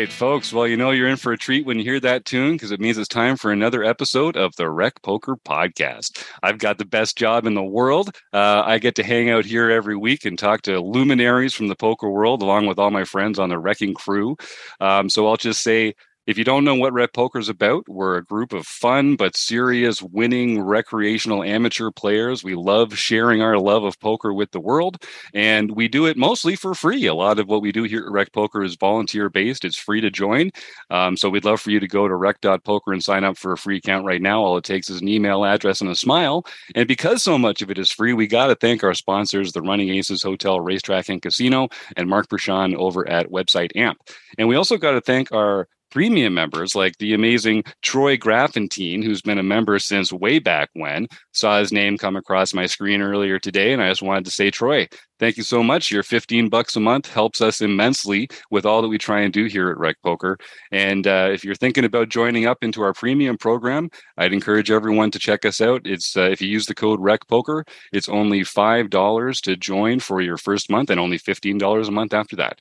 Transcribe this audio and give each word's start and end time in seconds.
right, 0.00 0.12
folks. 0.12 0.52
Well, 0.52 0.66
you 0.66 0.76
know 0.76 0.90
you're 0.90 1.08
in 1.08 1.16
for 1.16 1.32
a 1.32 1.38
treat 1.38 1.64
when 1.64 1.78
you 1.78 1.84
hear 1.84 2.00
that 2.00 2.26
tune 2.26 2.52
because 2.52 2.70
it 2.70 2.80
means 2.80 2.98
it's 2.98 3.08
time 3.08 3.34
for 3.34 3.50
another 3.50 3.82
episode 3.82 4.36
of 4.36 4.54
the 4.56 4.68
Rec 4.68 5.00
Poker 5.00 5.36
Podcast. 5.36 6.22
I've 6.42 6.58
got 6.58 6.76
the 6.76 6.84
best 6.84 7.16
job 7.16 7.46
in 7.46 7.54
the 7.54 7.64
world. 7.64 8.10
Uh, 8.30 8.62
I 8.66 8.78
get 8.78 8.94
to 8.96 9.02
hang 9.02 9.30
out 9.30 9.46
here 9.46 9.70
every 9.70 9.96
week 9.96 10.26
and 10.26 10.38
talk 10.38 10.60
to 10.62 10.80
luminaries 10.80 11.54
from 11.54 11.68
the 11.68 11.74
poker 11.74 12.10
world, 12.10 12.42
along 12.42 12.66
with 12.66 12.78
all 12.78 12.90
my 12.90 13.04
friends 13.04 13.38
on 13.38 13.48
the 13.48 13.58
wrecking 13.58 13.94
crew. 13.94 14.36
Um, 14.80 15.08
so 15.08 15.26
I'll 15.26 15.38
just 15.38 15.62
say 15.62 15.94
if 16.26 16.36
you 16.36 16.44
don't 16.44 16.64
know 16.64 16.74
what 16.74 16.92
Rec 16.92 17.12
Poker 17.12 17.38
is 17.38 17.48
about, 17.48 17.88
we're 17.88 18.16
a 18.16 18.24
group 18.24 18.52
of 18.52 18.66
fun 18.66 19.16
but 19.16 19.36
serious, 19.36 20.02
winning 20.02 20.60
recreational 20.60 21.44
amateur 21.44 21.90
players. 21.90 22.42
We 22.42 22.54
love 22.54 22.98
sharing 22.98 23.42
our 23.42 23.58
love 23.58 23.84
of 23.84 23.98
poker 24.00 24.32
with 24.32 24.50
the 24.50 24.60
world, 24.60 25.02
and 25.32 25.70
we 25.70 25.86
do 25.86 26.06
it 26.06 26.16
mostly 26.16 26.56
for 26.56 26.74
free. 26.74 27.06
A 27.06 27.14
lot 27.14 27.38
of 27.38 27.48
what 27.48 27.62
we 27.62 27.70
do 27.70 27.84
here 27.84 28.04
at 28.04 28.10
Rec 28.10 28.32
Poker 28.32 28.64
is 28.64 28.76
volunteer 28.76 29.28
based, 29.28 29.64
it's 29.64 29.78
free 29.78 30.00
to 30.00 30.10
join. 30.10 30.50
Um, 30.90 31.16
so 31.16 31.30
we'd 31.30 31.44
love 31.44 31.60
for 31.60 31.70
you 31.70 31.80
to 31.80 31.88
go 31.88 32.08
to 32.08 32.14
rec.poker 32.14 32.92
and 32.92 33.02
sign 33.02 33.24
up 33.24 33.38
for 33.38 33.52
a 33.52 33.58
free 33.58 33.76
account 33.76 34.04
right 34.04 34.20
now. 34.20 34.42
All 34.42 34.56
it 34.56 34.64
takes 34.64 34.90
is 34.90 35.00
an 35.00 35.08
email 35.08 35.44
address 35.44 35.80
and 35.80 35.90
a 35.90 35.94
smile. 35.94 36.44
And 36.74 36.88
because 36.88 37.22
so 37.22 37.38
much 37.38 37.62
of 37.62 37.70
it 37.70 37.78
is 37.78 37.90
free, 37.90 38.12
we 38.12 38.26
got 38.26 38.48
to 38.48 38.56
thank 38.56 38.82
our 38.82 38.94
sponsors, 38.94 39.52
the 39.52 39.62
Running 39.62 39.90
Aces 39.90 40.22
Hotel, 40.22 40.60
Racetrack, 40.60 41.08
and 41.08 41.22
Casino, 41.22 41.68
and 41.96 42.08
Mark 42.08 42.28
Bershon 42.28 42.74
over 42.74 43.08
at 43.08 43.30
Website 43.30 43.70
Amp. 43.76 43.98
And 44.38 44.48
we 44.48 44.56
also 44.56 44.76
got 44.76 44.92
to 44.92 45.00
thank 45.00 45.32
our 45.32 45.68
premium 45.90 46.34
members 46.34 46.74
like 46.74 46.96
the 46.98 47.14
amazing 47.14 47.64
Troy 47.82 48.16
Graffentine, 48.16 49.02
who's 49.02 49.22
been 49.22 49.38
a 49.38 49.42
member 49.42 49.78
since 49.78 50.12
way 50.12 50.38
back 50.38 50.68
when. 50.74 51.06
Saw 51.32 51.58
his 51.58 51.72
name 51.72 51.98
come 51.98 52.16
across 52.16 52.54
my 52.54 52.66
screen 52.66 53.02
earlier 53.02 53.38
today, 53.38 53.72
and 53.72 53.82
I 53.82 53.88
just 53.88 54.02
wanted 54.02 54.24
to 54.26 54.30
say, 54.30 54.50
Troy, 54.50 54.88
thank 55.18 55.36
you 55.36 55.42
so 55.42 55.62
much. 55.62 55.90
Your 55.90 56.02
15 56.02 56.48
bucks 56.48 56.76
a 56.76 56.80
month 56.80 57.10
helps 57.10 57.40
us 57.40 57.60
immensely 57.60 58.28
with 58.50 58.66
all 58.66 58.82
that 58.82 58.88
we 58.88 58.98
try 58.98 59.20
and 59.20 59.32
do 59.32 59.46
here 59.46 59.70
at 59.70 59.78
Rec 59.78 59.96
Poker. 60.02 60.38
And 60.70 61.06
uh, 61.06 61.30
if 61.32 61.44
you're 61.44 61.54
thinking 61.54 61.84
about 61.84 62.08
joining 62.08 62.46
up 62.46 62.62
into 62.62 62.82
our 62.82 62.92
premium 62.92 63.36
program, 63.36 63.90
I'd 64.16 64.32
encourage 64.32 64.70
everyone 64.70 65.10
to 65.12 65.18
check 65.18 65.44
us 65.44 65.60
out. 65.60 65.82
It's 65.84 66.16
uh, 66.16 66.22
if 66.30 66.40
you 66.40 66.48
use 66.48 66.66
the 66.66 66.74
code 66.74 67.00
Rec 67.00 67.26
Poker, 67.28 67.64
it's 67.92 68.08
only 68.08 68.44
five 68.44 68.90
dollars 68.90 69.40
to 69.42 69.56
join 69.56 70.00
for 70.00 70.20
your 70.20 70.36
first 70.36 70.70
month, 70.70 70.90
and 70.90 71.00
only 71.00 71.18
fifteen 71.18 71.58
dollars 71.58 71.88
a 71.88 71.92
month 71.92 72.14
after 72.14 72.36
that. 72.36 72.60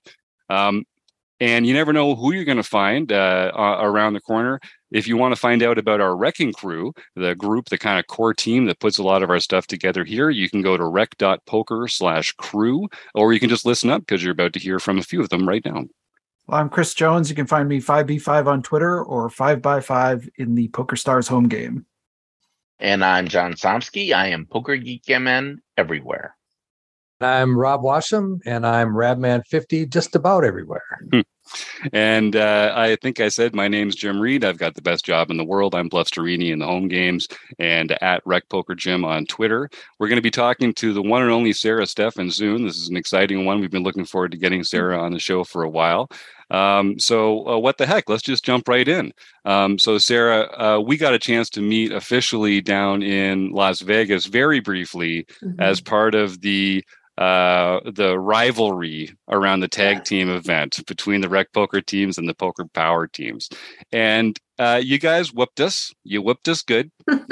Um, 0.50 0.86
and 1.40 1.68
you 1.68 1.74
never 1.74 1.92
know 1.92 2.16
who 2.16 2.34
you're 2.34 2.46
going 2.46 2.58
to 2.58 2.64
find 2.64 3.12
uh, 3.12 3.52
around 3.56 4.14
the 4.14 4.22
corner. 4.22 4.60
If 4.92 5.08
you 5.08 5.18
want 5.18 5.34
to 5.34 5.40
find 5.40 5.62
out 5.62 5.78
about 5.78 6.00
our 6.00 6.16
wrecking 6.16 6.54
crew, 6.54 6.94
the 7.16 7.36
group, 7.36 7.70
the 7.70 7.78
kind 7.78 8.00
of 8.00 8.08
core 8.08 8.34
team 8.34 8.66
that 8.66 8.80
puts 8.80 8.98
a 8.98 9.04
lot 9.04 9.24
of 9.24 9.30
our 9.30 9.40
stuff 9.40 9.68
together 9.68 10.06
here, 10.06 10.30
you 10.30 10.50
can 10.50 10.62
go 10.62 10.78
to 10.78 10.86
rec.poker 10.86 11.88
slash 11.88 12.32
crew, 12.34 12.88
or 13.14 13.34
you 13.34 13.40
can 13.40 13.50
just 13.50 13.66
listen 13.66 13.90
up 13.90 14.02
because 14.02 14.24
you're 14.24 14.32
about 14.32 14.54
to 14.54 14.60
hear 14.60 14.80
from 14.80 14.98
a 14.98 15.04
few 15.04 15.20
of 15.20 15.30
them 15.30 15.48
right 15.48 15.66
now. 15.66 15.84
Well, 16.48 16.60
I'm 16.60 16.70
Chris 16.70 16.94
Jones. 16.94 17.30
You 17.30 17.36
can 17.36 17.48
find 17.48 17.68
me 17.68 17.82
5b5 17.82 18.48
on 18.48 18.62
Twitter 18.62 19.04
or 19.04 19.30
5by5 19.30 20.30
in 20.38 20.56
the 20.56 20.68
Poker 20.70 20.96
Stars 20.96 21.28
home 21.28 21.48
game. 21.48 21.86
And 22.80 23.04
I'm 23.04 23.28
John 23.28 23.54
Somsky. 23.54 24.14
I 24.14 24.28
am 24.28 24.46
Poker 24.46 24.76
Geek 24.78 25.10
MN 25.10 25.62
everywhere. 25.76 26.36
I'm 27.22 27.58
Rob 27.58 27.82
Washam, 27.82 28.42
and 28.46 28.68
I'm 28.68 28.90
Radman50 28.90 29.90
just 29.90 30.16
about 30.16 30.44
everywhere. 30.44 30.84
And 31.94 32.36
uh, 32.36 32.74
I 32.76 32.98
think 33.02 33.20
I 33.20 33.30
said 33.30 33.56
my 33.56 33.68
name's 33.68 33.96
Jim 33.96 34.20
Reed. 34.20 34.44
I've 34.44 34.58
got 34.58 34.76
the 34.76 34.82
best 34.82 35.06
job 35.06 35.30
in 35.30 35.38
the 35.38 35.46
world. 35.46 35.76
I'm 35.76 35.88
Bluff 35.88 36.10
Bluffsterini 36.10 36.52
in 36.52 36.60
the 36.60 36.66
home 36.66 36.88
games 36.88 37.28
and 37.60 37.92
at 38.02 38.22
Rec 38.26 38.50
Poker 38.50 38.76
Jim 38.76 39.06
on 39.06 39.26
Twitter. 39.26 39.70
We're 40.00 40.08
going 40.08 40.18
to 40.18 40.24
be 40.24 40.32
talking 40.32 40.74
to 40.76 40.94
the 40.94 41.02
one 41.02 41.22
and 41.22 41.32
only 41.32 41.54
Sarah 41.54 41.84
Steffen 41.84 42.32
soon. 42.32 42.66
This 42.66 42.78
is 42.78 42.90
an 42.90 42.98
exciting 42.98 43.46
one. 43.46 43.60
We've 43.60 43.72
been 43.72 43.84
looking 43.84 44.06
forward 44.06 44.32
to 44.32 44.38
getting 44.38 44.64
Sarah 44.64 45.02
on 45.02 45.14
the 45.14 45.20
show 45.20 45.44
for 45.44 45.64
a 45.64 45.70
while. 45.70 46.10
Um, 46.52 47.00
so, 47.00 47.48
uh, 47.48 47.58
what 47.58 47.78
the 47.78 47.88
heck? 47.88 48.08
Let's 48.08 48.22
just 48.22 48.46
jump 48.46 48.68
right 48.68 48.88
in. 48.88 49.12
Um, 49.46 49.80
so, 49.80 49.98
Sarah, 49.98 50.48
uh, 50.60 50.80
we 50.80 50.96
got 50.96 51.16
a 51.16 51.20
chance 51.20 51.50
to 51.52 51.62
meet 51.62 51.92
officially 51.92 52.62
down 52.62 53.02
in 53.02 53.50
Las 53.50 53.82
Vegas 53.82 54.26
very 54.26 54.60
briefly 54.60 55.26
mm-hmm. 55.44 55.60
as 55.60 55.82
part 55.82 56.14
of 56.14 56.42
the 56.42 56.84
uh, 57.18 57.80
the 57.86 58.20
rivalry 58.20 59.16
around 59.30 59.62
the 59.62 59.68
tag 59.68 60.04
team 60.04 60.30
event 60.30 60.86
between 60.86 61.22
the 61.22 61.30
rec 61.30 61.54
poker 61.54 61.80
teams 61.80 62.18
and 62.18 62.28
the 62.28 62.34
poker 62.34 62.66
power 62.66 63.08
teams. 63.08 63.50
And 63.92 64.38
uh, 64.60 64.82
you 64.84 65.00
guys 65.00 65.34
whooped 65.34 65.60
us. 65.60 65.94
You 66.04 66.22
whooped 66.22 66.48
us 66.50 66.62
good. 66.62 66.92
Um, 67.10 67.18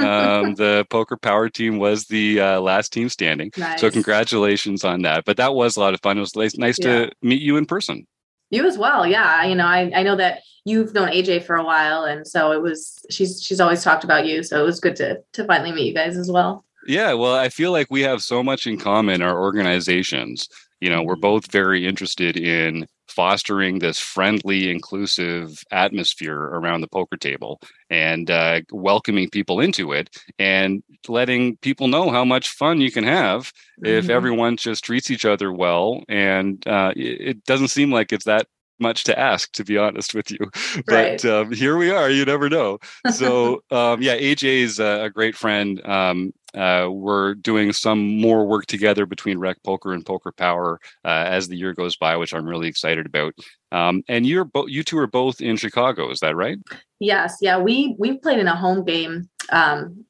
the 0.56 0.86
poker 0.90 1.18
power 1.18 1.50
team 1.50 1.80
was 1.80 2.06
the 2.06 2.40
uh, 2.40 2.62
last 2.62 2.94
team 2.94 3.10
standing. 3.10 3.52
Nice. 3.58 3.82
So 3.82 3.92
congratulations 3.92 4.84
on 4.84 5.02
that. 5.02 5.26
But 5.26 5.38
that 5.38 5.54
was 5.54 5.76
a 5.76 5.82
lot 5.82 5.94
of 5.94 6.02
fun. 6.02 6.18
It 6.18 6.22
was 6.22 6.36
nice 6.36 6.80
yeah. 6.80 7.06
to 7.06 7.12
meet 7.22 7.42
you 7.42 7.58
in 7.58 7.66
person. 7.66 8.08
You 8.52 8.66
as 8.66 8.78
well. 8.78 9.06
Yeah. 9.06 9.44
You 9.46 9.56
know, 9.56 9.66
I, 9.66 9.92
I 9.96 10.04
know 10.04 10.16
that 10.16 10.44
you've 10.64 10.94
known 10.94 11.10
AJ 11.10 11.44
for 11.44 11.56
a 11.56 11.64
while. 11.64 12.06
And 12.06 12.26
so 12.26 12.52
it 12.52 12.62
was, 12.62 13.06
she's, 13.10 13.42
she's 13.42 13.60
always 13.60 13.84
talked 13.84 14.04
about 14.04 14.26
you. 14.28 14.44
So 14.44 14.62
it 14.62 14.66
was 14.66 14.80
good 14.80 14.96
to, 14.98 15.22
to 15.34 15.46
finally 15.46 15.72
meet 15.72 15.88
you 15.88 15.94
guys 15.94 16.16
as 16.16 16.32
well. 16.32 16.64
Yeah, 16.88 17.14
well, 17.14 17.36
I 17.36 17.50
feel 17.50 17.72
like 17.72 17.88
we 17.90 18.02
have 18.02 18.22
so 18.22 18.44
much 18.44 18.68
in 18.68 18.78
common, 18.78 19.22
our 19.22 19.40
organizations. 19.40 20.48
You 20.82 20.90
know, 20.90 21.02
we're 21.02 21.14
mm-hmm. 21.14 21.22
both 21.22 21.52
very 21.52 21.86
interested 21.88 22.38
in 22.38 22.88
fostering 23.08 23.80
this 23.80 24.00
friendly, 24.00 24.70
inclusive 24.70 25.64
atmosphere 25.72 26.38
around 26.38 26.82
the 26.82 26.88
poker 26.88 27.18
table 27.18 27.62
and 27.90 28.32
uh, 28.32 28.62
welcoming 28.72 29.30
people 29.30 29.60
into 29.60 29.92
it 29.92 30.10
and 30.40 30.84
letting 31.08 31.58
people 31.58 31.88
know 31.88 32.10
how 32.10 32.26
much 32.26 32.50
fun 32.50 32.82
you 32.82 32.92
can 32.92 33.04
have 33.04 33.44
mm-hmm. 33.44 33.86
if 33.86 34.10
everyone 34.10 34.58
just 34.58 34.84
treats 34.84 35.12
each 35.12 35.26
other 35.26 35.54
well. 35.54 36.04
And 36.10 36.66
uh, 36.68 36.94
it 36.96 37.44
doesn't 37.46 37.68
seem 37.68 37.92
like 37.92 38.12
it's 38.12 38.26
that 38.26 38.48
much 38.80 39.04
to 39.06 39.18
ask, 39.18 39.52
to 39.54 39.64
be 39.64 39.78
honest 39.78 40.14
with 40.14 40.32
you. 40.32 40.40
Right. 40.88 41.22
But 41.22 41.26
um, 41.26 41.52
here 41.52 41.78
we 41.78 41.92
are. 41.92 42.10
You 42.10 42.26
never 42.26 42.50
know. 42.50 42.80
So 43.12 43.64
um, 43.72 44.02
yeah, 44.02 44.18
AJ 44.18 44.44
is 44.64 44.80
a, 44.80 45.04
a 45.04 45.10
great 45.10 45.36
friend. 45.36 45.86
Um, 45.86 46.34
uh, 46.56 46.88
we're 46.90 47.34
doing 47.36 47.74
some 47.74 48.20
more 48.20 48.46
work 48.46 48.66
together 48.66 49.06
between 49.06 49.38
Rec 49.38 49.62
Poker 49.64 49.94
and 49.94 50.06
Poker 50.06 50.32
Power 50.32 50.80
uh, 51.04 51.26
as 51.28 51.48
the 51.48 51.56
year 51.56 51.74
goes 51.74 51.96
by, 51.96 52.16
which 52.18 52.34
I'm 52.34 52.48
really 52.48 52.68
excited 52.68 53.06
about. 53.06 53.34
Um, 53.72 54.04
and 54.08 54.26
you're 54.26 54.46
both 54.46 54.70
you 54.70 54.84
two 54.84 55.00
are 55.00 55.08
both 55.08 55.42
in 55.42 55.58
Chicago, 55.58 56.12
is 56.12 56.20
that 56.20 56.36
right? 56.36 56.58
Yes, 57.00 57.38
yeah. 57.42 57.60
We 57.60 57.96
we 57.98 58.18
played 58.18 58.40
in 58.40 58.48
a 58.48 58.56
home 58.56 58.86
game 58.86 59.30
um, 59.52 60.06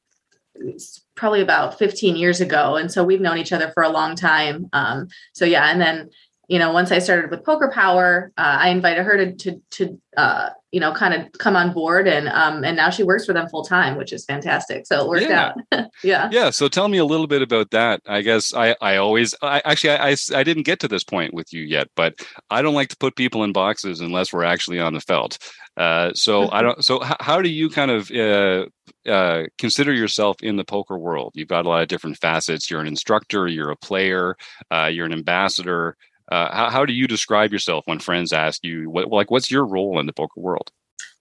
probably 1.14 1.40
about 1.40 1.78
15 1.78 2.16
years 2.16 2.40
ago, 2.40 2.76
and 2.76 2.92
so 2.92 3.02
we've 3.02 3.20
known 3.20 3.38
each 3.38 3.52
other 3.52 3.70
for 3.72 3.82
a 3.82 3.88
long 3.88 4.14
time. 4.14 4.68
Um, 4.72 5.08
so 5.32 5.44
yeah, 5.44 5.70
and 5.70 5.80
then 5.80 6.10
you 6.48 6.58
know, 6.58 6.72
once 6.72 6.92
I 6.92 6.98
started 6.98 7.30
with 7.30 7.44
Poker 7.44 7.70
Power, 7.72 8.32
uh, 8.36 8.56
I 8.60 8.68
invited 8.68 9.04
her 9.04 9.16
to 9.16 9.32
to, 9.32 9.62
to 9.70 10.00
uh, 10.16 10.50
you 10.74 10.80
know 10.80 10.92
kind 10.92 11.14
of 11.14 11.30
come 11.38 11.54
on 11.54 11.72
board, 11.72 12.08
and 12.08 12.28
um, 12.28 12.64
and 12.64 12.76
now 12.76 12.90
she 12.90 13.04
works 13.04 13.24
for 13.24 13.32
them 13.32 13.48
full 13.48 13.64
time, 13.64 13.96
which 13.96 14.12
is 14.12 14.24
fantastic. 14.24 14.88
So 14.88 15.04
it 15.04 15.08
worked 15.08 15.22
yeah. 15.22 15.52
out. 15.72 15.86
yeah. 16.02 16.28
Yeah. 16.32 16.50
So 16.50 16.66
tell 16.66 16.88
me 16.88 16.98
a 16.98 17.04
little 17.04 17.28
bit 17.28 17.42
about 17.42 17.70
that. 17.70 18.00
I 18.06 18.22
guess 18.22 18.52
I 18.52 18.74
I 18.80 18.96
always 18.96 19.36
I 19.40 19.62
actually 19.64 19.90
I, 19.90 20.10
I 20.10 20.16
I 20.34 20.42
didn't 20.42 20.64
get 20.64 20.80
to 20.80 20.88
this 20.88 21.04
point 21.04 21.32
with 21.32 21.52
you 21.52 21.62
yet, 21.62 21.86
but 21.94 22.26
I 22.50 22.60
don't 22.60 22.74
like 22.74 22.88
to 22.88 22.96
put 22.96 23.14
people 23.14 23.44
in 23.44 23.52
boxes 23.52 24.00
unless 24.00 24.32
we're 24.32 24.42
actually 24.42 24.80
on 24.80 24.94
the 24.94 25.00
felt. 25.00 25.38
Uh, 25.76 26.12
so 26.14 26.50
I 26.50 26.62
don't. 26.62 26.84
So 26.84 27.04
h- 27.04 27.16
how 27.20 27.40
do 27.40 27.48
you 27.48 27.70
kind 27.70 27.92
of 27.92 28.10
uh, 28.10 28.66
uh, 29.08 29.44
consider 29.58 29.92
yourself 29.92 30.42
in 30.42 30.56
the 30.56 30.64
poker 30.64 30.98
world? 30.98 31.34
You've 31.36 31.46
got 31.46 31.66
a 31.66 31.68
lot 31.68 31.82
of 31.82 31.88
different 31.88 32.18
facets. 32.18 32.68
You're 32.68 32.80
an 32.80 32.88
instructor. 32.88 33.46
You're 33.46 33.70
a 33.70 33.76
player. 33.76 34.36
Uh, 34.72 34.90
you're 34.92 35.06
an 35.06 35.12
ambassador. 35.12 35.96
Uh, 36.30 36.54
how, 36.54 36.70
how 36.70 36.84
do 36.86 36.92
you 36.92 37.06
describe 37.06 37.52
yourself 37.52 37.84
when 37.86 37.98
friends 37.98 38.32
ask 38.32 38.64
you 38.64 38.88
what 38.90 39.10
like 39.10 39.30
what's 39.30 39.50
your 39.50 39.66
role 39.66 39.98
in 39.98 40.06
the 40.06 40.12
poker 40.12 40.40
world? 40.40 40.70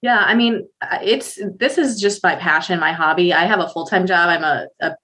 Yeah 0.01 0.19
i 0.19 0.33
mean 0.33 0.67
uh, 0.81 0.99
it's 1.01 1.39
this 1.57 1.77
is 1.77 1.99
just 1.99 2.23
my 2.23 2.35
passion 2.35 2.79
my 2.79 2.93
hobby. 2.93 3.33
I 3.33 3.45
have 3.45 3.59
a 3.59 3.69
full-time 3.69 4.05
job. 4.05 4.29
I'm 4.29 4.43
a, 4.43 4.67
a, 4.79 4.95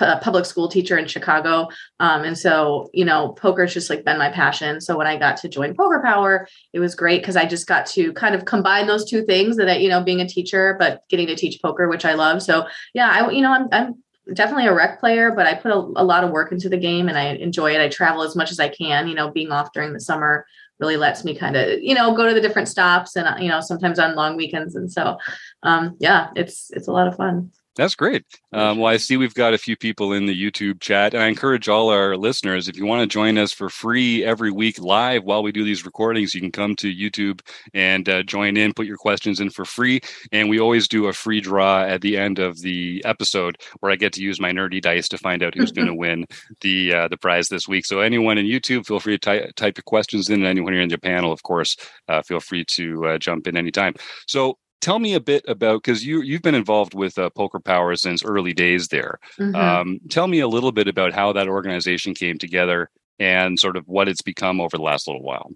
a 0.00 0.18
public 0.20 0.44
school 0.44 0.68
teacher 0.68 0.98
in 0.98 1.08
chicago. 1.08 1.68
Um, 1.98 2.22
and 2.22 2.38
so 2.38 2.90
you 2.92 3.04
know 3.04 3.30
poker's 3.30 3.74
just 3.74 3.90
like 3.90 4.04
been 4.04 4.18
my 4.18 4.30
passion. 4.30 4.80
So 4.80 4.96
when 4.96 5.06
i 5.06 5.16
got 5.16 5.36
to 5.38 5.48
join 5.48 5.74
poker 5.74 6.00
power 6.04 6.46
it 6.72 6.78
was 6.78 6.94
great 6.94 7.22
because 7.22 7.36
i 7.36 7.44
just 7.44 7.66
got 7.66 7.86
to 7.86 8.12
kind 8.12 8.34
of 8.34 8.44
combine 8.44 8.86
those 8.86 9.08
two 9.08 9.24
things 9.24 9.56
that 9.56 9.80
you 9.80 9.88
know 9.88 10.02
being 10.02 10.20
a 10.20 10.28
teacher 10.28 10.76
but 10.78 11.02
getting 11.08 11.26
to 11.26 11.34
teach 11.34 11.60
poker 11.60 11.88
which 11.88 12.04
i 12.04 12.14
love. 12.14 12.42
So 12.42 12.66
yeah 12.94 13.08
i 13.10 13.30
you 13.30 13.42
know 13.42 13.52
i'm, 13.52 13.68
I'm 13.72 14.02
definitely 14.34 14.66
a 14.66 14.74
rec 14.74 15.00
player, 15.00 15.30
but 15.30 15.46
I 15.46 15.54
put 15.54 15.72
a, 15.72 15.76
a, 15.76 16.04
lot 16.04 16.24
of 16.24 16.30
work 16.30 16.52
into 16.52 16.68
the 16.68 16.76
game 16.76 17.08
and 17.08 17.18
I 17.18 17.34
enjoy 17.34 17.74
it. 17.74 17.80
I 17.80 17.88
travel 17.88 18.22
as 18.22 18.36
much 18.36 18.50
as 18.50 18.60
I 18.60 18.68
can. 18.68 19.08
You 19.08 19.14
know, 19.14 19.30
being 19.30 19.50
off 19.50 19.72
during 19.72 19.92
the 19.92 20.00
summer 20.00 20.46
really 20.78 20.96
lets 20.96 21.24
me 21.24 21.34
kind 21.34 21.56
of, 21.56 21.80
you 21.82 21.94
know, 21.94 22.14
go 22.14 22.26
to 22.26 22.34
the 22.34 22.40
different 22.40 22.68
stops 22.68 23.16
and, 23.16 23.42
you 23.42 23.48
know, 23.48 23.60
sometimes 23.60 23.98
on 23.98 24.14
long 24.14 24.36
weekends. 24.36 24.74
And 24.74 24.90
so, 24.90 25.18
um, 25.62 25.96
yeah, 25.98 26.30
it's, 26.36 26.70
it's 26.70 26.88
a 26.88 26.92
lot 26.92 27.08
of 27.08 27.16
fun. 27.16 27.50
That's 27.80 27.94
great. 27.94 28.26
Um, 28.52 28.76
well, 28.76 28.92
I 28.92 28.98
see 28.98 29.16
we've 29.16 29.32
got 29.32 29.54
a 29.54 29.58
few 29.58 29.74
people 29.74 30.12
in 30.12 30.26
the 30.26 30.38
YouTube 30.38 30.82
chat, 30.82 31.14
and 31.14 31.22
I 31.22 31.28
encourage 31.28 31.66
all 31.66 31.88
our 31.88 32.14
listeners 32.14 32.68
if 32.68 32.76
you 32.76 32.84
want 32.84 33.00
to 33.00 33.06
join 33.06 33.38
us 33.38 33.54
for 33.54 33.70
free 33.70 34.22
every 34.22 34.50
week 34.50 34.78
live 34.78 35.24
while 35.24 35.42
we 35.42 35.50
do 35.50 35.64
these 35.64 35.86
recordings, 35.86 36.34
you 36.34 36.42
can 36.42 36.52
come 36.52 36.76
to 36.76 36.94
YouTube 36.94 37.40
and 37.72 38.06
uh, 38.06 38.22
join 38.22 38.58
in, 38.58 38.74
put 38.74 38.84
your 38.84 38.98
questions 38.98 39.40
in 39.40 39.48
for 39.48 39.64
free. 39.64 40.02
And 40.30 40.50
we 40.50 40.60
always 40.60 40.88
do 40.88 41.06
a 41.06 41.14
free 41.14 41.40
draw 41.40 41.80
at 41.84 42.02
the 42.02 42.18
end 42.18 42.38
of 42.38 42.60
the 42.60 43.00
episode 43.06 43.56
where 43.78 43.90
I 43.90 43.96
get 43.96 44.12
to 44.12 44.22
use 44.22 44.38
my 44.38 44.52
nerdy 44.52 44.82
dice 44.82 45.08
to 45.08 45.16
find 45.16 45.42
out 45.42 45.54
who's 45.54 45.72
going 45.72 45.88
to 45.88 45.94
win 45.94 46.26
the 46.60 46.92
uh, 46.92 47.08
the 47.08 47.16
prize 47.16 47.48
this 47.48 47.66
week. 47.66 47.86
So 47.86 48.00
anyone 48.00 48.36
in 48.36 48.44
YouTube, 48.44 48.84
feel 48.84 49.00
free 49.00 49.16
to 49.16 49.18
ty- 49.18 49.50
type 49.56 49.78
your 49.78 49.84
questions 49.84 50.28
in. 50.28 50.40
And 50.40 50.46
anyone 50.46 50.74
here 50.74 50.82
in 50.82 50.90
the 50.90 50.98
panel, 50.98 51.32
of 51.32 51.42
course, 51.44 51.78
uh, 52.08 52.20
feel 52.20 52.40
free 52.40 52.66
to 52.72 53.06
uh, 53.06 53.18
jump 53.18 53.46
in 53.46 53.56
anytime. 53.56 53.94
So 54.26 54.58
tell 54.80 54.98
me 54.98 55.14
a 55.14 55.20
bit 55.20 55.44
about 55.48 55.82
because 55.82 56.04
you 56.04 56.22
you've 56.22 56.42
been 56.42 56.54
involved 56.54 56.94
with 56.94 57.18
uh, 57.18 57.30
Poker 57.30 57.60
Power 57.60 57.94
since 57.96 58.24
early 58.24 58.52
days 58.52 58.88
there. 58.88 59.18
Mm-hmm. 59.38 59.54
Um, 59.54 60.00
tell 60.08 60.26
me 60.26 60.40
a 60.40 60.48
little 60.48 60.72
bit 60.72 60.88
about 60.88 61.12
how 61.12 61.32
that 61.32 61.48
organization 61.48 62.14
came 62.14 62.38
together 62.38 62.90
and 63.18 63.58
sort 63.58 63.76
of 63.76 63.86
what 63.86 64.08
it's 64.08 64.22
become 64.22 64.60
over 64.60 64.76
the 64.76 64.82
last 64.82 65.06
little 65.06 65.22
while. 65.22 65.50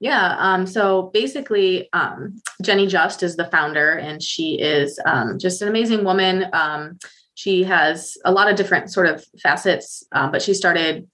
Yeah. 0.00 0.36
Um, 0.38 0.66
so 0.66 1.10
basically, 1.12 1.88
um, 1.92 2.40
Jenny 2.62 2.86
Just 2.86 3.22
is 3.22 3.36
the 3.36 3.46
founder, 3.46 3.94
and 3.94 4.22
she 4.22 4.60
is 4.60 5.00
um, 5.04 5.38
just 5.38 5.60
an 5.60 5.68
amazing 5.68 6.04
woman. 6.04 6.46
Um, 6.52 6.98
she 7.34 7.64
has 7.64 8.16
a 8.24 8.32
lot 8.32 8.48
of 8.48 8.56
different 8.56 8.92
sort 8.92 9.06
of 9.06 9.24
facets, 9.42 10.04
um, 10.12 10.30
but 10.30 10.40
she 10.42 10.54
started 10.54 11.08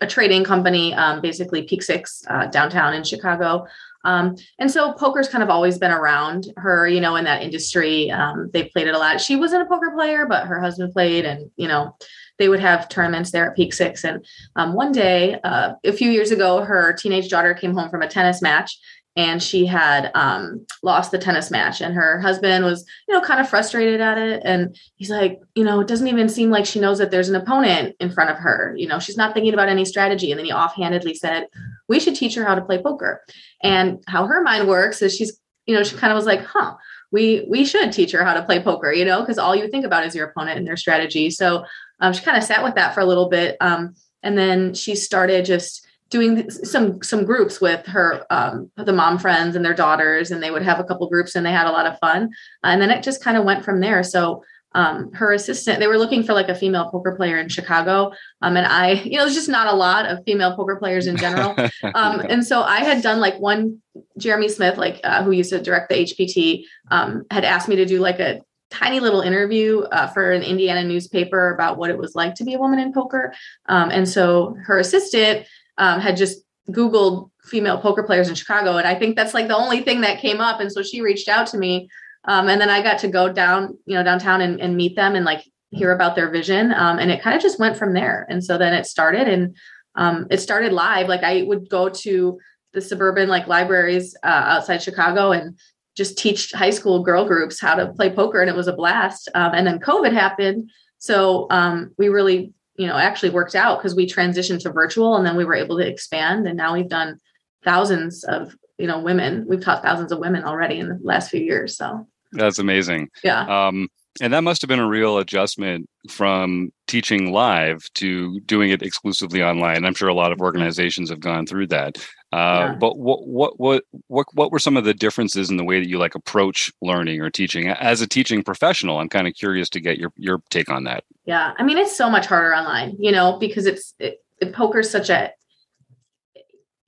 a 0.00 0.06
trading 0.06 0.44
company, 0.44 0.94
um, 0.94 1.20
basically 1.20 1.62
Peak 1.62 1.82
Six 1.82 2.22
uh, 2.28 2.46
downtown 2.46 2.94
in 2.94 3.02
Chicago. 3.02 3.66
Um, 4.04 4.36
and 4.58 4.70
so 4.70 4.92
poker's 4.92 5.28
kind 5.28 5.42
of 5.42 5.50
always 5.50 5.78
been 5.78 5.90
around 5.90 6.46
her, 6.56 6.86
you 6.88 7.00
know, 7.00 7.16
in 7.16 7.24
that 7.24 7.42
industry. 7.42 8.10
Um, 8.10 8.50
they 8.52 8.64
played 8.64 8.86
it 8.86 8.94
a 8.94 8.98
lot. 8.98 9.20
She 9.20 9.36
wasn't 9.36 9.62
a 9.62 9.66
poker 9.66 9.90
player, 9.94 10.26
but 10.26 10.46
her 10.46 10.60
husband 10.60 10.92
played, 10.92 11.24
and 11.24 11.50
you 11.56 11.68
know, 11.68 11.96
they 12.38 12.48
would 12.48 12.60
have 12.60 12.88
tournaments 12.88 13.32
there 13.32 13.50
at 13.50 13.56
Peak 13.56 13.74
Six. 13.74 14.04
And 14.04 14.24
um, 14.56 14.74
one 14.74 14.92
day, 14.92 15.38
uh, 15.42 15.74
a 15.84 15.92
few 15.92 16.10
years 16.10 16.30
ago, 16.30 16.62
her 16.62 16.92
teenage 16.92 17.28
daughter 17.28 17.54
came 17.54 17.74
home 17.74 17.90
from 17.90 18.02
a 18.02 18.08
tennis 18.08 18.40
match, 18.40 18.78
and 19.18 19.42
she 19.42 19.66
had 19.66 20.12
um, 20.14 20.64
lost 20.84 21.10
the 21.10 21.18
tennis 21.18 21.50
match 21.50 21.80
and 21.80 21.92
her 21.92 22.20
husband 22.20 22.64
was 22.64 22.86
you 23.08 23.14
know 23.14 23.20
kind 23.20 23.40
of 23.40 23.48
frustrated 23.48 24.00
at 24.00 24.16
it 24.16 24.40
and 24.44 24.78
he's 24.96 25.10
like 25.10 25.40
you 25.54 25.64
know 25.64 25.80
it 25.80 25.88
doesn't 25.88 26.06
even 26.06 26.28
seem 26.28 26.50
like 26.50 26.64
she 26.64 26.78
knows 26.78 26.98
that 26.98 27.10
there's 27.10 27.28
an 27.28 27.34
opponent 27.34 27.96
in 27.98 28.10
front 28.10 28.30
of 28.30 28.38
her 28.38 28.74
you 28.76 28.86
know 28.86 28.98
she's 28.98 29.16
not 29.16 29.34
thinking 29.34 29.52
about 29.52 29.68
any 29.68 29.84
strategy 29.84 30.30
and 30.30 30.38
then 30.38 30.46
he 30.46 30.52
offhandedly 30.52 31.14
said 31.14 31.46
we 31.88 32.00
should 32.00 32.14
teach 32.14 32.34
her 32.34 32.44
how 32.44 32.54
to 32.54 32.64
play 32.64 32.80
poker. 32.80 33.22
And 33.62 34.02
how 34.06 34.26
her 34.26 34.42
mind 34.42 34.68
works 34.68 35.02
is 35.02 35.16
she's 35.16 35.38
you 35.66 35.74
know 35.74 35.82
she 35.82 35.96
kind 35.96 36.12
of 36.12 36.16
was 36.16 36.26
like 36.26 36.42
huh 36.44 36.74
we 37.10 37.46
we 37.48 37.64
should 37.64 37.92
teach 37.92 38.12
her 38.12 38.24
how 38.24 38.34
to 38.34 38.42
play 38.42 38.62
poker 38.62 38.90
you 38.90 39.04
know 39.04 39.20
because 39.20 39.38
all 39.38 39.54
you 39.54 39.68
think 39.68 39.84
about 39.84 40.04
is 40.04 40.14
your 40.14 40.28
opponent 40.28 40.58
and 40.58 40.66
their 40.66 40.76
strategy. 40.76 41.30
So 41.30 41.64
um, 42.00 42.12
she 42.12 42.22
kind 42.22 42.38
of 42.38 42.44
sat 42.44 42.62
with 42.62 42.74
that 42.76 42.94
for 42.94 43.00
a 43.00 43.06
little 43.06 43.28
bit 43.28 43.56
um, 43.60 43.94
and 44.22 44.36
then 44.36 44.74
she 44.74 44.94
started 44.94 45.44
just 45.44 45.86
doing 46.10 46.50
some 46.50 47.02
some 47.02 47.24
groups 47.24 47.60
with 47.60 47.84
her 47.86 48.24
um, 48.30 48.70
the 48.76 48.92
mom 48.92 49.18
friends 49.18 49.56
and 49.56 49.64
their 49.64 49.74
daughters 49.74 50.30
and 50.30 50.42
they 50.42 50.50
would 50.50 50.62
have 50.62 50.80
a 50.80 50.84
couple 50.84 51.08
groups 51.08 51.34
and 51.34 51.44
they 51.44 51.52
had 51.52 51.66
a 51.66 51.72
lot 51.72 51.86
of 51.86 51.98
fun 51.98 52.30
and 52.64 52.80
then 52.80 52.90
it 52.90 53.02
just 53.02 53.22
kind 53.22 53.36
of 53.36 53.44
went 53.44 53.64
from 53.64 53.80
there. 53.80 54.02
So 54.02 54.42
um, 54.72 55.12
her 55.12 55.32
assistant 55.32 55.80
they 55.80 55.86
were 55.86 55.98
looking 55.98 56.22
for 56.22 56.34
like 56.34 56.48
a 56.48 56.54
female 56.54 56.90
poker 56.90 57.14
player 57.16 57.38
in 57.38 57.48
chicago 57.48 58.12
um, 58.42 58.56
and 58.56 58.66
i 58.66 58.92
you 58.92 59.16
know 59.16 59.24
there's 59.24 59.34
just 59.34 59.48
not 59.48 59.66
a 59.66 59.76
lot 59.76 60.06
of 60.06 60.22
female 60.24 60.54
poker 60.54 60.76
players 60.76 61.06
in 61.06 61.16
general 61.16 61.54
um, 61.94 62.20
and 62.20 62.46
so 62.46 62.62
i 62.62 62.80
had 62.80 63.02
done 63.02 63.20
like 63.20 63.38
one 63.38 63.80
jeremy 64.16 64.48
smith 64.48 64.76
like 64.76 65.00
uh, 65.04 65.22
who 65.22 65.30
used 65.30 65.50
to 65.50 65.60
direct 65.60 65.88
the 65.88 65.96
hpt 65.96 66.64
um, 66.90 67.24
had 67.30 67.44
asked 67.44 67.68
me 67.68 67.76
to 67.76 67.86
do 67.86 67.98
like 67.98 68.20
a 68.20 68.40
tiny 68.70 69.00
little 69.00 69.22
interview 69.22 69.80
uh, 69.80 70.06
for 70.08 70.32
an 70.32 70.42
indiana 70.42 70.84
newspaper 70.84 71.54
about 71.54 71.78
what 71.78 71.90
it 71.90 71.96
was 71.96 72.14
like 72.14 72.34
to 72.34 72.44
be 72.44 72.54
a 72.54 72.58
woman 72.58 72.78
in 72.78 72.92
poker 72.92 73.32
um, 73.66 73.90
and 73.90 74.08
so 74.08 74.56
her 74.64 74.78
assistant 74.78 75.46
um, 75.78 76.00
had 76.00 76.16
just 76.16 76.42
Googled 76.70 77.30
female 77.44 77.78
poker 77.78 78.02
players 78.02 78.28
in 78.28 78.34
Chicago. 78.34 78.76
And 78.76 78.86
I 78.86 78.94
think 78.94 79.16
that's 79.16 79.34
like 79.34 79.48
the 79.48 79.56
only 79.56 79.80
thing 79.80 80.02
that 80.02 80.20
came 80.20 80.40
up. 80.40 80.60
And 80.60 80.70
so 80.70 80.82
she 80.82 81.00
reached 81.00 81.28
out 81.28 81.46
to 81.48 81.58
me. 81.58 81.88
Um, 82.28 82.48
and 82.48 82.60
then 82.60 82.70
I 82.70 82.82
got 82.82 82.98
to 83.00 83.08
go 83.08 83.32
down, 83.32 83.78
you 83.86 83.94
know, 83.94 84.04
downtown 84.04 84.42
and, 84.42 84.60
and 84.60 84.76
meet 84.76 84.94
them 84.94 85.14
and 85.14 85.24
like 85.24 85.44
hear 85.70 85.92
about 85.92 86.14
their 86.14 86.30
vision. 86.30 86.72
Um, 86.72 86.98
and 86.98 87.10
it 87.10 87.22
kind 87.22 87.34
of 87.34 87.42
just 87.42 87.58
went 87.58 87.76
from 87.76 87.94
there. 87.94 88.26
And 88.28 88.44
so 88.44 88.58
then 88.58 88.74
it 88.74 88.86
started 88.86 89.26
and 89.26 89.56
um, 89.94 90.26
it 90.30 90.38
started 90.38 90.72
live. 90.72 91.08
Like 91.08 91.22
I 91.22 91.42
would 91.42 91.68
go 91.68 91.88
to 91.88 92.38
the 92.74 92.80
suburban 92.80 93.28
like 93.28 93.46
libraries 93.48 94.14
uh, 94.22 94.26
outside 94.26 94.82
Chicago 94.82 95.32
and 95.32 95.58
just 95.96 96.18
teach 96.18 96.52
high 96.52 96.70
school 96.70 97.02
girl 97.02 97.24
groups 97.24 97.60
how 97.60 97.74
to 97.74 97.92
play 97.94 98.10
poker. 98.10 98.40
And 98.40 98.50
it 98.50 98.56
was 98.56 98.68
a 98.68 98.76
blast. 98.76 99.28
Um, 99.34 99.52
and 99.54 99.66
then 99.66 99.80
COVID 99.80 100.12
happened. 100.12 100.70
So 100.98 101.46
um, 101.50 101.92
we 101.96 102.08
really 102.08 102.52
you 102.78 102.86
know 102.86 102.96
actually 102.96 103.30
worked 103.30 103.54
out 103.54 103.78
because 103.78 103.94
we 103.94 104.06
transitioned 104.06 104.60
to 104.60 104.70
virtual 104.70 105.16
and 105.16 105.26
then 105.26 105.36
we 105.36 105.44
were 105.44 105.54
able 105.54 105.76
to 105.76 105.86
expand 105.86 106.46
and 106.46 106.56
now 106.56 106.72
we've 106.72 106.88
done 106.88 107.20
thousands 107.64 108.24
of 108.24 108.54
you 108.78 108.86
know 108.86 109.00
women 109.00 109.44
we've 109.48 109.60
taught 109.60 109.82
thousands 109.82 110.12
of 110.12 110.20
women 110.20 110.44
already 110.44 110.78
in 110.78 110.88
the 110.88 110.98
last 111.02 111.28
few 111.28 111.40
years 111.40 111.76
so 111.76 112.06
that's 112.32 112.58
amazing 112.58 113.08
yeah 113.22 113.66
um 113.66 113.88
and 114.20 114.32
that 114.32 114.42
must 114.42 114.62
have 114.62 114.68
been 114.68 114.80
a 114.80 114.88
real 114.88 115.18
adjustment 115.18 115.88
from 116.08 116.72
teaching 116.86 117.32
live 117.32 117.88
to 117.94 118.40
doing 118.40 118.70
it 118.70 118.82
exclusively 118.82 119.42
online. 119.42 119.84
I'm 119.84 119.94
sure 119.94 120.08
a 120.08 120.14
lot 120.14 120.32
of 120.32 120.40
organizations 120.40 121.10
have 121.10 121.20
gone 121.20 121.46
through 121.46 121.68
that. 121.68 121.98
Uh, 122.32 122.36
yeah. 122.72 122.76
But 122.78 122.98
what, 122.98 123.26
what 123.26 123.58
what 123.58 123.84
what 124.08 124.26
what 124.34 124.52
were 124.52 124.58
some 124.58 124.76
of 124.76 124.84
the 124.84 124.92
differences 124.92 125.50
in 125.50 125.56
the 125.56 125.64
way 125.64 125.80
that 125.80 125.88
you 125.88 125.98
like 125.98 126.14
approach 126.14 126.70
learning 126.82 127.20
or 127.20 127.30
teaching 127.30 127.68
as 127.68 128.00
a 128.00 128.06
teaching 128.06 128.42
professional? 128.42 128.98
I'm 128.98 129.08
kind 129.08 129.26
of 129.26 129.34
curious 129.34 129.68
to 129.70 129.80
get 129.80 129.98
your 129.98 130.12
your 130.16 130.42
take 130.50 130.68
on 130.70 130.84
that. 130.84 131.04
Yeah, 131.24 131.54
I 131.58 131.62
mean 131.62 131.78
it's 131.78 131.96
so 131.96 132.10
much 132.10 132.26
harder 132.26 132.54
online, 132.54 132.96
you 132.98 133.12
know, 133.12 133.38
because 133.38 133.66
it's 133.66 133.94
it, 133.98 134.22
it, 134.40 134.52
poker's 134.52 134.90
such 134.90 135.08
a 135.08 135.32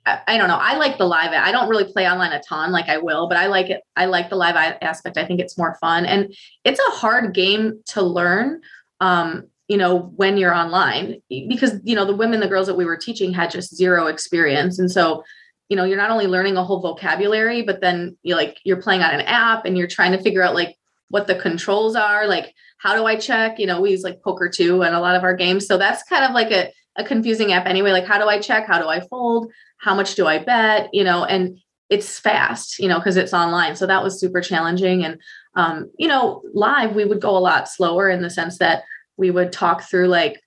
I, 0.06 0.38
don't 0.38 0.48
know. 0.48 0.58
I 0.58 0.76
like 0.76 0.98
the 0.98 1.06
live. 1.06 1.32
I 1.32 1.52
don't 1.52 1.68
really 1.68 1.90
play 1.90 2.08
online 2.08 2.32
a 2.32 2.40
ton, 2.40 2.72
like 2.72 2.88
I 2.88 2.98
will, 2.98 3.28
but 3.28 3.36
I 3.36 3.46
like 3.46 3.70
it. 3.70 3.82
I 3.96 4.06
like 4.06 4.30
the 4.30 4.36
live 4.36 4.56
aspect. 4.80 5.18
I 5.18 5.26
think 5.26 5.40
it's 5.40 5.58
more 5.58 5.76
fun, 5.80 6.06
and 6.06 6.34
it's 6.64 6.80
a 6.80 6.92
hard 6.92 7.34
game 7.34 7.82
to 7.88 8.02
learn. 8.02 8.60
Um, 9.00 9.48
you 9.68 9.76
know, 9.76 9.98
when 10.16 10.36
you're 10.36 10.54
online, 10.54 11.20
because 11.28 11.74
you 11.84 11.94
know 11.94 12.04
the 12.04 12.16
women, 12.16 12.40
the 12.40 12.48
girls 12.48 12.66
that 12.66 12.76
we 12.76 12.84
were 12.84 12.96
teaching 12.96 13.32
had 13.32 13.50
just 13.50 13.76
zero 13.76 14.06
experience, 14.06 14.78
and 14.78 14.90
so 14.90 15.22
you 15.68 15.76
know 15.76 15.84
you're 15.84 15.98
not 15.98 16.10
only 16.10 16.26
learning 16.26 16.56
a 16.56 16.64
whole 16.64 16.80
vocabulary, 16.80 17.62
but 17.62 17.80
then 17.80 18.16
you 18.22 18.34
like 18.36 18.58
you're 18.64 18.82
playing 18.82 19.02
on 19.02 19.14
an 19.14 19.20
app 19.22 19.66
and 19.66 19.76
you're 19.76 19.86
trying 19.86 20.12
to 20.12 20.22
figure 20.22 20.42
out 20.42 20.54
like 20.54 20.76
what 21.08 21.26
the 21.26 21.34
controls 21.34 21.94
are, 21.94 22.26
like 22.26 22.54
how 22.78 22.96
do 22.96 23.04
I 23.04 23.16
check? 23.16 23.58
You 23.58 23.66
know, 23.66 23.80
we 23.80 23.90
use 23.90 24.02
like 24.02 24.22
Poker 24.22 24.48
Two 24.48 24.82
and 24.82 24.94
a 24.94 25.00
lot 25.00 25.14
of 25.14 25.22
our 25.22 25.34
games, 25.34 25.66
so 25.66 25.76
that's 25.76 26.02
kind 26.04 26.24
of 26.24 26.32
like 26.32 26.50
a 26.50 26.72
a 26.96 27.04
confusing 27.04 27.52
app 27.52 27.66
anyway. 27.66 27.92
Like 27.92 28.06
how 28.06 28.18
do 28.18 28.26
I 28.26 28.40
check? 28.40 28.66
How 28.66 28.80
do 28.80 28.88
I 28.88 29.00
fold? 29.00 29.52
How 29.80 29.94
much 29.94 30.14
do 30.14 30.26
I 30.26 30.38
bet? 30.38 30.90
You 30.92 31.04
know, 31.04 31.24
and 31.24 31.58
it's 31.88 32.18
fast, 32.18 32.78
you 32.78 32.86
know, 32.86 32.98
because 32.98 33.16
it's 33.16 33.34
online. 33.34 33.74
So 33.74 33.86
that 33.86 34.02
was 34.02 34.20
super 34.20 34.40
challenging. 34.40 35.04
And, 35.04 35.20
um, 35.56 35.90
you 35.98 36.06
know, 36.06 36.42
live, 36.54 36.94
we 36.94 37.04
would 37.04 37.20
go 37.20 37.36
a 37.36 37.38
lot 37.38 37.68
slower 37.68 38.08
in 38.08 38.22
the 38.22 38.30
sense 38.30 38.58
that 38.58 38.84
we 39.16 39.30
would 39.30 39.52
talk 39.52 39.82
through 39.82 40.06
like, 40.06 40.40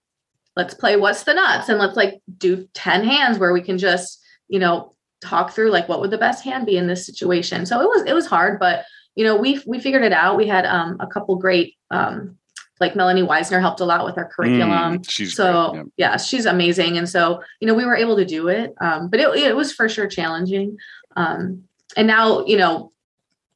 let's 0.56 0.74
play 0.74 0.96
what's 0.96 1.24
the 1.24 1.34
nuts 1.34 1.68
and 1.68 1.80
let's 1.80 1.98
like 1.98 2.22
do 2.38 2.68
10 2.74 3.04
hands 3.04 3.40
where 3.40 3.52
we 3.52 3.62
can 3.62 3.78
just, 3.78 4.24
you 4.48 4.60
know, 4.60 4.94
talk 5.20 5.52
through 5.52 5.72
like 5.72 5.90
what 5.90 6.00
would 6.00 6.12
the 6.12 6.18
best 6.18 6.44
hand 6.44 6.66
be 6.66 6.78
in 6.78 6.88
this 6.88 7.06
situation. 7.06 7.66
So 7.66 7.82
it 7.82 7.88
was, 7.88 8.04
it 8.06 8.14
was 8.14 8.28
hard, 8.28 8.60
but 8.60 8.86
you 9.16 9.24
know, 9.24 9.36
we, 9.36 9.62
we 9.66 9.80
figured 9.80 10.04
it 10.04 10.14
out. 10.14 10.38
We 10.38 10.48
had 10.48 10.66
um, 10.66 10.98
a 11.00 11.08
couple 11.08 11.36
great 11.36 11.76
um, 11.92 12.38
like 12.84 12.98
Melanie 12.98 13.24
Weisner 13.24 13.62
helped 13.62 13.80
a 13.80 13.86
lot 13.86 14.04
with 14.04 14.18
our 14.18 14.28
curriculum. 14.28 15.00
Mm, 15.00 15.10
she's 15.10 15.34
so 15.34 15.74
yeah. 15.74 15.84
yeah. 15.96 16.18
she's 16.18 16.46
amazing. 16.46 16.98
And 16.98 17.08
so, 17.08 17.42
you 17.62 17.68
know, 17.68 17.74
we 17.74 17.86
were 17.86 17.96
able 17.96 18.18
to 18.18 18.26
do 18.26 18.50
it. 18.50 18.74
Um, 18.82 19.10
but 19.10 19.22
it, 19.22 19.30
it 19.36 19.56
was 19.56 19.72
for 19.72 19.88
sure 19.88 20.08
challenging. 20.08 20.78
Um, 21.16 21.64
and 21.96 22.08
now, 22.08 22.46
you 22.46 22.58
know, 22.58 22.92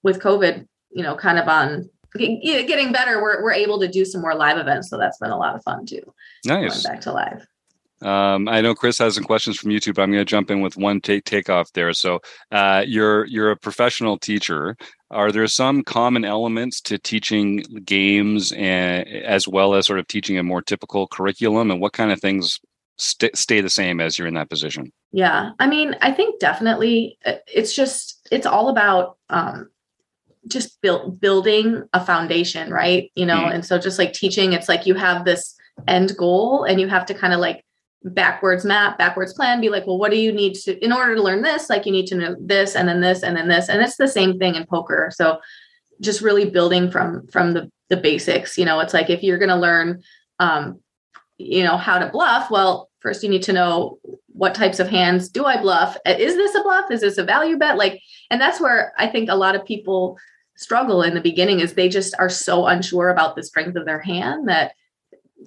with 0.01 0.22
COVID, 0.22 0.65
you 0.91 1.03
know, 1.03 1.15
kind 1.15 1.39
of 1.39 1.48
on 1.50 1.89
getting 2.15 2.91
better, 2.93 3.22
we're, 3.22 3.43
we're 3.43 3.51
able 3.51 3.79
to 3.81 3.88
do 3.89 4.05
some 4.05 4.22
more 4.22 4.34
live 4.34 4.57
events. 4.57 4.89
So 4.89 4.98
that's 4.98 5.17
been 5.17 5.31
a 5.31 5.38
lot 5.38 5.55
of 5.55 5.63
fun 5.63 5.86
too. 5.86 6.13
Nice. 6.46 6.84
Going 6.84 6.96
back 6.96 7.01
to 7.01 7.13
live. 7.13 7.46
Um, 8.01 8.48
I 8.48 8.62
know 8.62 8.75
Chris 8.75 9.00
has 9.00 9.16
some 9.16 9.24
questions 9.24 9.58
from 9.58 9.72
YouTube. 9.72 10.01
I'm 10.01 10.12
going 10.12 10.22
to 10.22 10.25
jump 10.25 10.51
in 10.51 10.62
with 10.62 10.77
one 10.77 11.01
take 11.01 11.24
takeoff 11.24 11.72
there. 11.74 11.94
So, 11.94 12.20
uh, 12.51 12.84
you're 12.86 13.25
you're 13.25 13.51
a 13.51 13.58
professional 13.58 14.18
teacher. 14.18 14.77
Are 15.10 15.32
there 15.32 15.48
some 15.48 15.84
common 15.84 16.25
elements 16.25 16.82
to 16.82 16.98
teaching 16.98 17.63
games, 17.86 18.51
and, 18.51 19.08
as 19.08 19.48
well 19.48 19.74
as 19.74 19.88
sort 19.88 20.00
of 20.00 20.08
teaching 20.08 20.38
a 20.38 20.44
more 20.44 20.62
typical 20.62 21.08
curriculum? 21.08 21.72
And 21.72 21.82
what 21.82 21.94
kind 21.94 22.12
of 22.12 22.20
things 22.20 22.60
st- 22.98 23.36
stay 23.36 23.62
the 23.62 23.70
same 23.70 24.00
as 24.00 24.18
you're 24.18 24.27
in 24.27 24.34
that 24.36 24.50
position? 24.50 24.92
Yeah, 25.12 25.51
I 25.60 25.68
mean, 25.68 25.96
I 26.01 26.12
think 26.12 26.39
definitely 26.39 27.18
uh, 27.25 27.34
it's 27.48 27.74
just 27.74 28.27
it's 28.32 28.46
all 28.46 28.70
about 28.70 29.18
um, 29.30 29.70
just 30.48 30.80
build, 30.82 31.20
building 31.20 31.88
a 31.94 32.06
foundation, 32.06 32.72
right? 32.72 33.12
You 33.16 33.25
know, 33.25 33.38
mm. 33.38 33.54
and 33.54 33.66
so 33.66 33.80
just 33.80 33.98
like 33.98 34.13
teaching, 34.13 34.54
it's 34.54 34.70
like 34.70 34.86
you 34.86 34.96
have 34.96 35.25
this 35.25 35.56
end 35.88 36.16
goal, 36.18 36.63
and 36.63 36.82
you 36.82 36.88
have 36.88 37.06
to 37.08 37.13
kind 37.13 37.34
of 37.34 37.39
like 37.39 37.63
backwards 38.13 38.65
map, 38.65 38.97
backwards 38.97 39.33
plan, 39.33 39.61
be 39.61 39.69
like, 39.69 39.87
well, 39.87 39.97
what 39.97 40.11
do 40.11 40.17
you 40.17 40.31
need 40.31 40.55
to, 40.55 40.83
in 40.83 40.91
order 40.91 41.15
to 41.15 41.21
learn 41.21 41.41
this? 41.41 41.69
Like, 41.69 41.85
you 41.85 41.91
need 41.91 42.07
to 42.07 42.15
know 42.15 42.35
this, 42.39 42.75
and 42.75 42.87
then 42.87 43.01
this, 43.01 43.23
and 43.23 43.35
then 43.35 43.47
this. 43.47 43.69
And 43.69 43.81
it's 43.81 43.97
the 43.97 44.07
same 44.07 44.37
thing 44.39 44.55
in 44.55 44.65
poker. 44.65 45.11
So, 45.13 45.39
just 45.99 46.21
really 46.21 46.49
building 46.49 46.91
from 46.91 47.27
from 47.27 47.53
the 47.53 47.71
the 47.89 47.97
basics. 47.97 48.57
You 48.57 48.65
know, 48.65 48.79
it's 48.79 48.93
like 48.93 49.09
if 49.09 49.23
you're 49.23 49.37
going 49.37 49.49
to 49.49 49.55
learn, 49.55 50.03
um, 50.39 50.79
you 51.37 51.63
know, 51.63 51.77
how 51.77 51.99
to 51.99 52.09
bluff, 52.09 52.51
well, 52.51 52.89
first 52.99 53.23
you 53.23 53.29
need 53.29 53.43
to 53.43 53.53
know 53.53 53.99
what 54.27 54.53
types 54.53 54.79
of 54.79 54.89
hands 54.89 55.29
do 55.29 55.45
I 55.45 55.59
bluff? 55.59 55.97
Is 56.05 56.35
this 56.35 56.53
a 56.55 56.61
bluff? 56.61 56.91
Is 56.91 57.01
this 57.01 57.17
a 57.17 57.23
value 57.23 57.57
bet? 57.57 57.77
Like, 57.77 58.01
and 58.29 58.39
that's 58.39 58.61
where 58.61 58.93
I 58.97 59.07
think 59.07 59.29
a 59.29 59.35
lot 59.35 59.55
of 59.55 59.65
people 59.65 60.17
struggle 60.55 61.03
in 61.03 61.13
the 61.13 61.21
beginning 61.21 61.59
is 61.59 61.73
they 61.73 61.89
just 61.89 62.13
are 62.19 62.29
so 62.29 62.65
unsure 62.65 63.09
about 63.09 63.35
the 63.35 63.43
strength 63.43 63.75
of 63.75 63.85
their 63.85 63.99
hand 63.99 64.47
that 64.47 64.73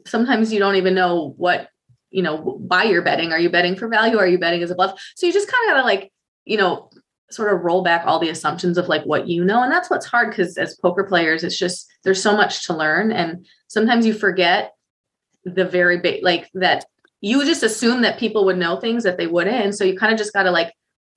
sometimes 0.06 0.52
you 0.52 0.58
don't 0.58 0.76
even 0.76 0.94
know 0.94 1.34
what 1.36 1.68
you 2.10 2.22
know 2.22 2.36
why 2.36 2.84
you're 2.84 3.02
betting 3.02 3.32
are 3.32 3.40
you 3.40 3.50
betting 3.50 3.76
for 3.76 3.88
value? 3.88 4.18
Are 4.18 4.26
you 4.26 4.38
betting 4.38 4.62
as 4.62 4.70
a 4.70 4.74
bluff 4.74 5.00
so 5.14 5.26
you 5.26 5.32
just 5.32 5.50
kind 5.50 5.70
of 5.70 5.76
gotta 5.76 5.86
like 5.86 6.12
you 6.44 6.56
know 6.56 6.90
sort 7.30 7.52
of 7.52 7.62
roll 7.62 7.82
back 7.82 8.04
all 8.06 8.18
the 8.18 8.28
assumptions 8.28 8.76
of 8.76 8.88
like 8.88 9.04
what 9.04 9.28
you 9.28 9.44
know 9.44 9.62
and 9.62 9.72
that's 9.72 9.88
what's 9.88 10.06
hard 10.06 10.30
because 10.30 10.58
as 10.58 10.76
poker 10.82 11.04
players 11.04 11.44
it's 11.44 11.56
just 11.56 11.88
there's 12.02 12.22
so 12.22 12.36
much 12.36 12.66
to 12.66 12.74
learn 12.74 13.12
and 13.12 13.46
sometimes 13.68 14.04
you 14.04 14.12
forget 14.12 14.74
the 15.44 15.64
very 15.64 15.98
big 15.98 16.22
like 16.24 16.50
that 16.54 16.84
you 17.20 17.44
just 17.44 17.62
assume 17.62 18.02
that 18.02 18.18
people 18.18 18.44
would 18.44 18.58
know 18.58 18.78
things 18.78 19.04
that 19.04 19.16
they 19.16 19.26
wouldn't 19.26 19.64
and 19.64 19.74
so 19.74 19.84
you 19.84 19.96
kind 19.96 20.12
of 20.12 20.18
just 20.18 20.32
got 20.32 20.42
to 20.42 20.50
like 20.50 20.72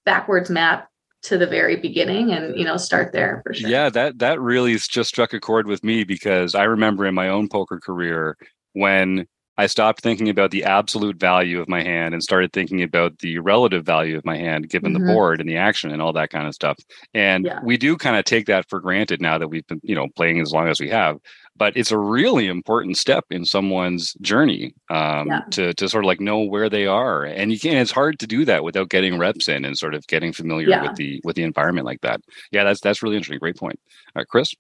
backwards 0.06 0.50
map 0.50 0.88
to 1.24 1.38
the 1.38 1.48
very 1.48 1.78
beginning 1.78 2.32
and 2.32 2.58
you 2.58 2.66
know 2.66 2.78
start 2.78 3.14
there 3.14 3.42
for 3.46 3.54
sure. 3.54 3.70
Yeah 3.70 3.90
that 3.90 4.20
that 4.20 4.40
really 4.40 4.76
just 4.76 5.10
struck 5.10 5.34
a 5.34 5.40
chord 5.40 5.68
with 5.68 5.84
me 5.84 6.04
because 6.04 6.54
i 6.54 6.64
remember 6.64 7.06
in 7.06 7.16
my 7.16 7.30
own 7.30 7.48
poker 7.48 7.80
career 7.80 8.38
when 8.74 9.26
I 9.58 9.68
stopped 9.68 10.02
thinking 10.02 10.30
about 10.30 10.52
the 10.52 10.64
absolute 10.64 11.18
value 11.18 11.62
of 11.62 11.70
my 11.70 11.84
hand 11.84 12.14
and 12.14 12.24
started 12.24 12.52
thinking 12.54 12.82
about 12.82 13.20
the 13.20 13.38
relative 13.40 13.86
value 13.86 14.18
of 14.18 14.26
my 14.26 14.38
hand 14.38 14.70
given 14.70 14.94
mm-hmm. 14.94 15.06
the 15.06 15.14
board 15.14 15.40
and 15.40 15.50
the 15.50 15.58
action 15.58 15.92
and 15.92 16.02
all 16.02 16.14
that 16.14 16.32
kind 16.32 16.48
of 16.48 16.56
stuff. 16.56 16.78
And 17.14 17.46
yeah. 17.46 17.60
we 17.64 17.78
do 17.78 17.96
kind 17.96 18.16
of 18.16 18.26
take 18.26 18.48
that 18.48 18.68
for 18.68 18.80
granted 18.80 19.22
now 19.22 19.38
that 19.38 19.50
we've 19.50 19.66
been, 19.68 19.80
you 19.84 19.96
know, 19.96 20.08
playing 20.16 20.40
as 20.42 20.52
long 20.52 20.68
as 20.68 20.80
we 20.80 20.90
have. 20.90 21.20
But 21.56 21.78
it's 21.78 21.92
a 21.92 21.98
really 22.00 22.48
important 22.48 22.98
step 22.98 23.26
in 23.30 23.46
someone's 23.46 24.14
journey 24.22 24.74
um, 24.90 25.28
yeah. 25.28 25.42
to 25.52 25.74
to 25.76 25.88
sort 25.88 26.04
of 26.04 26.08
like 26.08 26.20
know 26.20 26.40
where 26.40 26.68
they 26.68 26.88
are, 26.88 27.26
and 27.26 27.52
you 27.52 27.60
can. 27.60 27.78
It's 27.78 27.92
hard 27.92 28.18
to 28.20 28.28
do 28.28 28.44
that 28.46 28.64
without 28.64 28.90
getting 28.90 29.20
reps 29.20 29.48
in 29.48 29.64
and 29.64 29.78
sort 29.78 29.94
of 29.94 30.08
getting 30.08 30.34
familiar 30.34 30.70
yeah. 30.70 30.82
with 30.82 30.96
the 30.96 31.22
with 31.24 31.36
the 31.36 31.44
environment 31.44 31.86
like 31.86 32.02
that. 32.02 32.22
Yeah, 32.52 32.64
that's 32.64 32.82
that's 32.82 33.04
really 33.04 33.18
interesting. 33.18 33.38
Great 33.38 33.58
point, 33.58 33.80
All 34.16 34.22
right, 34.22 34.28
Chris. 34.28 34.56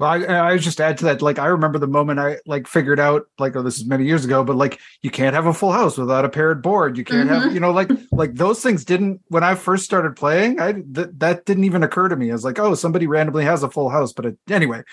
Well, 0.00 0.08
I, 0.10 0.52
I 0.52 0.56
just 0.56 0.80
add 0.80 0.96
to 0.98 1.04
that. 1.04 1.20
Like, 1.20 1.38
I 1.38 1.44
remember 1.48 1.78
the 1.78 1.86
moment 1.86 2.20
I 2.20 2.38
like 2.46 2.66
figured 2.66 2.98
out, 2.98 3.26
like, 3.38 3.54
oh, 3.54 3.60
this 3.60 3.76
is 3.76 3.84
many 3.84 4.06
years 4.06 4.24
ago, 4.24 4.42
but 4.42 4.56
like, 4.56 4.80
you 5.02 5.10
can't 5.10 5.34
have 5.34 5.44
a 5.44 5.52
full 5.52 5.72
house 5.72 5.98
without 5.98 6.24
a 6.24 6.30
paired 6.30 6.62
board. 6.62 6.96
You 6.96 7.04
can't 7.04 7.28
mm-hmm. 7.28 7.42
have, 7.42 7.52
you 7.52 7.60
know, 7.60 7.70
like, 7.70 7.90
like 8.10 8.34
those 8.34 8.62
things 8.62 8.86
didn't 8.86 9.20
when 9.28 9.44
I 9.44 9.54
first 9.56 9.84
started 9.84 10.16
playing. 10.16 10.58
I 10.58 10.72
th- 10.72 11.08
that 11.18 11.44
didn't 11.44 11.64
even 11.64 11.82
occur 11.82 12.08
to 12.08 12.16
me. 12.16 12.30
I 12.30 12.32
was 12.32 12.44
like, 12.44 12.58
oh, 12.58 12.74
somebody 12.74 13.06
randomly 13.06 13.44
has 13.44 13.62
a 13.62 13.68
full 13.68 13.90
house, 13.90 14.14
but 14.14 14.24
it, 14.24 14.38
anyway. 14.48 14.84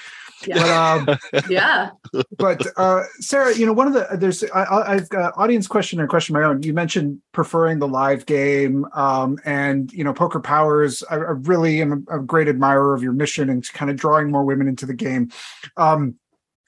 Yeah. 0.46 1.03
But, 1.06 1.13
um, 1.34 1.44
yeah. 1.50 1.89
But 2.38 2.67
uh, 2.77 3.03
Sarah, 3.20 3.56
you 3.56 3.65
know, 3.65 3.74
one 3.74 3.88
of 3.88 3.94
the 3.94 4.08
there's 4.17 4.44
I, 4.44 4.96
have 4.96 5.10
got 5.10 5.34
audience 5.38 5.67
question 5.67 6.00
and 6.00 6.10
question 6.10 6.34
my 6.34 6.44
own. 6.44 6.63
You 6.63 6.74
mentioned 6.74 7.20
preferring 7.32 7.79
the 7.79 7.88
live 7.88 8.25
game, 8.25 8.86
um, 8.94 9.39
and 9.46 9.91
you 9.91 10.03
know, 10.03 10.13
Poker 10.13 10.39
Powers. 10.39 11.03
I, 11.10 11.15
I 11.15 11.17
really 11.17 11.82
am 11.82 12.06
a, 12.10 12.17
a, 12.17 12.20
great 12.20 12.48
admirer 12.48 12.94
of 12.94 13.01
your 13.01 13.13
mission 13.13 13.50
and 13.50 13.67
kind 13.74 13.89
of 13.89 13.98
drawing 13.98 14.32
more 14.32 14.44
women 14.44 14.67
into 14.67 14.86
the 14.86 14.94
game. 14.94 15.32
Um, 15.75 16.15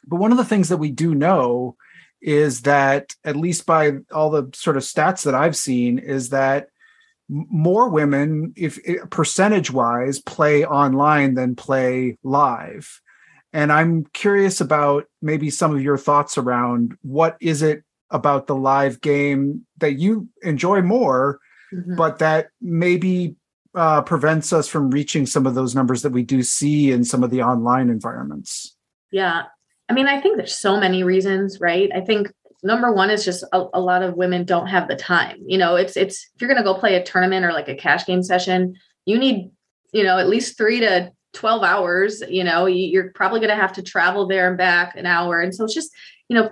but 0.07 0.17
one 0.17 0.31
of 0.31 0.37
the 0.37 0.45
things 0.45 0.69
that 0.69 0.77
we 0.77 0.91
do 0.91 1.13
know 1.13 1.75
is 2.21 2.61
that 2.63 3.15
at 3.23 3.35
least 3.35 3.65
by 3.65 3.93
all 4.11 4.29
the 4.29 4.49
sort 4.53 4.77
of 4.77 4.83
stats 4.83 5.23
that 5.23 5.35
I've 5.35 5.55
seen 5.55 5.99
is 5.99 6.29
that 6.29 6.67
more 7.29 7.89
women 7.89 8.53
if 8.55 8.79
percentage 9.11 9.71
wise 9.71 10.19
play 10.19 10.65
online 10.65 11.35
than 11.35 11.55
play 11.55 12.17
live 12.23 13.01
and 13.53 13.71
I'm 13.71 14.05
curious 14.13 14.61
about 14.61 15.05
maybe 15.21 15.49
some 15.49 15.73
of 15.73 15.81
your 15.81 15.97
thoughts 15.97 16.37
around 16.37 16.97
what 17.01 17.37
is 17.41 17.61
it 17.61 17.83
about 18.11 18.47
the 18.47 18.55
live 18.55 19.01
game 19.01 19.65
that 19.77 19.93
you 19.93 20.27
enjoy 20.41 20.81
more, 20.81 21.39
mm-hmm. 21.73 21.95
but 21.95 22.19
that 22.19 22.49
maybe 22.61 23.35
uh, 23.75 24.01
prevents 24.01 24.51
us 24.51 24.67
from 24.67 24.89
reaching 24.89 25.25
some 25.25 25.45
of 25.45 25.55
those 25.55 25.75
numbers 25.75 26.01
that 26.01 26.11
we 26.11 26.23
do 26.23 26.43
see 26.43 26.91
in 26.91 27.03
some 27.03 27.23
of 27.23 27.29
the 27.29 27.41
online 27.41 27.89
environments. 27.89 28.75
Yeah. 29.11 29.43
I 29.87 29.93
mean, 29.93 30.07
I 30.07 30.21
think 30.21 30.37
there's 30.37 30.57
so 30.57 30.79
many 30.79 31.03
reasons, 31.03 31.59
right? 31.59 31.89
I 31.93 32.01
think 32.01 32.31
number 32.63 32.91
one 32.91 33.09
is 33.09 33.25
just 33.25 33.43
a, 33.53 33.65
a 33.73 33.79
lot 33.79 34.03
of 34.03 34.15
women 34.15 34.43
don't 34.43 34.67
have 34.67 34.87
the 34.87 34.95
time. 34.95 35.37
You 35.45 35.57
know, 35.57 35.75
it's 35.75 35.95
it's 35.97 36.29
if 36.35 36.41
you're 36.41 36.49
gonna 36.49 36.63
go 36.63 36.75
play 36.75 36.95
a 36.95 37.03
tournament 37.03 37.45
or 37.45 37.53
like 37.53 37.69
a 37.69 37.75
cash 37.75 38.05
game 38.05 38.21
session, 38.21 38.75
you 39.05 39.17
need, 39.17 39.49
you 39.93 40.03
know, 40.03 40.17
at 40.17 40.29
least 40.29 40.57
three 40.57 40.79
to 40.81 41.11
12 41.33 41.63
hours 41.63 42.23
you 42.27 42.43
know 42.43 42.65
you're 42.65 43.11
probably 43.11 43.39
going 43.39 43.49
to 43.49 43.55
have 43.55 43.73
to 43.73 43.83
travel 43.83 44.27
there 44.27 44.47
and 44.47 44.57
back 44.57 44.95
an 44.95 45.05
hour. 45.05 45.39
And 45.39 45.53
so 45.53 45.65
it's 45.65 45.73
just 45.73 45.91
you 46.27 46.35
know 46.35 46.49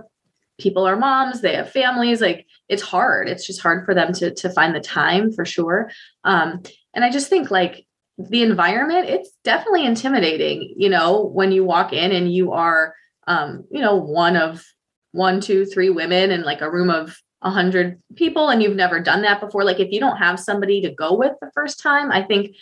people 0.59 0.87
are 0.87 0.95
moms 0.95 1.41
they 1.41 1.55
have 1.55 1.71
families 1.71 2.21
like 2.21 2.45
it's 2.69 2.83
hard. 2.83 3.29
It's 3.29 3.45
just 3.45 3.61
hard 3.61 3.85
for 3.85 3.93
them 3.93 4.13
to 4.13 4.33
to 4.33 4.49
find 4.49 4.75
the 4.75 4.79
time 4.79 5.31
for 5.31 5.45
sure. 5.45 5.91
Um 6.23 6.61
and 6.93 7.05
i 7.05 7.09
just 7.09 7.29
think 7.29 7.51
like 7.51 7.85
the 8.17 8.41
environment 8.41 9.07
it's 9.07 9.29
definitely 9.43 9.85
intimidating 9.85 10.73
you 10.75 10.89
know 10.89 11.23
when 11.25 11.51
you 11.51 11.63
walk 11.63 11.93
in 11.93 12.11
and 12.11 12.33
you 12.33 12.51
are 12.51 12.95
um 13.27 13.63
you 13.69 13.79
know 13.79 13.95
one 13.95 14.35
of 14.35 14.65
one 15.11 15.39
two 15.39 15.65
three 15.65 15.91
women 15.91 16.31
in 16.31 16.41
like 16.41 16.61
a 16.61 16.71
room 16.71 16.89
of 16.89 17.15
a 17.43 17.51
hundred 17.51 18.01
people 18.15 18.49
and 18.49 18.63
you've 18.63 18.75
never 18.75 18.99
done 18.99 19.21
that 19.21 19.39
before. 19.39 19.63
Like 19.63 19.79
if 19.79 19.91
you 19.91 19.99
don't 19.99 20.17
have 20.17 20.39
somebody 20.39 20.81
to 20.81 20.89
go 20.89 21.13
with 21.13 21.33
the 21.39 21.51
first 21.53 21.79
time 21.79 22.11
i 22.11 22.23
think 22.23 22.55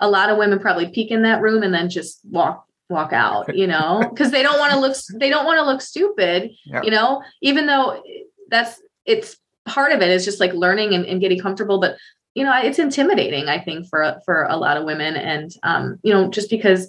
a 0.00 0.08
lot 0.08 0.30
of 0.30 0.38
women 0.38 0.58
probably 0.58 0.88
peek 0.88 1.10
in 1.10 1.22
that 1.22 1.42
room 1.42 1.62
and 1.62 1.72
then 1.72 1.88
just 1.88 2.20
walk 2.24 2.64
walk 2.88 3.12
out 3.12 3.54
you 3.54 3.66
know? 3.66 4.04
Because 4.10 4.30
they 4.30 4.42
don't 4.42 4.58
want 4.58 4.72
to 4.72 4.80
look 4.80 4.96
they 5.14 5.30
don't 5.30 5.46
want 5.46 5.58
to 5.58 5.64
look 5.64 5.80
stupid 5.80 6.50
you 6.82 6.90
know? 6.90 7.22
Even 7.40 7.66
though 7.66 8.02
that's 8.48 8.80
it's 9.04 9.36
part 9.66 9.92
of 9.92 10.00
it 10.02 10.08
is 10.08 10.24
just 10.24 10.40
like 10.40 10.52
learning 10.52 10.94
and, 10.94 11.04
and, 11.06 11.20
getting 11.20 11.38
comfortable 11.38 11.78
but 11.78 11.96
you 12.34 12.42
know 12.42 12.52
it's 12.56 12.78
intimidating 12.78 13.48
i 13.48 13.58
think 13.58 13.86
for 13.86 14.20
for 14.24 14.44
a 14.44 14.56
lot 14.56 14.76
of 14.76 14.84
women 14.84 15.16
and 15.16 15.52
um 15.62 16.00
you 16.02 16.12
know 16.12 16.28
just 16.28 16.50
because 16.50 16.88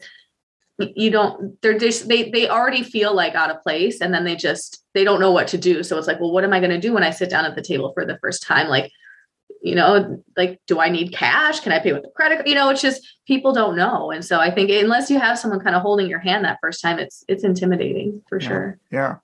you 0.95 1.11
don't 1.11 1.61
they're 1.61 1.77
just 1.77 2.07
they 2.07 2.29
they 2.29 2.49
already 2.49 2.83
feel 2.83 3.13
like 3.13 3.35
out 3.35 3.51
of 3.51 3.61
place 3.61 4.01
and 4.01 4.13
then 4.13 4.23
they 4.23 4.35
just 4.35 4.83
they 4.93 5.03
don't 5.03 5.19
know 5.19 5.31
what 5.31 5.47
to 5.47 5.57
do. 5.57 5.83
So 5.83 5.97
it's 5.97 6.07
like 6.07 6.19
well 6.19 6.31
what 6.31 6.43
am 6.43 6.53
i 6.53 6.59
going 6.59 6.71
to 6.71 6.79
do 6.79 6.93
when 6.93 7.03
i 7.03 7.11
sit 7.11 7.29
down 7.29 7.45
at 7.45 7.55
the 7.55 7.61
table 7.61 7.91
for 7.93 8.05
the 8.05 8.17
first 8.19 8.43
time? 8.43 8.67
Like 8.67 8.91
you 9.61 9.75
know, 9.75 10.21
like, 10.35 10.59
do 10.67 10.79
I 10.79 10.89
need 10.89 11.13
cash? 11.13 11.59
Can 11.59 11.71
I 11.71 11.79
pay 11.79 11.93
with 11.93 12.01
the 12.01 12.09
credit? 12.09 12.47
You 12.47 12.55
know, 12.55 12.69
it's 12.69 12.81
just 12.81 13.01
people 13.27 13.53
don't 13.53 13.75
know. 13.75 14.11
And 14.11 14.25
so 14.25 14.39
I 14.39 14.49
think 14.49 14.71
unless 14.71 15.09
you 15.09 15.19
have 15.19 15.37
someone 15.37 15.59
kind 15.59 15.75
of 15.75 15.81
holding 15.81 16.09
your 16.09 16.19
hand 16.19 16.43
that 16.45 16.57
first 16.61 16.81
time, 16.81 16.99
it's 16.99 17.23
it's 17.27 17.43
intimidating 17.43 18.21
for 18.27 18.39
yeah. 18.39 18.47
sure. 18.47 18.79
Yeah. 18.91 19.15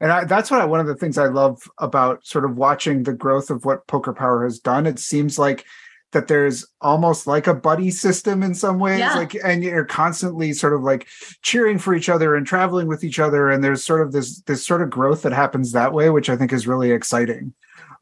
And 0.00 0.10
I, 0.10 0.24
that's 0.24 0.50
what 0.50 0.60
I, 0.60 0.64
one 0.64 0.80
of 0.80 0.86
the 0.86 0.96
things 0.96 1.16
I 1.16 1.26
love 1.26 1.62
about 1.78 2.26
sort 2.26 2.44
of 2.44 2.56
watching 2.56 3.04
the 3.04 3.12
growth 3.12 3.50
of 3.50 3.64
what 3.64 3.86
Poker 3.86 4.12
Power 4.12 4.42
has 4.44 4.58
done. 4.58 4.86
It 4.86 4.98
seems 4.98 5.38
like 5.38 5.64
that 6.12 6.28
there's 6.28 6.66
almost 6.80 7.26
like 7.26 7.46
a 7.46 7.54
buddy 7.54 7.90
system 7.90 8.42
in 8.42 8.54
some 8.54 8.78
ways 8.78 8.98
yeah. 8.98 9.14
like 9.14 9.34
and 9.44 9.64
you're 9.64 9.84
constantly 9.84 10.52
sort 10.52 10.74
of 10.74 10.82
like 10.82 11.06
cheering 11.42 11.78
for 11.78 11.94
each 11.94 12.08
other 12.08 12.36
and 12.36 12.46
traveling 12.46 12.86
with 12.86 13.02
each 13.02 13.18
other 13.18 13.50
and 13.50 13.64
there's 13.64 13.84
sort 13.84 14.02
of 14.02 14.12
this 14.12 14.40
this 14.42 14.64
sort 14.64 14.82
of 14.82 14.90
growth 14.90 15.22
that 15.22 15.32
happens 15.32 15.72
that 15.72 15.92
way 15.92 16.10
which 16.10 16.28
i 16.28 16.36
think 16.36 16.52
is 16.52 16.66
really 16.66 16.90
exciting 16.90 17.52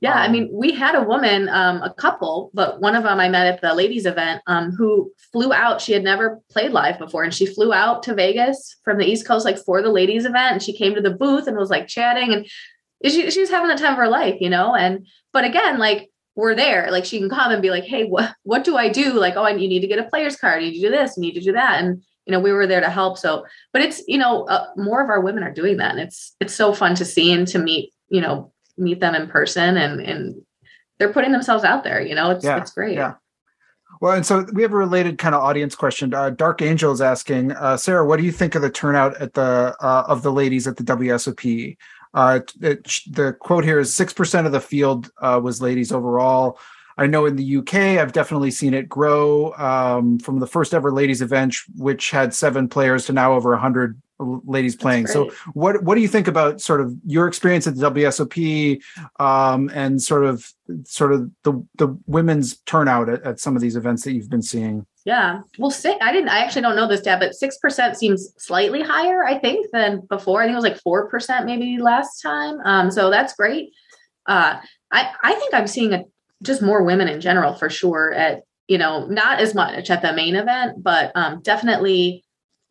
yeah, 0.00 0.14
um, 0.14 0.18
I 0.18 0.28
mean, 0.28 0.48
we 0.50 0.72
had 0.72 0.94
a 0.94 1.02
woman, 1.02 1.48
um, 1.50 1.82
a 1.82 1.92
couple, 1.92 2.50
but 2.54 2.80
one 2.80 2.96
of 2.96 3.02
them 3.02 3.20
I 3.20 3.28
met 3.28 3.46
at 3.46 3.60
the 3.60 3.74
ladies' 3.74 4.06
event 4.06 4.40
um, 4.46 4.70
who 4.72 5.12
flew 5.30 5.52
out. 5.52 5.80
She 5.80 5.92
had 5.92 6.02
never 6.02 6.40
played 6.50 6.72
live 6.72 6.98
before, 6.98 7.22
and 7.22 7.34
she 7.34 7.44
flew 7.44 7.72
out 7.72 8.02
to 8.04 8.14
Vegas 8.14 8.76
from 8.82 8.96
the 8.96 9.04
East 9.04 9.26
Coast, 9.26 9.44
like 9.44 9.58
for 9.58 9.82
the 9.82 9.90
ladies' 9.90 10.24
event. 10.24 10.52
And 10.52 10.62
she 10.62 10.76
came 10.76 10.94
to 10.94 11.02
the 11.02 11.10
booth 11.10 11.46
and 11.46 11.56
was 11.56 11.68
like 11.68 11.86
chatting, 11.86 12.32
and 12.32 12.46
she, 13.04 13.30
she 13.30 13.40
was 13.40 13.50
having 13.50 13.68
the 13.68 13.76
time 13.76 13.92
of 13.92 13.98
her 13.98 14.08
life, 14.08 14.36
you 14.40 14.48
know. 14.48 14.74
And 14.74 15.06
but 15.34 15.44
again, 15.44 15.78
like 15.78 16.08
we're 16.34 16.54
there, 16.54 16.90
like 16.90 17.04
she 17.04 17.18
can 17.18 17.28
come 17.28 17.52
and 17.52 17.60
be 17.60 17.70
like, 17.70 17.84
"Hey, 17.84 18.04
what 18.04 18.34
what 18.44 18.64
do 18.64 18.78
I 18.78 18.88
do?" 18.88 19.12
Like, 19.12 19.36
"Oh, 19.36 19.46
you 19.46 19.68
need 19.68 19.80
to 19.80 19.86
get 19.86 19.98
a 19.98 20.08
player's 20.08 20.36
card. 20.36 20.62
You 20.62 20.70
need 20.70 20.80
to 20.80 20.86
do 20.86 20.90
this. 20.90 21.18
You 21.18 21.20
need 21.20 21.34
to 21.34 21.40
do 21.40 21.52
that." 21.52 21.84
And 21.84 22.02
you 22.24 22.32
know, 22.32 22.40
we 22.40 22.52
were 22.52 22.66
there 22.66 22.80
to 22.80 22.88
help. 22.88 23.18
So, 23.18 23.44
but 23.74 23.82
it's 23.82 24.02
you 24.08 24.16
know, 24.16 24.44
uh, 24.44 24.68
more 24.76 25.02
of 25.02 25.10
our 25.10 25.20
women 25.20 25.42
are 25.42 25.52
doing 25.52 25.76
that, 25.76 25.90
and 25.90 26.00
it's 26.00 26.34
it's 26.40 26.54
so 26.54 26.72
fun 26.72 26.94
to 26.94 27.04
see 27.04 27.32
and 27.32 27.46
to 27.48 27.58
meet, 27.58 27.92
you 28.08 28.22
know 28.22 28.50
meet 28.80 29.00
them 29.00 29.14
in 29.14 29.28
person 29.28 29.76
and 29.76 30.00
and 30.00 30.42
they're 30.98 31.12
putting 31.12 31.32
themselves 31.32 31.64
out 31.64 31.84
there 31.84 32.00
you 32.00 32.14
know 32.14 32.30
it's 32.30 32.44
yeah, 32.44 32.58
it's 32.58 32.72
great. 32.72 32.96
yeah. 32.96 33.14
Well 34.00 34.12
and 34.12 34.24
so 34.24 34.46
we 34.52 34.62
have 34.62 34.72
a 34.72 34.76
related 34.76 35.18
kind 35.18 35.34
of 35.34 35.42
audience 35.42 35.74
question. 35.74 36.14
Uh, 36.14 36.30
dark 36.30 36.62
angel 36.62 36.92
is 36.92 37.00
asking 37.00 37.52
uh, 37.52 37.76
sarah 37.76 38.06
what 38.06 38.18
do 38.18 38.24
you 38.24 38.32
think 38.32 38.54
of 38.54 38.62
the 38.62 38.70
turnout 38.70 39.20
at 39.20 39.34
the 39.34 39.76
uh, 39.80 40.04
of 40.08 40.22
the 40.22 40.32
ladies 40.32 40.66
at 40.66 40.76
the 40.76 40.84
wsop 40.84 41.76
uh, 42.12 42.40
it, 42.60 42.84
the 43.10 43.32
quote 43.38 43.64
here 43.64 43.78
is 43.78 43.92
6% 43.92 44.46
of 44.46 44.52
the 44.52 44.60
field 44.60 45.10
uh, 45.20 45.40
was 45.42 45.62
ladies 45.62 45.92
overall. 45.92 46.58
I 46.98 47.06
know 47.06 47.24
in 47.24 47.36
the 47.36 47.56
UK, 47.58 47.74
I've 47.74 48.12
definitely 48.12 48.50
seen 48.50 48.74
it 48.74 48.88
grow 48.88 49.54
um, 49.54 50.18
from 50.18 50.40
the 50.40 50.46
first 50.46 50.74
ever 50.74 50.92
ladies 50.92 51.22
event, 51.22 51.56
which 51.76 52.10
had 52.10 52.34
seven 52.34 52.68
players, 52.68 53.06
to 53.06 53.12
now 53.12 53.32
over 53.32 53.50
100 53.50 54.00
ladies 54.20 54.76
playing. 54.76 55.06
So 55.06 55.30
what 55.54 55.82
what 55.82 55.94
do 55.94 56.00
you 56.00 56.08
think 56.08 56.28
about 56.28 56.60
sort 56.60 56.80
of 56.80 56.94
your 57.04 57.26
experience 57.26 57.66
at 57.66 57.76
the 57.76 57.90
WSOP 57.90 58.80
um, 59.18 59.70
and 59.74 60.02
sort 60.02 60.24
of 60.24 60.52
sort 60.84 61.12
of 61.12 61.30
the 61.44 61.66
the 61.76 61.98
women's 62.06 62.58
turnout 62.60 63.08
at, 63.08 63.22
at 63.24 63.40
some 63.40 63.56
of 63.56 63.62
these 63.62 63.76
events 63.76 64.04
that 64.04 64.12
you've 64.12 64.30
been 64.30 64.42
seeing? 64.42 64.86
Yeah. 65.04 65.40
Well, 65.58 65.70
six, 65.70 65.98
I 66.02 66.12
didn't, 66.12 66.28
I 66.28 66.40
actually 66.40 66.62
don't 66.62 66.76
know 66.76 66.86
this 66.86 67.00
stat, 67.00 67.20
but 67.20 67.32
6% 67.32 67.96
seems 67.96 68.34
slightly 68.36 68.82
higher, 68.82 69.24
I 69.24 69.38
think, 69.38 69.66
than 69.72 70.00
before. 70.08 70.42
I 70.42 70.44
think 70.44 70.52
it 70.52 70.56
was 70.56 70.64
like 70.64 70.82
4% 70.82 71.46
maybe 71.46 71.78
last 71.78 72.20
time. 72.20 72.58
Um, 72.64 72.90
so 72.90 73.10
that's 73.10 73.34
great. 73.34 73.72
Uh, 74.26 74.60
I, 74.90 75.12
I 75.22 75.34
think 75.34 75.54
I'm 75.54 75.66
seeing 75.66 75.94
a, 75.94 76.04
just 76.42 76.62
more 76.62 76.82
women 76.82 77.08
in 77.08 77.20
general 77.20 77.54
for 77.54 77.70
sure 77.70 78.12
at, 78.12 78.42
you 78.68 78.78
know, 78.78 79.06
not 79.06 79.40
as 79.40 79.54
much 79.54 79.90
at 79.90 80.02
the 80.02 80.12
main 80.12 80.36
event, 80.36 80.82
but 80.82 81.12
um, 81.14 81.40
definitely 81.42 82.24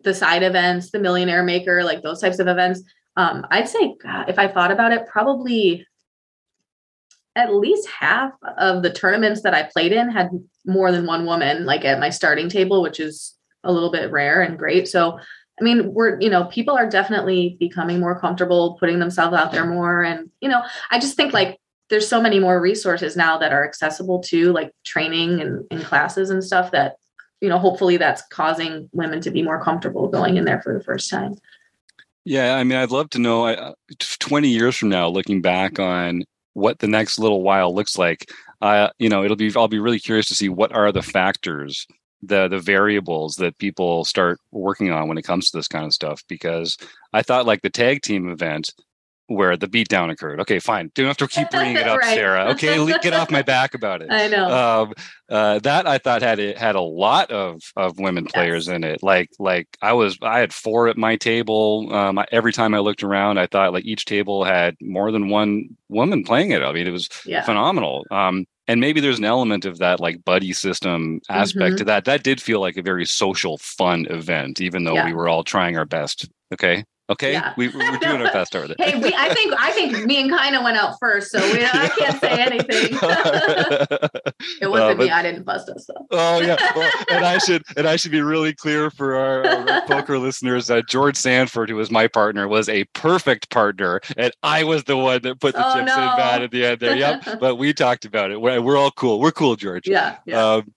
the 0.03 0.13
side 0.13 0.44
events, 0.44 0.91
the 0.91 1.00
millionaire 1.00 1.44
maker, 1.44 1.84
like 1.84 2.01
those 2.01 2.22
types 2.22 2.39
of 2.39 2.48
events. 2.48 2.82
Um, 3.18 3.46
I'd 3.51 3.68
say 3.68 3.96
God, 4.01 4.29
if 4.29 4.39
I 4.39 4.48
thought 4.48 4.72
about 4.72 4.94
it, 4.94 5.08
probably 5.08 5.86
at 7.36 7.53
least 7.53 7.88
half 7.88 8.32
of 8.58 8.82
the 8.84 8.91
tournaments 8.91 9.41
that 9.44 9.53
I 9.53 9.63
played 9.63 9.91
in 9.91 10.10
had 10.10 10.29
more 10.65 10.91
than 10.91 11.06
one 11.06 11.25
woman 11.25 11.65
like 11.65 11.86
at 11.86 12.00
my 12.00 12.10
starting 12.10 12.50
table, 12.50 12.82
which 12.82 13.00
is 13.00 13.36
a 13.63 13.72
little 13.72 13.91
bit 13.91 14.12
rare 14.12 14.41
and 14.41 14.58
great. 14.58 14.88
So, 14.88 15.20
I 15.60 15.63
mean, 15.63 15.94
we're, 15.94 16.20
you 16.22 16.29
know, 16.29 16.46
people 16.46 16.77
are 16.77 16.89
definitely 16.89 17.58
becoming 17.60 18.00
more 18.00 18.20
comfortable 18.20 18.77
putting 18.79 19.00
themselves 19.00 19.36
out 19.36 19.51
there 19.51 19.65
more. 19.65 20.03
And, 20.03 20.29
you 20.41 20.50
know, 20.50 20.63
I 20.89 21.00
just 21.00 21.18
think 21.18 21.34
like 21.34 21.60
there's 21.89 22.08
so 22.08 22.22
many 22.22 22.39
more 22.39 22.62
resources 22.62 23.18
now 23.18 23.38
that 23.39 23.51
are 23.51 23.65
accessible 23.65 24.22
to 24.24 24.53
like 24.53 24.72
training 24.86 25.41
and, 25.41 25.65
and 25.72 25.84
classes 25.84 26.29
and 26.29 26.44
stuff 26.44 26.72
that, 26.72 26.96
you 27.41 27.50
know, 27.50 27.58
hopefully 27.58 27.98
that's 27.98 28.22
causing 28.29 28.89
women 28.91 29.22
to 29.22 29.31
be 29.31 29.41
more 29.41 29.62
comfortable 29.63 30.08
going 30.08 30.38
in 30.38 30.46
there 30.46 30.62
for 30.62 30.77
the 30.77 30.84
first 30.84 31.10
time. 31.10 31.36
Yeah, 32.25 32.55
I 32.55 32.63
mean, 32.63 32.77
I'd 32.77 32.91
love 32.91 33.10
to 33.12 33.19
know. 33.19 33.48
Uh, 33.48 33.74
Twenty 34.19 34.50
years 34.50 34.75
from 34.75 34.89
now, 34.89 35.08
looking 35.08 35.41
back 35.41 35.79
on 35.79 36.24
what 36.53 36.79
the 36.79 36.88
next 36.88 37.17
little 37.17 37.41
while 37.41 37.74
looks 37.74 37.98
like. 37.98 38.29
Uh, 38.62 38.89
you 39.00 39.10
know, 39.10 39.24
it'll 39.24 39.38
be 39.38 39.51
I'll 39.55 39.67
be 39.67 39.79
really 39.79 40.00
curious 40.00 40.27
to 40.27 40.36
see 40.36 40.50
what 40.50 40.74
are 40.74 40.91
the 40.91 41.01
factors, 41.01 41.88
the 42.22 42.48
the 42.48 42.60
variables 42.60 43.36
that 43.38 43.58
people 43.58 44.05
start 44.05 44.39
working 44.51 44.91
on 44.91 45.08
when 45.08 45.17
it 45.17 45.24
comes 45.24 45.50
to 45.50 45.58
this 45.58 45.67
kind 45.67 45.86
of 45.86 45.93
stuff. 45.93 46.22
Because 46.27 46.77
I 47.13 47.22
thought 47.22 47.46
like 47.46 47.62
the 47.62 47.69
tag 47.69 48.01
team 48.01 48.29
event 48.29 48.72
where 49.29 49.55
the 49.55 49.67
beatdown 49.67 50.12
occurred. 50.12 50.41
Okay, 50.41 50.59
fine. 50.59 50.91
Don't 50.95 51.05
have 51.05 51.17
to 51.17 51.27
keep 51.27 51.50
bringing 51.51 51.77
it 51.77 51.88
up, 51.88 52.00
right. 52.00 52.15
Sarah. 52.15 52.50
Okay, 52.51 52.75
get 53.01 53.13
off 53.13 53.29
my 53.29 53.41
back 53.41 53.74
about 53.74 54.01
it. 54.01 54.07
I 54.12 54.27
know. 54.27 54.50
Um, 54.50 54.93
uh, 55.29 55.59
that 55.59 55.88
I 55.88 56.00
thought 56.00 56.21
had 56.21 56.39
it 56.39 56.57
had 56.57 56.75
a 56.75 56.81
lot 56.81 57.31
of 57.31 57.62
of 57.75 58.00
women 58.00 58.25
players 58.25 58.67
yes. 58.67 58.75
in 58.75 58.83
it. 58.83 59.03
Like 59.03 59.29
like 59.39 59.67
I 59.81 59.93
was 59.93 60.17
I 60.21 60.39
had 60.39 60.51
four 60.51 60.88
at 60.88 60.98
my 60.98 61.15
table. 61.15 61.93
Um, 61.93 62.19
every 62.31 62.51
time 62.51 62.74
I 62.74 62.79
looked 62.79 63.03
around, 63.03 63.38
I 63.38 63.48
thought 63.48 63.74
like 63.74 63.86
each 63.86 64.05
table 64.05 64.43
had 64.43 64.75
more 64.81 65.12
than 65.12 65.29
one 65.29 65.77
woman 65.88 66.24
playing 66.24 66.51
it. 66.51 66.63
I 66.63 66.71
mean, 66.71 66.88
it 66.88 66.91
was 66.91 67.09
yeah. 67.25 67.43
phenomenal. 67.43 68.05
Um, 68.12 68.45
and 68.67 68.79
maybe 68.79 69.00
there's 69.00 69.17
an 69.17 69.25
element 69.25 69.65
of 69.65 69.79
that 69.79 70.00
like 70.00 70.24
buddy 70.24 70.53
system 70.53 71.21
aspect 71.29 71.59
mm-hmm. 71.59 71.75
to 71.77 71.83
that. 71.86 72.05
That 72.05 72.24
did 72.24 72.41
feel 72.41 72.59
like 72.59 72.77
a 72.77 72.83
very 72.83 73.05
social, 73.05 73.57
fun 73.57 74.05
event, 74.09 74.62
even 74.62 74.83
though 74.83 74.93
yeah. 74.93 75.05
we 75.05 75.13
were 75.13 75.27
all 75.27 75.43
trying 75.43 75.77
our 75.77 75.86
best. 75.86 76.29
Okay. 76.53 76.83
Okay, 77.10 77.34
yeah. 77.34 77.54
we, 77.58 77.70
we're 77.70 77.98
doing 77.98 78.22
our 78.22 78.32
best 78.32 78.56
over 78.56 78.68
there. 78.68 78.75
hey, 78.80 79.00
we, 79.00 79.12
I 79.16 79.34
think 79.34 79.54
I 79.58 79.72
think 79.72 80.06
me 80.06 80.22
and 80.22 80.30
Kina 80.32 80.62
went 80.62 80.78
out 80.78 80.96
first, 81.00 81.32
so 81.32 81.39
we, 81.39 81.66
I 81.66 81.89
can't 81.98 82.20
say 82.22 82.30
anything. 82.30 83.00
it 84.62 84.70
wasn't 84.70 84.92
uh, 84.92 84.96
but, 84.96 84.98
me. 84.98 85.10
I 85.10 85.24
didn't 85.24 85.44
bust 85.44 85.70
us. 85.70 85.88
So. 85.88 85.94
Oh 86.12 86.39
yeah, 86.39 86.56
well, 86.75 86.92
and 87.10 87.25
I 87.25 87.39
should 87.39 87.63
and 87.75 87.88
I 87.88 87.96
should 87.96 88.12
be 88.12 88.22
really 88.22 88.54
clear 88.54 88.92
for 88.92 89.16
our, 89.16 89.48
our 89.48 89.82
poker 89.88 90.20
listeners 90.20 90.68
that 90.68 90.88
George 90.88 91.16
Sanford, 91.16 91.70
who 91.70 91.75
was 91.75 91.89
my 91.89 92.08
partner, 92.08 92.48
was 92.48 92.70
a 92.70 92.84
perfect 92.94 93.50
partner, 93.50 94.01
and 94.16 94.32
I 94.44 94.63
was 94.63 94.84
the 94.84 94.96
one 94.96 95.24
that 95.24 95.39
put 95.39 95.56
the 95.56 95.68
oh, 95.68 95.74
chips 95.74 95.88
no. 95.88 96.12
in 96.12 96.16
bad 96.16 96.44
at 96.44 96.51
the 96.51 96.63
end 96.63 96.80
there. 96.80 96.96
Yep, 96.96 97.39
but 97.39 97.56
we 97.56 97.74
talked 97.74 98.06
about 98.06 98.30
it. 98.30 98.39
We're, 98.39 98.62
we're 98.62 98.78
all 98.78 98.92
cool. 98.92 99.20
We're 99.20 99.32
cool, 99.32 99.56
George. 99.56 99.88
Yeah. 99.88 100.18
yeah. 100.25 100.46
Um, 100.46 100.74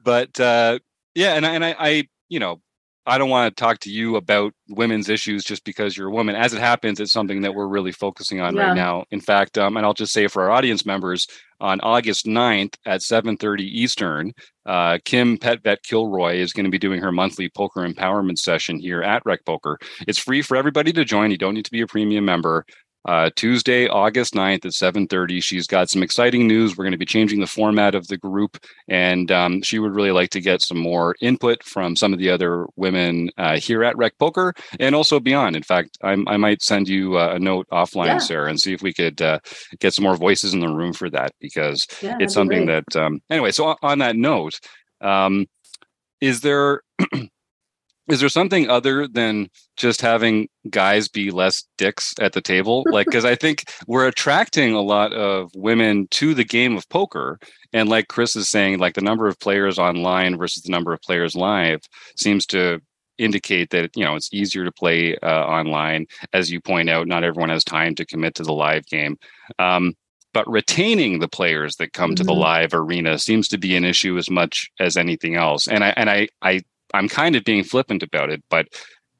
but 0.00 0.38
uh, 0.38 0.78
yeah, 1.16 1.34
and 1.34 1.44
I, 1.44 1.54
and 1.54 1.64
I, 1.64 1.76
I 1.76 2.08
you 2.28 2.38
know 2.38 2.60
I 3.04 3.18
don't 3.18 3.30
want 3.30 3.54
to 3.54 3.60
talk 3.60 3.80
to 3.80 3.90
you 3.90 4.16
about 4.16 4.52
women's 4.68 5.08
issues 5.08 5.44
just 5.44 5.64
because 5.64 5.96
you're 5.96 6.08
a 6.08 6.12
woman. 6.12 6.36
As 6.36 6.54
it 6.54 6.60
happens, 6.60 7.00
it's 7.00 7.12
something 7.12 7.42
that 7.42 7.54
we're 7.54 7.66
really 7.66 7.92
focusing 7.92 8.40
on 8.40 8.54
yeah. 8.54 8.68
right 8.68 8.76
now. 8.76 9.04
In 9.10 9.20
fact, 9.20 9.58
um, 9.58 9.76
and 9.76 9.84
I'll 9.84 9.94
just 9.94 10.12
say 10.12 10.28
for 10.28 10.44
our 10.44 10.50
audience 10.50 10.86
members, 10.86 11.26
on 11.62 11.80
August 11.80 12.26
9th 12.26 12.74
at 12.86 13.00
7.30 13.00 13.60
Eastern, 13.60 14.32
uh, 14.66 14.98
Kim 15.04 15.38
Petvet 15.38 15.76
Kilroy 15.84 16.34
is 16.36 16.52
going 16.52 16.64
to 16.64 16.70
be 16.70 16.78
doing 16.78 17.00
her 17.00 17.12
monthly 17.12 17.48
poker 17.48 17.88
empowerment 17.88 18.36
session 18.38 18.78
here 18.80 19.00
at 19.00 19.22
Rec 19.24 19.44
Poker. 19.46 19.78
It's 20.08 20.18
free 20.18 20.42
for 20.42 20.56
everybody 20.56 20.92
to 20.92 21.04
join. 21.04 21.30
You 21.30 21.38
don't 21.38 21.54
need 21.54 21.64
to 21.64 21.70
be 21.70 21.80
a 21.80 21.86
premium 21.86 22.24
member 22.24 22.66
uh, 23.04 23.30
Tuesday, 23.34 23.88
August 23.88 24.34
9th 24.34 24.64
at 24.64 24.72
7.30. 24.72 25.42
She's 25.42 25.66
got 25.66 25.90
some 25.90 26.02
exciting 26.02 26.46
news. 26.46 26.76
We're 26.76 26.84
going 26.84 26.92
to 26.92 26.98
be 26.98 27.06
changing 27.06 27.40
the 27.40 27.46
format 27.46 27.94
of 27.94 28.06
the 28.08 28.16
group, 28.16 28.64
and 28.88 29.30
um, 29.32 29.62
she 29.62 29.78
would 29.78 29.94
really 29.94 30.12
like 30.12 30.30
to 30.30 30.40
get 30.40 30.62
some 30.62 30.78
more 30.78 31.14
input 31.20 31.62
from 31.64 31.96
some 31.96 32.12
of 32.12 32.18
the 32.18 32.30
other 32.30 32.66
women 32.76 33.30
uh, 33.38 33.58
here 33.58 33.82
at 33.84 33.96
Rec 33.96 34.16
Poker 34.18 34.54
and 34.78 34.94
also 34.94 35.18
beyond. 35.18 35.56
In 35.56 35.62
fact, 35.62 35.98
I'm, 36.02 36.26
i 36.28 36.36
might 36.36 36.62
send 36.62 36.88
you 36.88 37.18
uh, 37.18 37.34
a 37.34 37.38
note 37.38 37.66
offline, 37.72 38.06
yeah. 38.06 38.18
Sarah, 38.18 38.50
and 38.50 38.60
see 38.60 38.72
if 38.72 38.82
we 38.82 38.92
could 38.92 39.20
uh, 39.20 39.40
get 39.80 39.94
some 39.94 40.04
more 40.04 40.16
voices 40.16 40.54
in 40.54 40.60
the 40.60 40.68
room 40.68 40.92
for 40.92 41.10
that 41.10 41.32
because 41.40 41.86
yeah, 42.00 42.16
it's 42.20 42.34
something 42.34 42.66
that, 42.66 42.96
um, 42.96 43.20
anyway, 43.30 43.50
so 43.50 43.76
on 43.82 43.98
that 43.98 44.16
note, 44.16 44.58
um, 45.00 45.46
is 46.20 46.40
there 46.40 46.82
is 48.08 48.20
there 48.20 48.28
something 48.28 48.68
other 48.68 49.06
than 49.06 49.48
just 49.76 50.00
having 50.00 50.48
guys 50.70 51.08
be 51.08 51.30
less 51.30 51.64
dicks 51.78 52.14
at 52.20 52.32
the 52.32 52.40
table 52.40 52.84
like 52.90 53.06
because 53.06 53.24
i 53.24 53.34
think 53.34 53.64
we're 53.86 54.06
attracting 54.06 54.72
a 54.72 54.80
lot 54.80 55.12
of 55.12 55.50
women 55.54 56.06
to 56.10 56.34
the 56.34 56.44
game 56.44 56.76
of 56.76 56.88
poker 56.88 57.38
and 57.72 57.88
like 57.88 58.08
chris 58.08 58.36
is 58.36 58.48
saying 58.48 58.78
like 58.78 58.94
the 58.94 59.00
number 59.00 59.26
of 59.26 59.38
players 59.38 59.78
online 59.78 60.36
versus 60.36 60.62
the 60.62 60.70
number 60.70 60.92
of 60.92 61.00
players 61.02 61.34
live 61.34 61.80
seems 62.16 62.46
to 62.46 62.80
indicate 63.18 63.70
that 63.70 63.90
you 63.96 64.04
know 64.04 64.14
it's 64.16 64.32
easier 64.32 64.64
to 64.64 64.72
play 64.72 65.16
uh, 65.18 65.44
online 65.44 66.06
as 66.32 66.50
you 66.50 66.60
point 66.60 66.88
out 66.88 67.06
not 67.06 67.24
everyone 67.24 67.50
has 67.50 67.64
time 67.64 67.94
to 67.94 68.06
commit 68.06 68.34
to 68.34 68.42
the 68.42 68.52
live 68.52 68.86
game 68.86 69.16
um, 69.58 69.94
but 70.32 70.50
retaining 70.50 71.18
the 71.18 71.28
players 71.28 71.76
that 71.76 71.92
come 71.92 72.10
mm-hmm. 72.10 72.16
to 72.16 72.24
the 72.24 72.32
mm-hmm. 72.32 72.40
live 72.40 72.74
arena 72.74 73.18
seems 73.18 73.48
to 73.48 73.58
be 73.58 73.76
an 73.76 73.84
issue 73.84 74.16
as 74.16 74.30
much 74.30 74.70
as 74.80 74.96
anything 74.96 75.36
else 75.36 75.68
and 75.68 75.84
i 75.84 75.90
and 75.90 76.10
i 76.10 76.26
i 76.40 76.60
I'm 76.94 77.08
kind 77.08 77.36
of 77.36 77.44
being 77.44 77.64
flippant 77.64 78.02
about 78.02 78.30
it, 78.30 78.42
but 78.48 78.68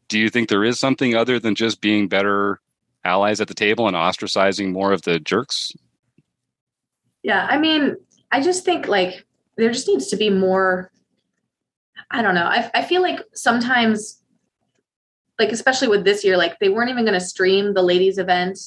do 0.08 0.18
you 0.18 0.28
think 0.28 0.48
there 0.48 0.64
is 0.64 0.78
something 0.78 1.14
other 1.14 1.38
than 1.38 1.54
just 1.54 1.80
being 1.80 2.08
better 2.08 2.60
allies 3.04 3.40
at 3.40 3.48
the 3.48 3.54
table 3.54 3.86
and 3.88 3.96
ostracizing 3.96 4.72
more 4.72 4.92
of 4.92 5.02
the 5.02 5.18
jerks? 5.18 5.72
Yeah, 7.22 7.46
I 7.48 7.58
mean, 7.58 7.96
I 8.30 8.42
just 8.42 8.64
think 8.64 8.88
like 8.88 9.24
there 9.56 9.70
just 9.70 9.88
needs 9.88 10.08
to 10.08 10.16
be 10.16 10.30
more. 10.30 10.90
I 12.10 12.20
don't 12.20 12.34
know. 12.34 12.44
I, 12.44 12.70
I 12.74 12.82
feel 12.82 13.00
like 13.00 13.20
sometimes, 13.32 14.20
like 15.38 15.50
especially 15.50 15.88
with 15.88 16.04
this 16.04 16.24
year, 16.24 16.36
like 16.36 16.58
they 16.58 16.68
weren't 16.68 16.90
even 16.90 17.04
going 17.04 17.18
to 17.18 17.24
stream 17.24 17.74
the 17.74 17.82
ladies' 17.82 18.18
event 18.18 18.58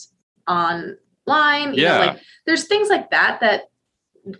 online. 0.47 1.73
You 1.73 1.83
yeah, 1.83 1.97
know, 1.97 2.05
like 2.07 2.21
there's 2.45 2.67
things 2.67 2.89
like 2.89 3.11
that 3.11 3.39
that 3.41 3.63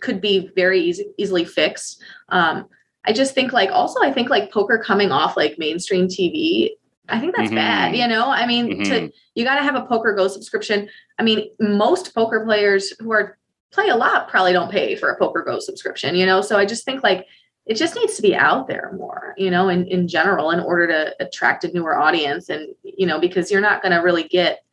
could 0.00 0.20
be 0.20 0.50
very 0.56 0.80
easy, 0.80 1.06
easily 1.18 1.44
fixed. 1.44 2.02
Um, 2.30 2.68
I 3.06 3.12
just 3.12 3.34
think 3.34 3.52
like 3.52 3.70
also 3.70 4.02
I 4.02 4.12
think 4.12 4.30
like 4.30 4.52
poker 4.52 4.78
coming 4.78 5.12
off 5.12 5.36
like 5.36 5.58
mainstream 5.58 6.08
TV, 6.08 6.70
I 7.08 7.20
think 7.20 7.36
that's 7.36 7.48
mm-hmm. 7.48 7.56
bad. 7.56 7.96
You 7.96 8.08
know, 8.08 8.30
I 8.30 8.46
mean, 8.46 8.68
mm-hmm. 8.68 8.82
to 8.82 9.12
you 9.34 9.44
got 9.44 9.56
to 9.56 9.62
have 9.62 9.74
a 9.74 9.86
Poker 9.86 10.14
Go 10.14 10.28
subscription. 10.28 10.88
I 11.18 11.22
mean, 11.22 11.48
most 11.60 12.14
poker 12.14 12.44
players 12.44 12.92
who 12.98 13.12
are 13.12 13.38
play 13.72 13.88
a 13.88 13.96
lot 13.96 14.28
probably 14.28 14.52
don't 14.52 14.70
pay 14.70 14.96
for 14.96 15.10
a 15.10 15.18
Poker 15.18 15.42
Go 15.42 15.58
subscription. 15.60 16.14
You 16.16 16.26
know, 16.26 16.40
so 16.40 16.58
I 16.58 16.66
just 16.66 16.84
think 16.84 17.02
like 17.02 17.26
it 17.66 17.74
just 17.74 17.96
needs 17.96 18.16
to 18.16 18.22
be 18.22 18.34
out 18.34 18.68
there 18.68 18.92
more. 18.96 19.34
You 19.36 19.50
know, 19.50 19.68
in 19.68 19.86
in 19.86 20.08
general, 20.08 20.50
in 20.50 20.60
order 20.60 20.86
to 20.88 21.24
attract 21.24 21.64
a 21.64 21.72
newer 21.72 21.96
audience, 21.96 22.48
and 22.48 22.74
you 22.82 23.06
know, 23.06 23.20
because 23.20 23.50
you're 23.50 23.60
not 23.60 23.82
going 23.82 23.92
to 23.92 23.98
really 23.98 24.24
get 24.24 24.64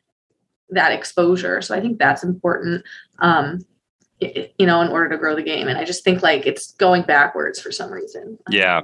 that 0.69 0.91
exposure. 0.91 1.61
So 1.61 1.75
I 1.75 1.81
think 1.81 1.99
that's 1.99 2.23
important. 2.23 2.83
Um, 3.19 3.59
you 4.57 4.65
know, 4.65 4.81
in 4.81 4.89
order 4.89 5.09
to 5.09 5.17
grow 5.17 5.35
the 5.35 5.43
game. 5.43 5.67
And 5.67 5.77
I 5.77 5.85
just 5.85 6.03
think 6.03 6.21
like 6.21 6.45
it's 6.45 6.71
going 6.73 7.03
backwards 7.03 7.59
for 7.59 7.71
some 7.71 7.91
reason. 7.91 8.37
Yeah. 8.49 8.81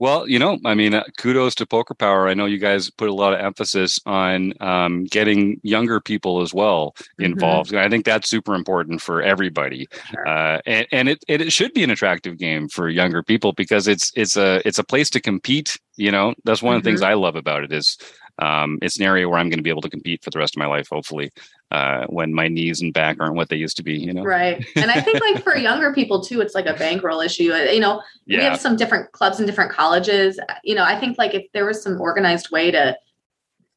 Well, 0.00 0.28
you 0.28 0.38
know, 0.38 0.58
I 0.64 0.74
mean, 0.74 0.94
uh, 0.94 1.02
kudos 1.16 1.56
to 1.56 1.66
Poker 1.66 1.94
Power. 1.94 2.28
I 2.28 2.34
know 2.34 2.46
you 2.46 2.58
guys 2.58 2.88
put 2.88 3.08
a 3.08 3.14
lot 3.14 3.32
of 3.32 3.40
emphasis 3.40 3.98
on 4.06 4.52
um, 4.60 5.04
getting 5.04 5.60
younger 5.64 6.00
people 6.00 6.40
as 6.40 6.54
well 6.54 6.94
mm-hmm. 6.96 7.24
involved. 7.24 7.72
Mm-hmm. 7.72 7.84
I 7.84 7.88
think 7.88 8.04
that's 8.04 8.28
super 8.28 8.54
important 8.54 9.02
for 9.02 9.22
everybody, 9.22 9.88
sure. 10.10 10.28
uh, 10.28 10.60
and, 10.66 10.86
and 10.92 11.08
it, 11.08 11.24
it 11.26 11.52
should 11.52 11.72
be 11.74 11.82
an 11.82 11.90
attractive 11.90 12.38
game 12.38 12.68
for 12.68 12.88
younger 12.88 13.24
people 13.24 13.52
because 13.52 13.88
it's 13.88 14.12
it's 14.14 14.36
a 14.36 14.62
it's 14.64 14.78
a 14.78 14.84
place 14.84 15.10
to 15.10 15.20
compete. 15.20 15.76
You 15.96 16.12
know, 16.12 16.32
that's 16.44 16.62
one 16.62 16.70
mm-hmm. 16.70 16.76
of 16.76 16.84
the 16.84 16.90
things 16.90 17.00
mm-hmm. 17.00 17.10
I 17.10 17.14
love 17.14 17.34
about 17.34 17.64
it 17.64 17.72
is 17.72 17.98
um, 18.38 18.78
it's 18.82 18.98
an 18.98 19.04
area 19.04 19.28
where 19.28 19.38
I'm 19.38 19.48
going 19.48 19.58
to 19.58 19.64
be 19.64 19.70
able 19.70 19.82
to 19.82 19.90
compete 19.90 20.22
for 20.22 20.30
the 20.30 20.38
rest 20.38 20.54
of 20.54 20.60
my 20.60 20.66
life, 20.66 20.88
hopefully, 20.90 21.30
uh, 21.70 22.06
when 22.06 22.32
my 22.32 22.48
knees 22.48 22.80
and 22.80 22.94
back 22.94 23.18
aren't 23.20 23.34
what 23.34 23.48
they 23.50 23.56
used 23.56 23.76
to 23.76 23.82
be, 23.82 23.94
you 23.94 24.12
know? 24.12 24.22
Right. 24.22 24.64
And 24.76 24.90
I 24.90 25.00
think 25.00 25.20
like 25.20 25.42
for 25.42 25.56
younger 25.68 25.92
people 25.92 26.22
too, 26.22 26.40
it's 26.40 26.54
like 26.54 26.66
a 26.66 26.74
bankroll 26.74 27.20
issue. 27.20 27.52
Uh, 27.52 27.70
you 27.70 27.80
know, 27.80 28.02
yeah. 28.26 28.38
we 28.38 28.44
have 28.44 28.60
some 28.60 28.76
different 28.76 29.12
clubs 29.12 29.38
and 29.38 29.46
different 29.46 29.72
colleges. 29.72 30.40
You 30.64 30.74
know, 30.74 30.84
I 30.84 30.98
think 30.98 31.18
like 31.18 31.34
if 31.34 31.44
there 31.52 31.66
was 31.66 31.82
some 31.82 32.00
organized 32.00 32.50
way 32.50 32.70
to 32.70 32.96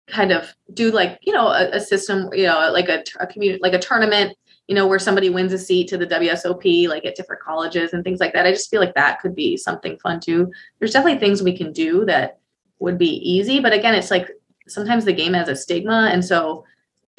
kind 0.08 0.32
of 0.32 0.54
do 0.74 0.92
like 0.92 1.20
you 1.22 1.32
know 1.32 1.48
a, 1.48 1.70
a 1.72 1.80
system 1.80 2.30
you 2.34 2.44
know 2.44 2.70
like 2.74 2.90
a, 2.90 3.02
a 3.22 3.28
community 3.28 3.60
like 3.64 3.72
a 3.72 3.80
tournament 3.80 4.36
you 4.68 4.76
know 4.76 4.86
where 4.86 5.00
somebody 5.00 5.30
wins 5.30 5.54
a 5.54 5.58
seat 5.58 5.88
to 5.88 5.98
the 5.98 6.08
WSOP 6.08 6.88
like 6.88 7.06
at 7.06 7.16
different 7.16 7.42
colleges 7.42 7.94
and 7.94 8.04
things 8.04 8.20
like 8.20 8.34
that. 8.34 8.46
I 8.46 8.52
just 8.52 8.70
feel 8.70 8.80
like 8.80 8.96
that 8.96 9.20
could 9.20 9.36
be 9.36 9.58
something 9.58 9.98
fun 10.00 10.20
too. 10.20 10.52
There's 10.80 10.94
definitely 10.94 11.20
things 11.20 11.44
we 11.44 11.58
can 11.58 11.74
do 11.74 12.06
that 12.06 12.40
would 12.80 12.98
be 12.98 13.18
easy, 13.30 13.60
but 13.60 13.74
again, 13.74 13.96
it's 13.96 14.12
like 14.12 14.30
sometimes 14.68 15.06
the 15.06 15.14
game 15.14 15.34
has 15.34 15.50
a 15.50 15.56
stigma 15.56 16.10
and 16.12 16.24
so 16.24 16.64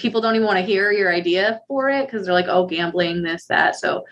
people 0.02 0.20
don't 0.20 0.34
even 0.34 0.46
want 0.46 0.58
to 0.58 0.64
hear 0.64 0.90
your 0.92 1.12
idea 1.12 1.60
for 1.68 1.88
it 1.88 2.06
because 2.06 2.26
they're 2.26 2.34
like 2.34 2.48
oh 2.48 2.66
gambling 2.66 3.22
this 3.22 3.46
that 3.46 3.76
so 3.76 4.04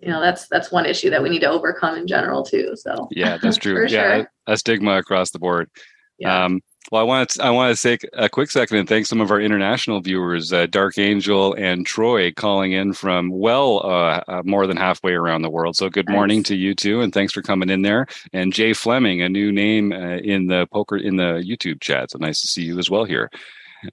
you 0.00 0.08
know 0.08 0.20
that's 0.20 0.48
that's 0.48 0.72
one 0.72 0.86
issue 0.86 1.10
that 1.10 1.22
we 1.22 1.28
need 1.28 1.40
to 1.40 1.50
overcome 1.50 1.96
in 1.96 2.06
general 2.06 2.42
too 2.42 2.74
so 2.74 3.06
yeah 3.10 3.36
that's 3.40 3.56
true 3.58 3.82
yeah 3.82 4.16
sure. 4.16 4.32
a 4.46 4.56
stigma 4.56 4.96
across 4.96 5.30
the 5.30 5.38
board 5.38 5.70
yeah. 6.18 6.44
um 6.44 6.60
well, 6.92 7.00
I 7.00 7.04
want 7.04 7.30
to 7.30 7.44
I 7.44 7.50
want 7.50 7.76
to 7.76 7.82
take 7.82 8.08
a 8.12 8.28
quick 8.28 8.48
second 8.50 8.76
and 8.76 8.88
thank 8.88 9.06
some 9.06 9.20
of 9.20 9.32
our 9.32 9.40
international 9.40 10.00
viewers, 10.00 10.52
uh, 10.52 10.66
Dark 10.66 10.98
Angel 10.98 11.52
and 11.54 11.84
Troy, 11.84 12.30
calling 12.30 12.72
in 12.72 12.92
from 12.92 13.28
well 13.30 13.80
uh, 13.84 14.22
uh, 14.28 14.42
more 14.44 14.68
than 14.68 14.76
halfway 14.76 15.12
around 15.14 15.42
the 15.42 15.50
world. 15.50 15.76
So 15.76 15.90
good 15.90 16.06
nice. 16.06 16.14
morning 16.14 16.42
to 16.44 16.54
you 16.54 16.76
too, 16.76 17.00
and 17.00 17.12
thanks 17.12 17.32
for 17.32 17.42
coming 17.42 17.70
in 17.70 17.82
there. 17.82 18.06
And 18.32 18.52
Jay 18.52 18.72
Fleming, 18.72 19.20
a 19.20 19.28
new 19.28 19.50
name 19.50 19.92
uh, 19.92 20.18
in 20.18 20.46
the 20.46 20.68
poker 20.72 20.96
in 20.96 21.16
the 21.16 21.42
YouTube 21.44 21.80
chat. 21.80 22.12
So 22.12 22.18
nice 22.18 22.40
to 22.42 22.46
see 22.46 22.62
you 22.62 22.78
as 22.78 22.88
well 22.88 23.04
here. 23.04 23.30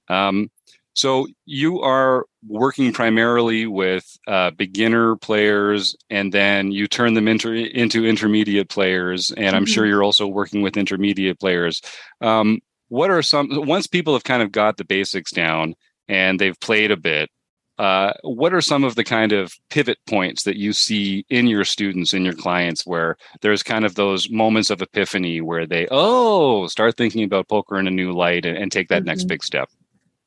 Um, 0.07 0.51
so 0.93 1.27
you 1.45 1.81
are 1.81 2.25
working 2.47 2.93
primarily 2.93 3.65
with 3.65 4.05
uh, 4.27 4.51
beginner 4.51 5.15
players, 5.15 5.95
and 6.09 6.31
then 6.31 6.71
you 6.71 6.87
turn 6.87 7.15
them 7.15 7.27
into 7.27 7.51
into 7.51 8.05
intermediate 8.05 8.69
players. 8.69 9.31
And 9.31 9.47
mm-hmm. 9.47 9.55
I'm 9.55 9.65
sure 9.65 9.83
mm-hmm. 9.83 9.89
you're 9.89 10.03
also 10.03 10.27
working 10.27 10.61
with 10.61 10.77
intermediate 10.77 11.39
players. 11.39 11.81
Um, 12.21 12.59
what 12.89 13.09
are 13.09 13.23
some 13.23 13.49
once 13.65 13.87
people 13.87 14.13
have 14.13 14.23
kind 14.23 14.43
of 14.43 14.51
got 14.51 14.77
the 14.77 14.85
basics 14.85 15.31
down 15.31 15.75
and 16.07 16.39
they've 16.39 16.59
played 16.59 16.91
a 16.91 16.97
bit? 16.97 17.29
Uh, 17.79 18.13
what 18.21 18.53
are 18.53 18.61
some 18.61 18.83
of 18.83 18.93
the 18.93 19.03
kind 19.03 19.31
of 19.31 19.51
pivot 19.71 19.97
points 20.05 20.43
that 20.43 20.57
you 20.57 20.73
see 20.73 21.25
in 21.29 21.47
your 21.47 21.65
students 21.65 22.13
in 22.13 22.23
your 22.23 22.35
clients 22.35 22.85
where 22.85 23.17
there's 23.41 23.63
kind 23.63 23.83
of 23.83 23.95
those 23.95 24.29
moments 24.29 24.69
of 24.69 24.79
epiphany 24.79 25.41
where 25.41 25.65
they 25.65 25.87
oh 25.89 26.67
start 26.67 26.95
thinking 26.95 27.23
about 27.23 27.47
poker 27.47 27.79
in 27.79 27.87
a 27.87 27.91
new 27.91 28.11
light 28.11 28.45
and, 28.45 28.55
and 28.55 28.71
take 28.71 28.89
that 28.89 28.99
mm-hmm. 28.99 29.07
next 29.07 29.23
big 29.23 29.43
step 29.43 29.71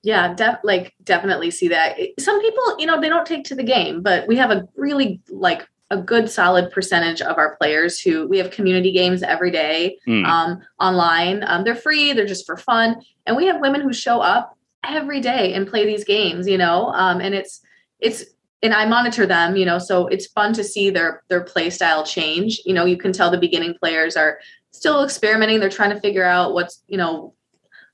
yeah, 0.07 0.35
def- 0.35 0.61
like 0.63 0.95
definitely 1.03 1.51
see 1.51 1.67
that. 1.67 1.99
Some 2.21 2.41
people, 2.41 2.79
you 2.79 2.87
know, 2.87 3.01
they 3.01 3.09
don't 3.09 3.27
take 3.27 3.43
to 3.47 3.57
the 3.57 3.65
game, 3.65 4.03
but 4.03 4.29
we 4.29 4.37
have 4.37 4.53
a 4.53 4.69
really 4.77 5.21
like 5.29 5.67
a 5.91 6.01
good 6.01 6.31
solid 6.31 6.71
percentage 6.71 7.21
of 7.21 7.39
our 7.39 7.57
players 7.57 8.01
who 8.01 8.29
we 8.29 8.39
have 8.39 8.53
community 8.53 8.93
games 8.93 9.25
every 9.25 9.51
day 9.51 9.99
mm. 10.07 10.25
um, 10.25 10.61
online. 10.79 11.43
Um, 11.45 11.65
they're 11.65 11.75
free, 11.75 12.13
they're 12.13 12.25
just 12.25 12.47
for 12.47 12.57
fun, 12.57 13.03
and 13.27 13.37
we 13.37 13.47
have 13.47 13.61
women 13.61 13.81
who 13.81 13.93
show 13.93 14.21
up 14.21 14.57
every 14.85 15.21
day 15.21 15.53
and 15.55 15.67
play 15.67 15.85
these 15.85 16.05
games. 16.05 16.47
You 16.47 16.59
know, 16.59 16.93
um, 16.93 17.21
and 17.21 17.35
it's 17.35 17.61
it's 17.99 18.27
and 18.63 18.73
I 18.73 18.87
monitor 18.87 19.27
them. 19.27 19.57
You 19.57 19.67
know, 19.67 19.81
so 19.81 20.07
it's 20.07 20.29
fun 20.29 20.53
to 20.53 20.63
see 20.63 20.89
their 20.89 21.25
their 21.31 21.43
play 21.43 21.69
style 21.69 22.07
change. 22.07 22.61
You 22.65 22.75
know, 22.75 22.85
you 22.85 22.97
can 22.97 23.13
tell 23.13 23.29
the 23.29 23.39
beginning 23.39 23.75
players 23.83 24.17
are 24.17 24.39
still 24.71 25.03
experimenting. 25.03 25.59
They're 25.59 25.69
trying 25.69 25.91
to 25.91 26.01
figure 26.01 26.25
out 26.25 26.55
what's 26.55 26.85
you 26.87 26.97
know 26.97 27.35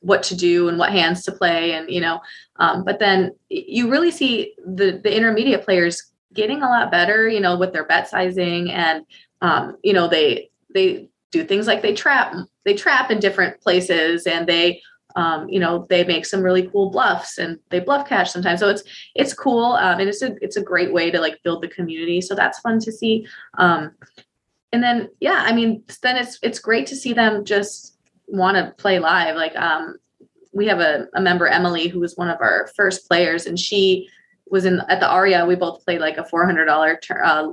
what 0.03 0.23
to 0.23 0.37
do 0.37 0.69
and 0.69 0.79
what 0.79 0.93
hands 0.93 1.23
to 1.23 1.33
play 1.33 1.73
and 1.73 1.91
you 1.91 2.01
know 2.01 2.21
um, 2.57 2.85
but 2.85 2.99
then 2.99 3.33
you 3.49 3.91
really 3.91 4.11
see 4.11 4.55
the 4.67 5.01
the 5.03 5.17
intermediate 5.17 5.65
players 5.65 6.13
getting 6.33 6.63
a 6.63 6.69
lot 6.69 6.91
better 6.91 7.29
you 7.29 7.41
know 7.41 7.57
with 7.57 7.73
their 7.73 7.85
bet 7.85 8.09
sizing 8.09 8.71
and 8.71 9.05
um, 9.41 9.77
you 9.83 9.93
know 9.93 10.09
they 10.09 10.51
they 10.75 11.09
do 11.31 11.45
things 11.45 11.67
like 11.67 11.83
they 11.83 11.95
trap 11.95 12.35
they 12.65 12.75
trap 12.75 13.11
in 13.11 13.19
different 13.19 13.61
places 13.61 14.27
and 14.27 14.47
they 14.47 14.81
um, 15.15 15.49
you 15.49 15.61
know 15.61 15.87
they 15.91 16.05
make 16.05 16.25
some 16.25 16.43
really 16.43 16.69
cool 16.69 16.91
bluffs 16.91 17.39
and 17.39 17.59
they 17.69 17.81
bluff 17.81 18.09
cash 18.09 18.33
sometimes. 18.33 18.61
So 18.61 18.71
it's 18.71 18.83
it's 19.15 19.35
cool 19.35 19.73
um, 19.73 20.01
and 20.01 20.09
it's 20.09 20.23
a 20.23 20.35
it's 20.41 20.57
a 20.57 20.63
great 20.63 20.93
way 20.93 21.11
to 21.11 21.21
like 21.21 21.43
build 21.43 21.63
the 21.63 21.69
community. 21.69 22.23
So 22.23 22.35
that's 22.35 22.61
fun 22.61 22.79
to 22.81 22.93
see 22.93 23.27
um, 23.59 23.93
and 24.73 24.83
then 24.83 25.09
yeah 25.21 25.45
i 25.47 25.53
mean 25.53 25.83
then 26.03 26.17
it's 26.17 26.39
it's 26.43 26.59
great 26.59 26.87
to 26.87 26.97
see 26.97 27.13
them 27.13 27.45
just 27.45 27.92
want 28.33 28.57
to 28.57 28.75
play 28.83 28.99
live. 28.99 29.37
Like 29.37 29.55
um, 29.57 29.97
we 30.53 30.67
have 30.67 30.81
a, 30.81 31.07
a 31.15 31.21
member, 31.21 31.47
Emily, 31.47 31.89
who 31.89 32.01
was 32.01 32.17
one 32.17 32.29
of 32.29 32.41
our 32.41 32.69
first 32.75 33.07
players, 33.07 33.47
and 33.47 33.59
she 33.59 34.09
was 34.51 34.65
in 34.65 34.81
at 34.89 35.01
the 35.01 35.09
Aria. 35.09 35.47
We 35.47 35.55
both 35.55 35.85
played 35.85 36.01
like 36.01 36.17
a 36.17 36.25
four 36.25 36.45
hundred 36.45 36.67
dollar 36.67 36.99
uh, 37.23 37.49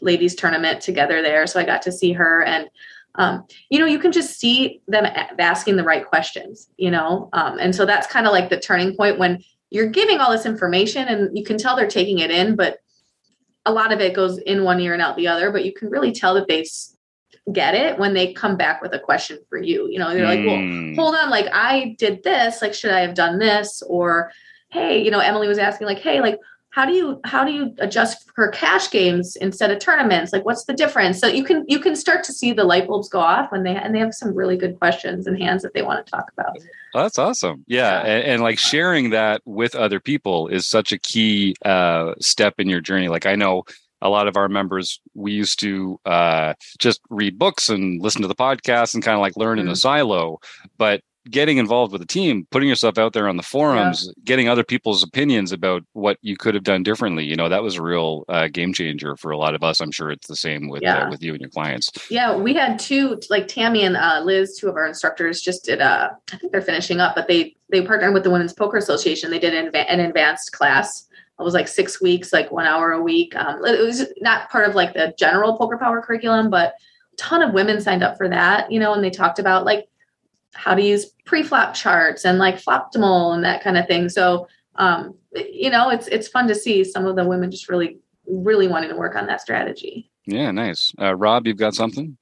ladies 0.00 0.34
tournament 0.34 0.80
together 0.80 1.22
there, 1.22 1.46
so 1.46 1.60
I 1.60 1.64
got 1.64 1.82
to 1.82 1.92
see 1.92 2.12
her 2.12 2.42
and. 2.42 2.68
Um, 3.16 3.44
you 3.70 3.78
know, 3.78 3.86
you 3.86 4.00
can 4.00 4.10
just 4.10 4.40
see 4.40 4.80
them 4.88 5.06
asking 5.38 5.76
the 5.76 5.84
right 5.84 6.04
questions, 6.04 6.68
you 6.78 6.90
know, 6.90 7.28
um, 7.32 7.60
and 7.60 7.72
so 7.72 7.86
that's 7.86 8.08
kind 8.08 8.26
of 8.26 8.32
like 8.32 8.50
the 8.50 8.58
turning 8.58 8.96
point 8.96 9.20
when 9.20 9.40
you're 9.70 9.86
giving 9.86 10.18
all 10.18 10.32
this 10.32 10.46
information 10.46 11.06
and 11.06 11.38
you 11.38 11.44
can 11.44 11.56
tell 11.56 11.76
they're 11.76 11.86
taking 11.86 12.18
it 12.18 12.32
in, 12.32 12.56
but 12.56 12.78
a 13.66 13.72
lot 13.72 13.92
of 13.92 14.00
it 14.00 14.14
goes 14.14 14.38
in 14.38 14.64
one 14.64 14.80
ear 14.80 14.92
and 14.92 15.02
out 15.02 15.16
the 15.16 15.28
other. 15.28 15.50
But 15.50 15.64
you 15.64 15.72
can 15.72 15.90
really 15.90 16.12
tell 16.12 16.34
that 16.34 16.48
they 16.48 16.64
get 17.52 17.74
it 17.74 17.98
when 17.98 18.14
they 18.14 18.32
come 18.32 18.56
back 18.56 18.80
with 18.80 18.92
a 18.94 18.98
question 18.98 19.38
for 19.48 19.58
you. 19.58 19.88
You 19.90 19.98
know, 19.98 20.14
they're 20.14 20.26
like, 20.26 20.46
well, 20.46 20.56
hmm. 20.56 20.94
hold 20.94 21.14
on, 21.14 21.30
like 21.30 21.46
I 21.52 21.94
did 21.98 22.22
this, 22.22 22.62
like, 22.62 22.74
should 22.74 22.90
I 22.90 23.00
have 23.00 23.14
done 23.14 23.38
this? 23.38 23.82
Or, 23.86 24.32
hey, 24.70 25.02
you 25.02 25.10
know, 25.10 25.20
Emily 25.20 25.48
was 25.48 25.58
asking, 25.58 25.86
like, 25.86 25.98
hey, 25.98 26.20
like, 26.20 26.38
how 26.74 26.84
do 26.84 26.92
you 26.92 27.20
how 27.24 27.44
do 27.44 27.52
you 27.52 27.72
adjust 27.78 28.28
for 28.34 28.48
cash 28.48 28.90
games 28.90 29.36
instead 29.36 29.70
of 29.70 29.78
tournaments? 29.78 30.32
Like, 30.32 30.44
what's 30.44 30.64
the 30.64 30.72
difference? 30.72 31.20
So 31.20 31.28
you 31.28 31.44
can 31.44 31.64
you 31.68 31.78
can 31.78 31.94
start 31.94 32.24
to 32.24 32.32
see 32.32 32.52
the 32.52 32.64
light 32.64 32.88
bulbs 32.88 33.08
go 33.08 33.20
off 33.20 33.52
when 33.52 33.62
they 33.62 33.76
and 33.76 33.94
they 33.94 34.00
have 34.00 34.12
some 34.12 34.34
really 34.34 34.56
good 34.56 34.76
questions 34.80 35.28
and 35.28 35.40
hands 35.40 35.62
that 35.62 35.72
they 35.72 35.82
want 35.82 36.04
to 36.04 36.10
talk 36.10 36.32
about. 36.36 36.58
That's 36.92 37.16
awesome. 37.16 37.64
Yeah, 37.68 38.04
yeah. 38.04 38.12
And, 38.12 38.24
and, 38.24 38.42
like 38.42 38.58
sharing 38.58 39.10
that 39.10 39.40
with 39.44 39.76
other 39.76 40.00
people 40.00 40.48
is 40.48 40.66
such 40.66 40.90
a 40.90 40.98
key 40.98 41.54
uh, 41.64 42.14
step 42.20 42.54
in 42.58 42.68
your 42.68 42.80
journey. 42.80 43.06
Like 43.06 43.26
I 43.26 43.36
know 43.36 43.64
a 44.04 44.08
lot 44.08 44.28
of 44.28 44.36
our 44.36 44.48
members 44.48 45.00
we 45.14 45.32
used 45.32 45.58
to 45.60 45.98
uh, 46.04 46.54
just 46.78 47.00
read 47.10 47.38
books 47.38 47.68
and 47.68 48.00
listen 48.00 48.22
to 48.22 48.28
the 48.28 48.34
podcast 48.34 48.94
and 48.94 49.02
kind 49.02 49.16
of 49.16 49.20
like 49.20 49.36
learn 49.36 49.58
mm-hmm. 49.58 49.68
in 49.68 49.72
a 49.72 49.76
silo 49.76 50.38
but 50.78 51.02
getting 51.30 51.56
involved 51.56 51.90
with 51.90 52.02
the 52.02 52.06
team 52.06 52.46
putting 52.50 52.68
yourself 52.68 52.98
out 52.98 53.14
there 53.14 53.28
on 53.28 53.38
the 53.38 53.42
forums 53.42 54.06
yeah. 54.06 54.12
getting 54.24 54.46
other 54.46 54.62
people's 54.62 55.02
opinions 55.02 55.52
about 55.52 55.82
what 55.94 56.18
you 56.20 56.36
could 56.36 56.54
have 56.54 56.64
done 56.64 56.82
differently 56.82 57.24
you 57.24 57.34
know 57.34 57.48
that 57.48 57.62
was 57.62 57.76
a 57.76 57.82
real 57.82 58.24
uh, 58.28 58.46
game 58.48 58.74
changer 58.74 59.16
for 59.16 59.30
a 59.30 59.38
lot 59.38 59.54
of 59.54 59.64
us 59.64 59.80
i'm 59.80 59.90
sure 59.90 60.10
it's 60.10 60.26
the 60.26 60.36
same 60.36 60.68
with 60.68 60.82
uh, 60.82 60.86
yeah. 60.86 61.06
uh, 61.06 61.10
with 61.10 61.22
you 61.22 61.32
and 61.32 61.40
your 61.40 61.48
clients 61.48 61.90
yeah 62.10 62.36
we 62.36 62.52
had 62.52 62.78
two 62.78 63.18
like 63.30 63.48
tammy 63.48 63.84
and 63.84 63.96
uh, 63.96 64.20
liz 64.22 64.58
two 64.58 64.68
of 64.68 64.76
our 64.76 64.86
instructors 64.86 65.40
just 65.40 65.64
did 65.64 65.80
uh 65.80 66.10
i 66.30 66.36
think 66.36 66.52
they're 66.52 66.60
finishing 66.60 67.00
up 67.00 67.14
but 67.14 67.26
they 67.26 67.56
they 67.70 67.80
partnered 67.80 68.12
with 68.12 68.22
the 68.22 68.30
women's 68.30 68.52
poker 68.52 68.76
association 68.76 69.30
they 69.30 69.38
did 69.38 69.54
an, 69.54 69.74
an 69.74 70.00
advanced 70.00 70.52
class 70.52 71.08
it 71.38 71.42
was 71.42 71.54
like 71.54 71.68
six 71.68 72.00
weeks, 72.00 72.32
like 72.32 72.52
one 72.52 72.66
hour 72.66 72.92
a 72.92 73.02
week. 73.02 73.34
Um, 73.36 73.64
it 73.64 73.80
was 73.80 74.06
not 74.20 74.50
part 74.50 74.68
of 74.68 74.74
like 74.74 74.94
the 74.94 75.14
general 75.18 75.56
poker 75.56 75.76
power 75.76 76.00
curriculum, 76.00 76.48
but 76.48 76.74
a 77.12 77.16
ton 77.16 77.42
of 77.42 77.52
women 77.52 77.80
signed 77.80 78.04
up 78.04 78.16
for 78.16 78.28
that, 78.28 78.70
you 78.70 78.78
know, 78.78 78.94
and 78.94 79.02
they 79.02 79.10
talked 79.10 79.38
about 79.38 79.64
like 79.64 79.88
how 80.54 80.74
to 80.74 80.82
use 80.82 81.06
pre-flop 81.26 81.74
charts 81.74 82.24
and 82.24 82.38
like 82.38 82.62
floptimal 82.62 83.34
and 83.34 83.44
that 83.44 83.62
kind 83.62 83.76
of 83.76 83.86
thing. 83.86 84.08
So, 84.08 84.46
um, 84.76 85.14
you 85.34 85.70
know, 85.70 85.90
it's 85.90 86.06
it's 86.08 86.28
fun 86.28 86.46
to 86.48 86.54
see 86.54 86.84
some 86.84 87.06
of 87.06 87.16
the 87.16 87.24
women 87.24 87.50
just 87.50 87.68
really, 87.68 87.98
really 88.26 88.68
wanting 88.68 88.90
to 88.90 88.96
work 88.96 89.16
on 89.16 89.26
that 89.26 89.40
strategy. 89.40 90.10
Yeah, 90.26 90.52
nice. 90.52 90.92
Uh, 91.00 91.14
Rob, 91.16 91.46
you've 91.46 91.58
got 91.58 91.74
something. 91.74 92.16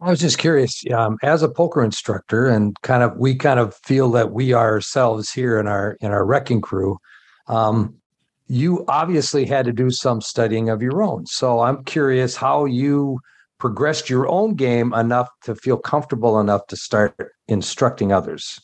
I 0.00 0.10
was 0.10 0.20
just 0.20 0.38
curious, 0.38 0.84
um, 0.92 1.16
as 1.22 1.42
a 1.42 1.48
poker 1.48 1.82
instructor, 1.82 2.46
and 2.46 2.76
kind 2.82 3.02
of 3.02 3.16
we 3.16 3.34
kind 3.34 3.58
of 3.58 3.74
feel 3.74 4.10
that 4.12 4.30
we 4.30 4.54
ourselves 4.54 5.32
here 5.32 5.58
in 5.58 5.66
our 5.66 5.96
in 6.00 6.12
our 6.12 6.24
wrecking 6.24 6.60
crew. 6.60 6.98
Um, 7.48 7.96
you 8.48 8.84
obviously 8.88 9.44
had 9.44 9.66
to 9.66 9.72
do 9.72 9.90
some 9.90 10.20
studying 10.20 10.68
of 10.68 10.82
your 10.82 11.02
own. 11.02 11.26
So 11.26 11.60
I'm 11.60 11.82
curious 11.84 12.36
how 12.36 12.64
you 12.64 13.18
progressed 13.58 14.10
your 14.10 14.28
own 14.28 14.54
game 14.54 14.92
enough 14.94 15.28
to 15.44 15.54
feel 15.54 15.78
comfortable 15.78 16.38
enough 16.38 16.66
to 16.68 16.76
start 16.76 17.32
instructing 17.48 18.12
others. 18.12 18.60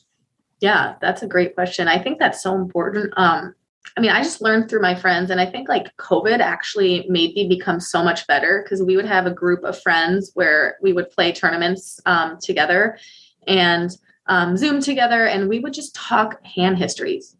Yeah, 0.60 0.94
that's 1.00 1.22
a 1.22 1.26
great 1.26 1.54
question. 1.54 1.88
I 1.88 2.00
think 2.00 2.18
that's 2.18 2.42
so 2.42 2.54
important. 2.54 3.12
Um, 3.16 3.54
I 3.96 4.00
mean, 4.00 4.10
I 4.10 4.22
just 4.22 4.40
learned 4.40 4.70
through 4.70 4.82
my 4.82 4.94
friends, 4.94 5.30
and 5.30 5.40
I 5.40 5.46
think 5.46 5.68
like 5.68 5.94
COVID 5.96 6.38
actually 6.38 7.04
made 7.08 7.34
me 7.34 7.48
become 7.48 7.80
so 7.80 8.04
much 8.04 8.26
better 8.28 8.62
because 8.62 8.82
we 8.82 8.94
would 8.94 9.06
have 9.06 9.26
a 9.26 9.30
group 9.30 9.64
of 9.64 9.80
friends 9.82 10.30
where 10.34 10.76
we 10.80 10.92
would 10.92 11.10
play 11.10 11.32
tournaments 11.32 12.00
um, 12.06 12.38
together 12.40 12.96
and 13.48 13.96
um, 14.26 14.56
Zoom 14.56 14.80
together, 14.80 15.26
and 15.26 15.48
we 15.48 15.58
would 15.58 15.72
just 15.72 15.96
talk 15.96 16.44
hand 16.44 16.78
histories 16.78 17.36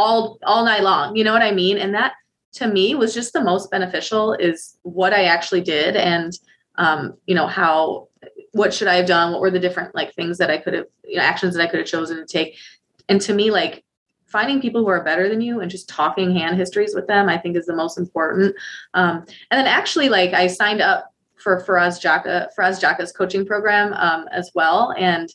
all 0.00 0.38
all 0.44 0.64
night 0.64 0.82
long 0.82 1.14
you 1.16 1.24
know 1.24 1.32
what 1.32 1.42
i 1.42 1.52
mean? 1.52 1.76
And 1.78 1.94
that 1.94 2.12
to 2.52 2.66
me 2.66 2.94
was 2.94 3.14
just 3.14 3.32
the 3.32 3.44
most 3.44 3.70
beneficial 3.70 4.34
is 4.34 4.76
what 4.82 5.12
i 5.12 5.24
actually 5.24 5.60
did 5.60 5.96
and 5.96 6.32
um, 6.76 7.14
you 7.26 7.34
know 7.34 7.46
how 7.46 8.08
what 8.52 8.72
should 8.74 8.88
i 8.88 8.96
have 8.96 9.06
done? 9.06 9.32
What 9.32 9.40
were 9.40 9.50
the 9.50 9.60
different 9.66 9.94
like 9.94 10.14
things 10.14 10.38
that 10.38 10.50
i 10.50 10.58
could 10.58 10.74
have 10.74 10.86
you 11.04 11.16
know 11.16 11.22
actions 11.22 11.54
that 11.54 11.62
i 11.62 11.66
could 11.66 11.80
have 11.80 11.88
chosen 11.88 12.16
to 12.16 12.26
take? 12.26 12.56
And 13.08 13.20
to 13.22 13.34
me 13.34 13.50
like 13.50 13.84
finding 14.26 14.60
people 14.60 14.80
who 14.82 14.88
are 14.88 15.02
better 15.02 15.28
than 15.28 15.40
you 15.40 15.60
and 15.60 15.70
just 15.70 15.88
talking 15.88 16.32
hand 16.32 16.56
histories 16.56 16.94
with 16.94 17.06
them 17.08 17.28
i 17.28 17.36
think 17.36 17.56
is 17.56 17.66
the 17.66 17.74
most 17.74 17.98
important. 17.98 18.54
Um, 18.94 19.18
and 19.50 19.58
then 19.58 19.66
actually 19.66 20.08
like 20.08 20.32
i 20.32 20.46
signed 20.46 20.80
up 20.80 21.10
for 21.40 21.62
Faraz 21.62 22.00
Jaka 22.00 22.48
Faraz 22.56 22.80
Jaka's 22.80 23.12
coaching 23.12 23.44
program 23.46 23.92
um, 23.94 24.28
as 24.30 24.50
well. 24.54 24.94
And 24.96 25.32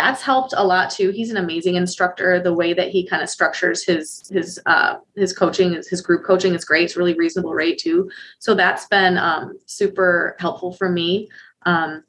that's 0.00 0.22
helped 0.22 0.54
a 0.56 0.64
lot 0.64 0.90
too. 0.90 1.10
He's 1.10 1.30
an 1.30 1.36
amazing 1.36 1.74
instructor. 1.74 2.40
The 2.40 2.54
way 2.54 2.72
that 2.72 2.88
he 2.88 3.06
kind 3.06 3.22
of 3.22 3.28
structures 3.28 3.84
his 3.84 4.28
his 4.32 4.60
uh, 4.66 4.96
his 5.14 5.32
coaching, 5.32 5.72
his 5.72 6.00
group 6.00 6.24
coaching 6.24 6.54
is 6.54 6.64
great. 6.64 6.84
It's 6.84 6.96
really 6.96 7.14
reasonable 7.14 7.52
rate 7.52 7.78
too. 7.78 8.10
So 8.38 8.54
that's 8.54 8.86
been 8.86 9.18
um, 9.18 9.58
super 9.66 10.36
helpful 10.38 10.72
for 10.72 10.88
me. 10.88 11.28
Um, 11.66 12.02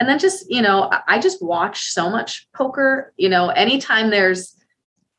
and 0.00 0.08
then 0.08 0.18
just 0.18 0.50
you 0.50 0.62
know, 0.62 0.90
I 1.08 1.18
just 1.18 1.42
watch 1.42 1.90
so 1.92 2.08
much 2.08 2.48
poker. 2.52 3.12
You 3.16 3.28
know, 3.28 3.48
anytime 3.48 4.10
there's 4.10 4.56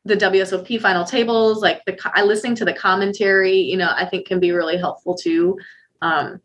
the 0.05 0.15
WSOP 0.15 0.79
final 0.79 1.03
tables, 1.03 1.61
like 1.61 1.83
the 1.85 1.97
I 2.13 2.23
listening 2.23 2.55
to 2.55 2.65
the 2.65 2.73
commentary, 2.73 3.57
you 3.57 3.75
know, 3.75 3.91
I 3.95 4.05
think 4.05 4.27
can 4.27 4.39
be 4.39 4.51
really 4.51 4.77
helpful 4.77 5.15
too. 5.15 5.57
Um, 6.01 6.41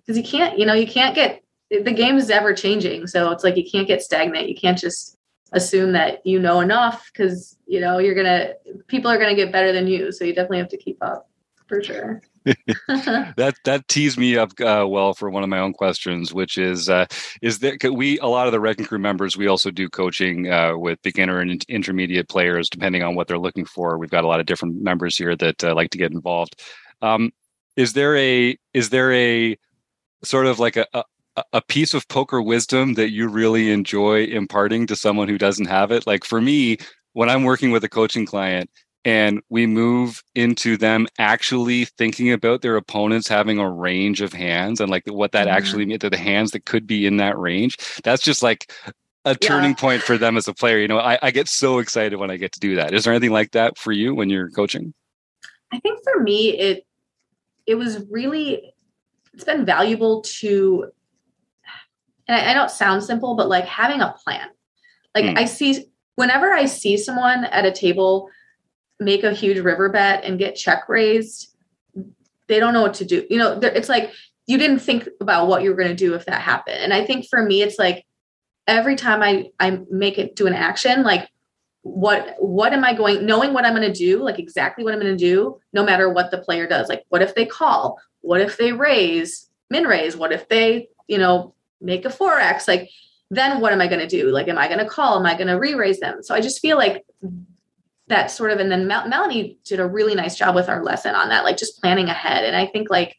because 0.00 0.16
you 0.16 0.24
can't, 0.24 0.58
you 0.58 0.66
know, 0.66 0.74
you 0.74 0.86
can't 0.86 1.14
get 1.14 1.42
the 1.70 1.92
game 1.92 2.16
is 2.16 2.30
ever 2.30 2.52
changing. 2.52 3.06
So 3.06 3.30
it's 3.30 3.44
like 3.44 3.56
you 3.56 3.68
can't 3.70 3.86
get 3.86 4.02
stagnant. 4.02 4.48
You 4.48 4.54
can't 4.54 4.78
just 4.78 5.16
assume 5.52 5.92
that 5.92 6.24
you 6.24 6.38
know 6.38 6.60
enough 6.60 7.10
because 7.12 7.56
you 7.66 7.80
know 7.80 7.98
you're 7.98 8.14
gonna 8.14 8.54
people 8.86 9.10
are 9.10 9.18
gonna 9.18 9.34
get 9.34 9.52
better 9.52 9.72
than 9.72 9.86
you. 9.86 10.12
So 10.12 10.24
you 10.24 10.34
definitely 10.34 10.58
have 10.58 10.68
to 10.68 10.76
keep 10.76 10.98
up 11.02 11.28
for 11.66 11.82
sure. 11.82 12.20
that 12.44 13.54
that 13.64 13.86
teased 13.88 14.18
me 14.18 14.36
up 14.36 14.52
uh, 14.60 14.86
well 14.88 15.12
for 15.12 15.30
one 15.30 15.42
of 15.42 15.48
my 15.48 15.58
own 15.58 15.72
questions, 15.72 16.32
which 16.32 16.58
is 16.58 16.88
uh, 16.88 17.06
is 17.42 17.58
that 17.60 17.92
we 17.94 18.18
a 18.18 18.26
lot 18.26 18.46
of 18.46 18.52
the 18.52 18.60
wrecking 18.60 18.86
crew 18.86 18.98
members 18.98 19.36
we 19.36 19.46
also 19.46 19.70
do 19.70 19.88
coaching 19.88 20.50
uh, 20.50 20.76
with 20.76 21.00
beginner 21.02 21.38
and 21.38 21.64
intermediate 21.68 22.28
players 22.28 22.68
depending 22.68 23.02
on 23.02 23.14
what 23.14 23.28
they're 23.28 23.38
looking 23.38 23.66
for. 23.66 23.98
We've 23.98 24.10
got 24.10 24.24
a 24.24 24.26
lot 24.26 24.40
of 24.40 24.46
different 24.46 24.82
members 24.82 25.16
here 25.16 25.36
that 25.36 25.62
uh, 25.62 25.74
like 25.74 25.90
to 25.90 25.98
get 25.98 26.12
involved. 26.12 26.60
Um, 27.02 27.30
is 27.76 27.92
there 27.92 28.16
a 28.16 28.56
is 28.74 28.90
there 28.90 29.12
a 29.12 29.56
sort 30.24 30.46
of 30.46 30.58
like 30.58 30.76
a, 30.76 30.86
a 30.92 31.04
a 31.52 31.62
piece 31.62 31.94
of 31.94 32.08
poker 32.08 32.42
wisdom 32.42 32.94
that 32.94 33.10
you 33.10 33.28
really 33.28 33.70
enjoy 33.70 34.24
imparting 34.24 34.86
to 34.86 34.96
someone 34.96 35.28
who 35.28 35.38
doesn't 35.38 35.66
have 35.66 35.90
it? 35.90 36.06
Like 36.06 36.24
for 36.24 36.40
me, 36.40 36.78
when 37.12 37.28
I'm 37.28 37.44
working 37.44 37.70
with 37.70 37.84
a 37.84 37.88
coaching 37.88 38.26
client, 38.26 38.70
and 39.04 39.40
we 39.48 39.66
move 39.66 40.22
into 40.34 40.76
them 40.76 41.06
actually 41.18 41.86
thinking 41.86 42.32
about 42.32 42.60
their 42.62 42.76
opponents 42.76 43.28
having 43.28 43.58
a 43.58 43.70
range 43.70 44.20
of 44.20 44.32
hands 44.32 44.80
and 44.80 44.90
like 44.90 45.04
what 45.06 45.32
that 45.32 45.46
mm-hmm. 45.46 45.56
actually 45.56 45.86
means 45.86 46.00
to 46.00 46.10
the 46.10 46.18
hands 46.18 46.50
that 46.50 46.66
could 46.66 46.86
be 46.86 47.06
in 47.06 47.16
that 47.16 47.38
range 47.38 47.76
that's 48.04 48.22
just 48.22 48.42
like 48.42 48.70
a 49.24 49.34
turning 49.34 49.70
yeah. 49.70 49.76
point 49.76 50.02
for 50.02 50.18
them 50.18 50.36
as 50.36 50.48
a 50.48 50.54
player 50.54 50.78
you 50.78 50.88
know 50.88 50.98
I, 50.98 51.18
I 51.22 51.30
get 51.30 51.48
so 51.48 51.78
excited 51.78 52.18
when 52.18 52.30
i 52.30 52.36
get 52.36 52.52
to 52.52 52.60
do 52.60 52.76
that 52.76 52.92
is 52.92 53.04
there 53.04 53.12
anything 53.12 53.32
like 53.32 53.52
that 53.52 53.78
for 53.78 53.92
you 53.92 54.14
when 54.14 54.28
you're 54.28 54.50
coaching 54.50 54.92
i 55.72 55.78
think 55.78 56.00
for 56.04 56.22
me 56.22 56.58
it 56.58 56.86
it 57.66 57.76
was 57.76 58.04
really 58.10 58.74
it's 59.32 59.44
been 59.44 59.64
valuable 59.64 60.22
to 60.22 60.90
and 62.30 62.40
I, 62.40 62.52
I 62.52 62.54
don't 62.54 62.70
sound 62.70 63.02
simple 63.02 63.34
but 63.34 63.48
like 63.48 63.66
having 63.66 64.00
a 64.00 64.14
plan 64.24 64.48
like 65.14 65.24
mm. 65.24 65.38
i 65.38 65.44
see 65.44 65.84
whenever 66.14 66.52
i 66.52 66.64
see 66.64 66.96
someone 66.96 67.44
at 67.44 67.66
a 67.66 67.72
table 67.72 68.30
make 69.00 69.24
a 69.24 69.32
huge 69.32 69.58
river 69.58 69.88
bet 69.88 70.24
and 70.24 70.38
get 70.38 70.54
check 70.54 70.88
raised, 70.88 71.56
they 72.46 72.60
don't 72.60 72.74
know 72.74 72.82
what 72.82 72.94
to 72.94 73.04
do. 73.04 73.26
You 73.28 73.38
know, 73.38 73.58
it's 73.62 73.88
like 73.88 74.12
you 74.46 74.58
didn't 74.58 74.80
think 74.80 75.08
about 75.20 75.48
what 75.48 75.62
you 75.62 75.70
were 75.70 75.76
going 75.76 75.88
to 75.88 75.94
do 75.94 76.14
if 76.14 76.26
that 76.26 76.42
happened. 76.42 76.78
And 76.78 76.92
I 76.92 77.04
think 77.04 77.26
for 77.28 77.42
me, 77.42 77.62
it's 77.62 77.78
like 77.78 78.04
every 78.68 78.94
time 78.94 79.22
I 79.22 79.50
I 79.58 79.80
make 79.90 80.18
it 80.18 80.36
do 80.36 80.46
an 80.46 80.54
action, 80.54 81.02
like 81.02 81.28
what 81.82 82.36
what 82.38 82.74
am 82.74 82.84
I 82.84 82.92
going 82.92 83.24
knowing 83.24 83.54
what 83.54 83.64
I'm 83.64 83.74
going 83.74 83.90
to 83.90 83.98
do, 83.98 84.22
like 84.22 84.38
exactly 84.38 84.84
what 84.84 84.92
I'm 84.92 85.00
going 85.00 85.16
to 85.16 85.24
do, 85.24 85.58
no 85.72 85.82
matter 85.82 86.10
what 86.10 86.30
the 86.30 86.38
player 86.38 86.68
does. 86.68 86.88
Like 86.88 87.04
what 87.08 87.22
if 87.22 87.34
they 87.34 87.46
call? 87.46 87.98
What 88.20 88.42
if 88.42 88.58
they 88.58 88.72
raise, 88.72 89.48
min 89.70 89.84
raise? 89.84 90.14
What 90.16 90.32
if 90.32 90.46
they, 90.48 90.88
you 91.08 91.16
know, 91.16 91.54
make 91.80 92.04
a 92.04 92.08
4x? 92.08 92.68
Like 92.68 92.90
then 93.30 93.60
what 93.60 93.72
am 93.72 93.80
I 93.80 93.86
going 93.86 94.00
to 94.00 94.08
do? 94.08 94.30
Like, 94.30 94.48
am 94.48 94.58
I 94.58 94.66
going 94.66 94.80
to 94.80 94.88
call? 94.88 95.18
Am 95.18 95.26
I 95.26 95.34
going 95.34 95.46
to 95.46 95.54
re-raise 95.54 96.00
them? 96.00 96.22
So 96.22 96.34
I 96.34 96.40
just 96.40 96.60
feel 96.60 96.76
like 96.76 97.04
that 98.10 98.30
sort 98.30 98.50
of 98.50 98.58
and 98.58 98.70
then 98.70 98.86
Mel- 98.86 99.08
melanie 99.08 99.56
did 99.64 99.80
a 99.80 99.86
really 99.86 100.14
nice 100.14 100.36
job 100.36 100.54
with 100.54 100.68
our 100.68 100.82
lesson 100.82 101.14
on 101.14 101.28
that 101.30 101.44
like 101.44 101.56
just 101.56 101.80
planning 101.80 102.08
ahead 102.08 102.44
and 102.44 102.56
i 102.56 102.66
think 102.66 102.90
like 102.90 103.16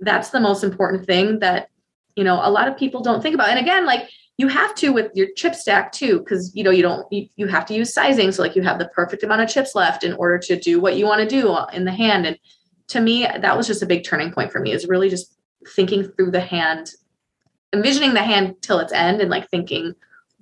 that's 0.00 0.30
the 0.30 0.40
most 0.40 0.64
important 0.64 1.04
thing 1.04 1.40
that 1.40 1.68
you 2.16 2.24
know 2.24 2.40
a 2.42 2.48
lot 2.48 2.68
of 2.68 2.78
people 2.78 3.02
don't 3.02 3.22
think 3.22 3.34
about 3.34 3.50
and 3.50 3.58
again 3.58 3.84
like 3.84 4.08
you 4.38 4.48
have 4.48 4.74
to 4.76 4.92
with 4.92 5.10
your 5.14 5.26
chip 5.36 5.54
stack 5.54 5.90
too 5.92 6.20
because 6.20 6.54
you 6.54 6.62
know 6.62 6.70
you 6.70 6.82
don't 6.82 7.12
you, 7.12 7.28
you 7.36 7.48
have 7.48 7.66
to 7.66 7.74
use 7.74 7.92
sizing 7.92 8.30
so 8.30 8.40
like 8.40 8.54
you 8.54 8.62
have 8.62 8.78
the 8.78 8.88
perfect 8.88 9.24
amount 9.24 9.42
of 9.42 9.48
chips 9.48 9.74
left 9.74 10.04
in 10.04 10.12
order 10.14 10.38
to 10.38 10.58
do 10.58 10.80
what 10.80 10.96
you 10.96 11.04
want 11.04 11.20
to 11.20 11.28
do 11.28 11.56
in 11.72 11.84
the 11.84 11.92
hand 11.92 12.24
and 12.24 12.38
to 12.86 13.00
me 13.00 13.26
that 13.40 13.56
was 13.56 13.66
just 13.66 13.82
a 13.82 13.86
big 13.86 14.04
turning 14.04 14.32
point 14.32 14.52
for 14.52 14.60
me 14.60 14.70
is 14.70 14.86
really 14.86 15.08
just 15.08 15.36
thinking 15.74 16.04
through 16.04 16.30
the 16.30 16.40
hand 16.40 16.92
envisioning 17.74 18.14
the 18.14 18.22
hand 18.22 18.54
till 18.62 18.78
its 18.78 18.92
end 18.92 19.20
and 19.20 19.30
like 19.30 19.48
thinking 19.50 19.94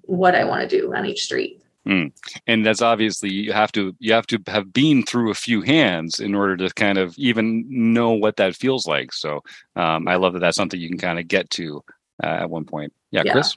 what 0.03 0.35
i 0.35 0.45
want 0.45 0.63
to 0.63 0.81
do 0.81 0.95
on 0.95 1.07
each 1.07 1.25
street 1.25 1.63
Mm. 1.87 2.13
And 2.47 2.65
that's 2.65 2.81
obviously 2.81 3.33
you 3.33 3.53
have 3.53 3.73
to 3.73 3.95
you 3.99 4.13
have 4.13 4.27
to 4.29 4.41
have 4.47 4.73
been 4.73 5.03
through 5.03 5.31
a 5.31 5.35
few 5.35 5.63
hands 5.63 6.21
in 6.21 6.35
order 6.35 6.57
to 6.59 6.73
kind 6.75 6.97
of 6.97 7.17
even 7.19 7.65
know 7.69 8.13
what 8.13 8.37
that 8.37 8.55
feels 8.55 8.87
like. 8.87 9.13
So 9.13 9.43
um, 9.75 10.07
I 10.07 10.17
love 10.17 10.35
that 10.35 10.41
that's 10.41 10.57
something 10.57 10.81
you 10.81 10.89
can 10.89 10.99
kind 10.99 11.19
of 11.19 11.27
get 11.27 11.51
to 11.51 11.83
uh, 12.23 12.27
at 12.27 12.51
one 12.51 12.65
point. 12.65 12.93
Yeah, 13.11 13.23
yeah. 13.25 13.33
Chris. 13.33 13.57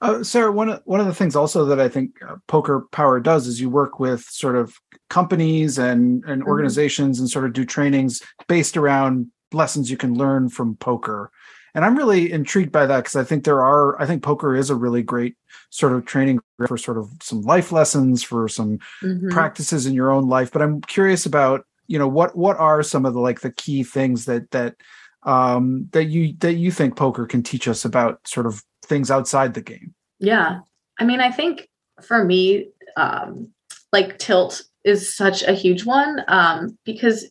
Uh, 0.00 0.22
Sarah, 0.22 0.52
one 0.52 0.70
of 0.70 0.82
one 0.84 1.00
of 1.00 1.06
the 1.06 1.14
things 1.14 1.36
also 1.36 1.66
that 1.66 1.80
I 1.80 1.88
think 1.88 2.12
uh, 2.26 2.36
Poker 2.46 2.86
Power 2.90 3.20
does 3.20 3.46
is 3.46 3.60
you 3.60 3.68
work 3.68 4.00
with 4.00 4.22
sort 4.22 4.56
of 4.56 4.74
companies 5.10 5.78
and 5.78 6.24
and 6.24 6.40
mm-hmm. 6.40 6.48
organizations 6.48 7.20
and 7.20 7.28
sort 7.28 7.44
of 7.44 7.52
do 7.52 7.66
trainings 7.66 8.22
based 8.48 8.78
around 8.78 9.30
lessons 9.52 9.90
you 9.90 9.96
can 9.96 10.14
learn 10.14 10.48
from 10.48 10.74
poker 10.76 11.30
and 11.74 11.84
i'm 11.84 11.96
really 11.96 12.30
intrigued 12.30 12.72
by 12.72 12.86
that 12.86 12.98
because 12.98 13.16
i 13.16 13.24
think 13.24 13.44
there 13.44 13.62
are 13.62 14.00
i 14.00 14.06
think 14.06 14.22
poker 14.22 14.54
is 14.54 14.70
a 14.70 14.74
really 14.74 15.02
great 15.02 15.36
sort 15.74 15.92
of 15.92 16.04
training 16.04 16.38
for 16.68 16.78
sort 16.78 16.96
of 16.96 17.10
some 17.20 17.42
life 17.42 17.72
lessons 17.72 18.22
for 18.22 18.48
some 18.48 18.78
mm-hmm. 19.02 19.28
practices 19.30 19.86
in 19.86 19.92
your 19.94 20.12
own 20.12 20.28
life. 20.28 20.52
But 20.52 20.62
i'm 20.62 20.80
curious 20.82 21.26
about 21.26 21.66
you 21.88 21.98
know 21.98 22.06
what 22.06 22.36
what 22.36 22.56
are 22.58 22.82
some 22.82 23.04
of 23.04 23.12
the 23.12 23.20
like 23.20 23.40
the 23.40 23.50
key 23.50 23.82
things 23.82 24.24
that 24.26 24.50
that 24.52 24.76
um 25.24 25.88
that 25.90 26.04
you 26.04 26.34
that 26.38 26.54
you 26.54 26.70
think 26.70 26.96
poker 26.96 27.26
can 27.26 27.42
teach 27.42 27.66
us 27.66 27.84
about 27.84 28.26
sort 28.26 28.46
of 28.46 28.62
things 28.84 29.10
outside 29.10 29.54
the 29.54 29.62
game? 29.62 29.94
Yeah. 30.20 30.60
I 31.00 31.04
mean 31.04 31.20
i 31.20 31.30
think 31.30 31.68
for 32.00 32.24
me 32.24 32.68
um 32.96 33.50
like 33.92 34.18
tilt 34.18 34.62
is 34.84 35.14
such 35.14 35.42
a 35.42 35.52
huge 35.52 35.84
one 35.84 36.22
um 36.28 36.78
because 36.84 37.26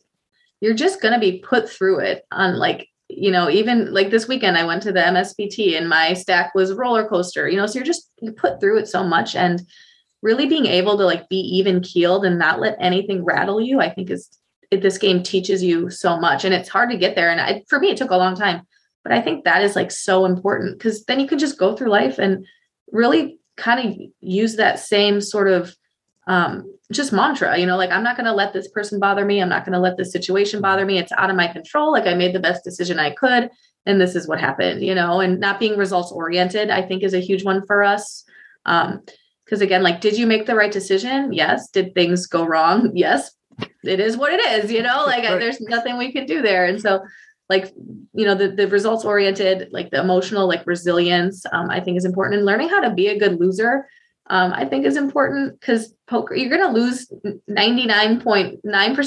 you're 0.60 0.74
just 0.74 1.00
going 1.00 1.14
to 1.14 1.20
be 1.20 1.38
put 1.38 1.68
through 1.68 1.98
it 2.00 2.26
on 2.30 2.58
like 2.58 2.88
you 3.16 3.30
know, 3.30 3.50
even 3.50 3.92
like 3.92 4.10
this 4.10 4.28
weekend, 4.28 4.56
I 4.56 4.64
went 4.64 4.82
to 4.84 4.92
the 4.92 5.00
MSPT 5.00 5.76
and 5.76 5.88
my 5.88 6.14
stack 6.14 6.54
was 6.54 6.72
roller 6.72 7.06
coaster, 7.06 7.48
you 7.48 7.56
know, 7.56 7.66
so 7.66 7.74
you're 7.74 7.86
just 7.86 8.10
you 8.20 8.32
put 8.32 8.60
through 8.60 8.78
it 8.78 8.88
so 8.88 9.04
much 9.04 9.34
and 9.34 9.62
really 10.22 10.46
being 10.46 10.66
able 10.66 10.96
to 10.96 11.04
like 11.04 11.28
be 11.28 11.36
even 11.36 11.82
keeled 11.82 12.24
and 12.24 12.38
not 12.38 12.60
let 12.60 12.76
anything 12.80 13.24
rattle 13.24 13.60
you, 13.60 13.80
I 13.80 13.90
think 13.90 14.10
is 14.10 14.28
this 14.70 14.98
game 14.98 15.22
teaches 15.22 15.62
you 15.62 15.90
so 15.90 16.18
much 16.18 16.44
and 16.44 16.54
it's 16.54 16.68
hard 16.68 16.90
to 16.90 16.96
get 16.96 17.14
there. 17.14 17.30
And 17.30 17.40
I, 17.40 17.62
for 17.68 17.78
me, 17.78 17.90
it 17.90 17.96
took 17.96 18.10
a 18.10 18.16
long 18.16 18.34
time, 18.34 18.66
but 19.02 19.12
I 19.12 19.20
think 19.20 19.44
that 19.44 19.62
is 19.62 19.76
like 19.76 19.90
so 19.90 20.24
important 20.24 20.78
because 20.78 21.04
then 21.04 21.20
you 21.20 21.26
can 21.26 21.38
just 21.38 21.58
go 21.58 21.76
through 21.76 21.90
life 21.90 22.18
and 22.18 22.46
really 22.90 23.38
kind 23.56 23.88
of 23.88 23.96
use 24.20 24.56
that 24.56 24.78
same 24.78 25.20
sort 25.20 25.48
of 25.48 25.76
um, 26.26 26.73
just 26.92 27.12
mantra, 27.12 27.58
you 27.58 27.66
know, 27.66 27.76
like 27.76 27.90
I'm 27.90 28.02
not 28.02 28.16
going 28.16 28.26
to 28.26 28.32
let 28.32 28.52
this 28.52 28.68
person 28.68 29.00
bother 29.00 29.24
me. 29.24 29.40
I'm 29.40 29.48
not 29.48 29.64
going 29.64 29.72
to 29.72 29.80
let 29.80 29.96
this 29.96 30.12
situation 30.12 30.60
bother 30.60 30.84
me. 30.84 30.98
It's 30.98 31.12
out 31.12 31.30
of 31.30 31.36
my 31.36 31.46
control. 31.46 31.92
Like 31.92 32.06
I 32.06 32.14
made 32.14 32.34
the 32.34 32.40
best 32.40 32.62
decision 32.62 32.98
I 32.98 33.10
could. 33.10 33.50
And 33.86 34.00
this 34.00 34.14
is 34.14 34.28
what 34.28 34.40
happened, 34.40 34.82
you 34.82 34.94
know, 34.94 35.20
and 35.20 35.40
not 35.40 35.60
being 35.60 35.76
results 35.76 36.12
oriented, 36.12 36.70
I 36.70 36.82
think 36.82 37.02
is 37.02 37.14
a 37.14 37.20
huge 37.20 37.44
one 37.44 37.66
for 37.66 37.82
us. 37.82 38.24
Um, 38.66 39.02
because 39.44 39.60
again, 39.60 39.82
like, 39.82 40.00
did 40.00 40.16
you 40.16 40.26
make 40.26 40.46
the 40.46 40.54
right 40.54 40.72
decision? 40.72 41.32
Yes. 41.32 41.68
Did 41.68 41.94
things 41.94 42.26
go 42.26 42.44
wrong? 42.46 42.92
Yes. 42.94 43.30
It 43.84 44.00
is 44.00 44.16
what 44.16 44.32
it 44.32 44.40
is, 44.40 44.72
you 44.72 44.82
know, 44.82 45.04
like 45.06 45.22
right. 45.22 45.38
there's 45.38 45.60
nothing 45.60 45.96
we 45.96 46.10
can 46.10 46.26
do 46.26 46.42
there. 46.42 46.64
And 46.64 46.80
so, 46.80 47.04
like, 47.48 47.72
you 48.12 48.24
know, 48.24 48.34
the, 48.34 48.48
the 48.48 48.66
results 48.66 49.04
oriented, 49.04 49.68
like 49.70 49.90
the 49.90 50.00
emotional, 50.00 50.48
like 50.48 50.66
resilience, 50.66 51.44
um, 51.52 51.70
I 51.70 51.80
think 51.80 51.96
is 51.96 52.04
important 52.04 52.38
and 52.38 52.46
learning 52.46 52.70
how 52.70 52.80
to 52.80 52.90
be 52.90 53.08
a 53.08 53.18
good 53.18 53.38
loser 53.38 53.86
um, 54.28 54.52
I 54.54 54.64
think 54.64 54.86
is 54.86 54.96
important 54.96 55.60
because 55.60 55.94
poker, 56.06 56.34
you're 56.34 56.56
going 56.56 56.74
to 56.74 56.80
lose 56.80 57.12
99.9% 57.50 58.58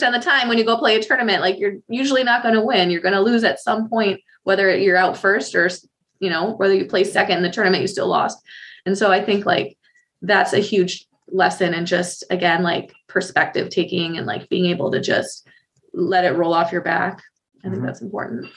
of 0.08 0.14
the 0.14 0.20
time 0.20 0.48
when 0.48 0.58
you 0.58 0.64
go 0.64 0.78
play 0.78 0.96
a 0.96 1.02
tournament. 1.02 1.42
Like 1.42 1.58
you're 1.58 1.78
usually 1.90 2.24
not 2.24 2.44
going 2.44 2.54
to 2.54 2.62
win. 2.62 2.92
You're 2.92 3.02
going 3.02 3.16
to 3.16 3.22
lose 3.22 3.44
at 3.44 3.60
some 3.60 3.90
point, 3.90 4.22
whether 4.44 4.76
you're 4.78 4.98
out 4.98 5.18
first 5.18 5.56
or, 5.56 5.70
you 6.20 6.30
know, 6.30 6.52
whether 6.52 6.76
you 6.76 6.86
play 6.86 7.04
second 7.04 7.38
in 7.38 7.44
the 7.44 7.50
tournament, 7.50 7.82
you 7.82 7.88
still 7.88 8.08
lost. 8.08 8.38
And 8.86 8.96
so 8.98 9.12
I 9.12 9.24
think 9.24 9.46
like 9.46 9.78
that's 10.22 10.54
a 10.54 10.60
huge 10.60 11.08
lesson 11.30 11.74
and 11.74 11.88
just, 11.88 12.24
again, 12.30 12.62
like 12.62 12.94
perspective 13.08 13.70
taking 13.70 14.18
and 14.18 14.28
like 14.28 14.50
being 14.50 14.68
able 14.68 14.92
to 14.92 15.02
just 15.02 15.48
let 15.94 16.26
it 16.26 16.38
roll 16.38 16.54
off 16.54 16.72
your 16.72 16.82
back. 16.82 17.22
I 17.62 17.64
think 17.64 17.76
mm-hmm. 17.76 17.86
that's 17.86 18.02
important. 18.02 18.52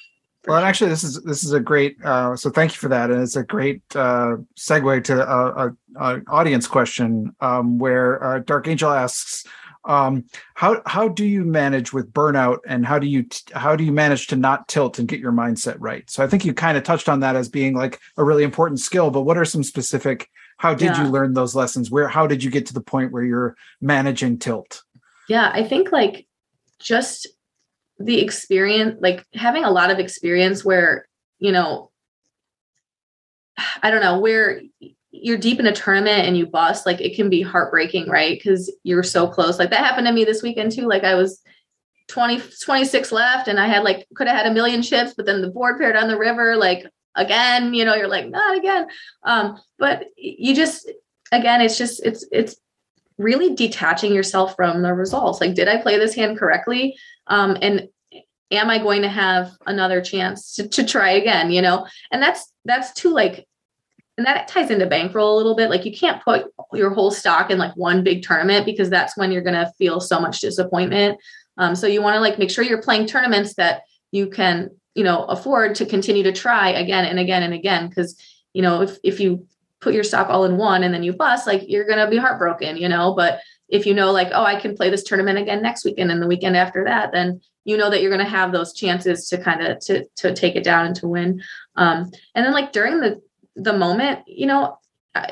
Well, 0.46 0.56
and 0.56 0.66
actually, 0.66 0.90
this 0.90 1.04
is 1.04 1.22
this 1.22 1.44
is 1.44 1.52
a 1.52 1.60
great. 1.60 2.02
Uh, 2.02 2.34
so 2.34 2.48
thank 2.50 2.72
you 2.72 2.78
for 2.78 2.88
that, 2.88 3.10
and 3.10 3.22
it's 3.22 3.36
a 3.36 3.44
great 3.44 3.82
uh, 3.94 4.36
segue 4.58 5.04
to 5.04 5.30
a, 5.30 5.66
a, 5.66 5.76
a 5.96 6.22
audience 6.28 6.66
question 6.66 7.34
um, 7.40 7.78
where 7.78 8.22
uh, 8.24 8.38
Dark 8.38 8.66
Angel 8.66 8.90
asks, 8.90 9.44
um, 9.84 10.24
"How 10.54 10.80
how 10.86 11.08
do 11.08 11.26
you 11.26 11.44
manage 11.44 11.92
with 11.92 12.10
burnout, 12.12 12.58
and 12.66 12.86
how 12.86 12.98
do 12.98 13.06
you 13.06 13.26
how 13.52 13.76
do 13.76 13.84
you 13.84 13.92
manage 13.92 14.28
to 14.28 14.36
not 14.36 14.66
tilt 14.66 14.98
and 14.98 15.06
get 15.06 15.20
your 15.20 15.32
mindset 15.32 15.76
right?" 15.78 16.08
So 16.08 16.24
I 16.24 16.26
think 16.26 16.46
you 16.46 16.54
kind 16.54 16.78
of 16.78 16.84
touched 16.84 17.10
on 17.10 17.20
that 17.20 17.36
as 17.36 17.50
being 17.50 17.74
like 17.74 18.00
a 18.16 18.24
really 18.24 18.42
important 18.42 18.80
skill, 18.80 19.10
but 19.10 19.22
what 19.22 19.36
are 19.36 19.44
some 19.44 19.62
specific 19.62 20.30
how 20.56 20.74
did 20.74 20.84
Yeah. 20.96 21.04
you 21.04 21.10
learn 21.10 21.32
those 21.32 21.54
lessons 21.54 21.90
where 21.90 22.06
how 22.06 22.26
did 22.26 22.44
you 22.44 22.50
get 22.50 22.66
to 22.66 22.74
the 22.74 22.82
point 22.82 23.12
where 23.12 23.24
you're 23.24 23.56
managing 23.80 24.38
tilt 24.38 24.82
Yeah, 25.26 25.50
I 25.54 25.64
think 25.64 25.90
like 25.90 26.26
just 26.78 27.26
the 28.00 28.20
experience, 28.20 28.98
like 29.00 29.24
having 29.34 29.64
a 29.64 29.70
lot 29.70 29.90
of 29.90 29.98
experience 29.98 30.64
where, 30.64 31.06
you 31.38 31.52
know, 31.52 31.90
I 33.82 33.90
don't 33.90 34.00
know, 34.00 34.18
where 34.18 34.62
you're 35.10 35.36
deep 35.36 35.60
in 35.60 35.66
a 35.66 35.72
tournament 35.72 36.26
and 36.26 36.36
you 36.36 36.46
bust, 36.46 36.86
like 36.86 37.00
it 37.00 37.14
can 37.14 37.28
be 37.28 37.42
heartbreaking, 37.42 38.08
right? 38.08 38.38
Because 38.38 38.74
you're 38.84 39.02
so 39.02 39.28
close. 39.28 39.58
Like 39.58 39.70
that 39.70 39.84
happened 39.84 40.06
to 40.06 40.12
me 40.14 40.24
this 40.24 40.42
weekend 40.42 40.72
too. 40.72 40.88
Like 40.88 41.04
I 41.04 41.14
was 41.14 41.42
20, 42.08 42.40
26 42.64 43.12
left 43.12 43.48
and 43.48 43.60
I 43.60 43.66
had 43.66 43.84
like, 43.84 44.06
could 44.14 44.26
have 44.26 44.36
had 44.36 44.46
a 44.46 44.54
million 44.54 44.80
chips, 44.82 45.12
but 45.14 45.26
then 45.26 45.42
the 45.42 45.50
board 45.50 45.78
paired 45.78 45.96
on 45.96 46.08
the 46.08 46.18
river, 46.18 46.56
like 46.56 46.86
again, 47.16 47.74
you 47.74 47.84
know, 47.84 47.94
you're 47.94 48.08
like, 48.08 48.30
not 48.30 48.56
again. 48.56 48.86
Um, 49.24 49.60
but 49.78 50.06
you 50.16 50.54
just, 50.54 50.90
again, 51.32 51.60
it's 51.60 51.76
just, 51.76 52.04
it's, 52.04 52.26
it's, 52.32 52.56
really 53.20 53.54
detaching 53.54 54.14
yourself 54.14 54.56
from 54.56 54.82
the 54.82 54.94
results. 54.94 55.40
Like, 55.40 55.54
did 55.54 55.68
I 55.68 55.76
play 55.76 55.98
this 55.98 56.14
hand 56.14 56.38
correctly? 56.38 56.96
Um, 57.26 57.56
and 57.60 57.88
am 58.50 58.70
I 58.70 58.78
going 58.78 59.02
to 59.02 59.08
have 59.08 59.52
another 59.66 60.00
chance 60.00 60.54
to, 60.54 60.68
to 60.68 60.84
try 60.84 61.10
again? 61.10 61.50
You 61.50 61.62
know, 61.62 61.86
and 62.10 62.22
that's 62.22 62.52
that's 62.64 62.92
too 62.92 63.10
like, 63.10 63.46
and 64.16 64.26
that 64.26 64.48
ties 64.48 64.70
into 64.70 64.86
bankroll 64.86 65.34
a 65.34 65.38
little 65.38 65.56
bit. 65.56 65.70
Like, 65.70 65.84
you 65.84 65.96
can't 65.96 66.22
put 66.22 66.46
your 66.72 66.90
whole 66.90 67.10
stock 67.10 67.50
in 67.50 67.58
like 67.58 67.74
one 67.76 68.04
big 68.04 68.22
tournament 68.22 68.66
because 68.66 68.90
that's 68.90 69.16
when 69.16 69.32
you're 69.32 69.42
going 69.42 69.54
to 69.54 69.72
feel 69.78 70.00
so 70.00 70.20
much 70.20 70.40
disappointment. 70.40 71.18
Um, 71.56 71.74
so 71.74 71.86
you 71.86 72.02
want 72.02 72.14
to 72.14 72.20
like 72.20 72.38
make 72.38 72.50
sure 72.50 72.64
you're 72.64 72.82
playing 72.82 73.06
tournaments 73.06 73.54
that 73.54 73.82
you 74.12 74.28
can, 74.28 74.70
you 74.94 75.04
know, 75.04 75.24
afford 75.24 75.74
to 75.76 75.86
continue 75.86 76.22
to 76.24 76.32
try 76.32 76.70
again 76.70 77.04
and 77.04 77.18
again 77.18 77.42
and 77.42 77.54
again. 77.54 77.88
Because 77.88 78.20
you 78.52 78.62
know, 78.62 78.82
if 78.82 78.98
if 79.04 79.20
you 79.20 79.46
put 79.80 79.94
your 79.94 80.04
stock 80.04 80.28
all 80.28 80.44
in 80.44 80.56
one 80.56 80.82
and 80.82 80.92
then 80.92 81.02
you 81.02 81.12
bust, 81.12 81.46
like 81.46 81.62
you're 81.66 81.86
gonna 81.86 82.10
be 82.10 82.16
heartbroken, 82.16 82.76
you 82.76 82.88
know. 82.88 83.14
But 83.14 83.40
if 83.68 83.86
you 83.86 83.94
know, 83.94 84.10
like, 84.10 84.28
oh, 84.32 84.44
I 84.44 84.60
can 84.60 84.76
play 84.76 84.90
this 84.90 85.04
tournament 85.04 85.38
again 85.38 85.62
next 85.62 85.84
weekend 85.84 86.10
and 86.10 86.20
the 86.20 86.26
weekend 86.26 86.56
after 86.56 86.84
that, 86.84 87.12
then 87.12 87.40
you 87.64 87.76
know 87.76 87.90
that 87.90 88.02
you're 88.02 88.10
gonna 88.10 88.24
have 88.24 88.52
those 88.52 88.72
chances 88.72 89.28
to 89.28 89.38
kind 89.38 89.62
of 89.62 89.78
to 89.80 90.04
to 90.16 90.34
take 90.34 90.56
it 90.56 90.64
down 90.64 90.86
and 90.86 90.96
to 90.96 91.08
win. 91.08 91.42
Um, 91.76 92.10
and 92.34 92.44
then 92.44 92.52
like 92.52 92.72
during 92.72 93.00
the 93.00 93.20
the 93.56 93.72
moment, 93.72 94.20
you 94.26 94.46
know, 94.46 94.78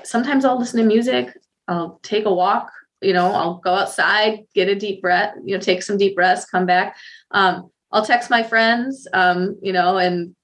sometimes 0.05 0.45
I'll 0.45 0.59
listen 0.59 0.81
to 0.81 0.87
music, 0.87 1.37
I'll 1.67 2.01
take 2.03 2.25
a 2.25 2.33
walk, 2.33 2.71
you 3.01 3.13
know, 3.13 3.33
I'll 3.33 3.59
go 3.59 3.75
outside, 3.75 4.45
get 4.55 4.69
a 4.69 4.75
deep 4.75 5.01
breath, 5.01 5.35
you 5.45 5.55
know, 5.55 5.61
take 5.61 5.83
some 5.83 5.97
deep 5.97 6.15
breaths, 6.15 6.45
come 6.45 6.67
back. 6.67 6.97
Um, 7.31 7.71
I'll 7.91 8.05
text 8.05 8.29
my 8.29 8.43
friends, 8.43 9.07
um, 9.13 9.57
you 9.63 9.73
know, 9.73 9.99
and 9.99 10.35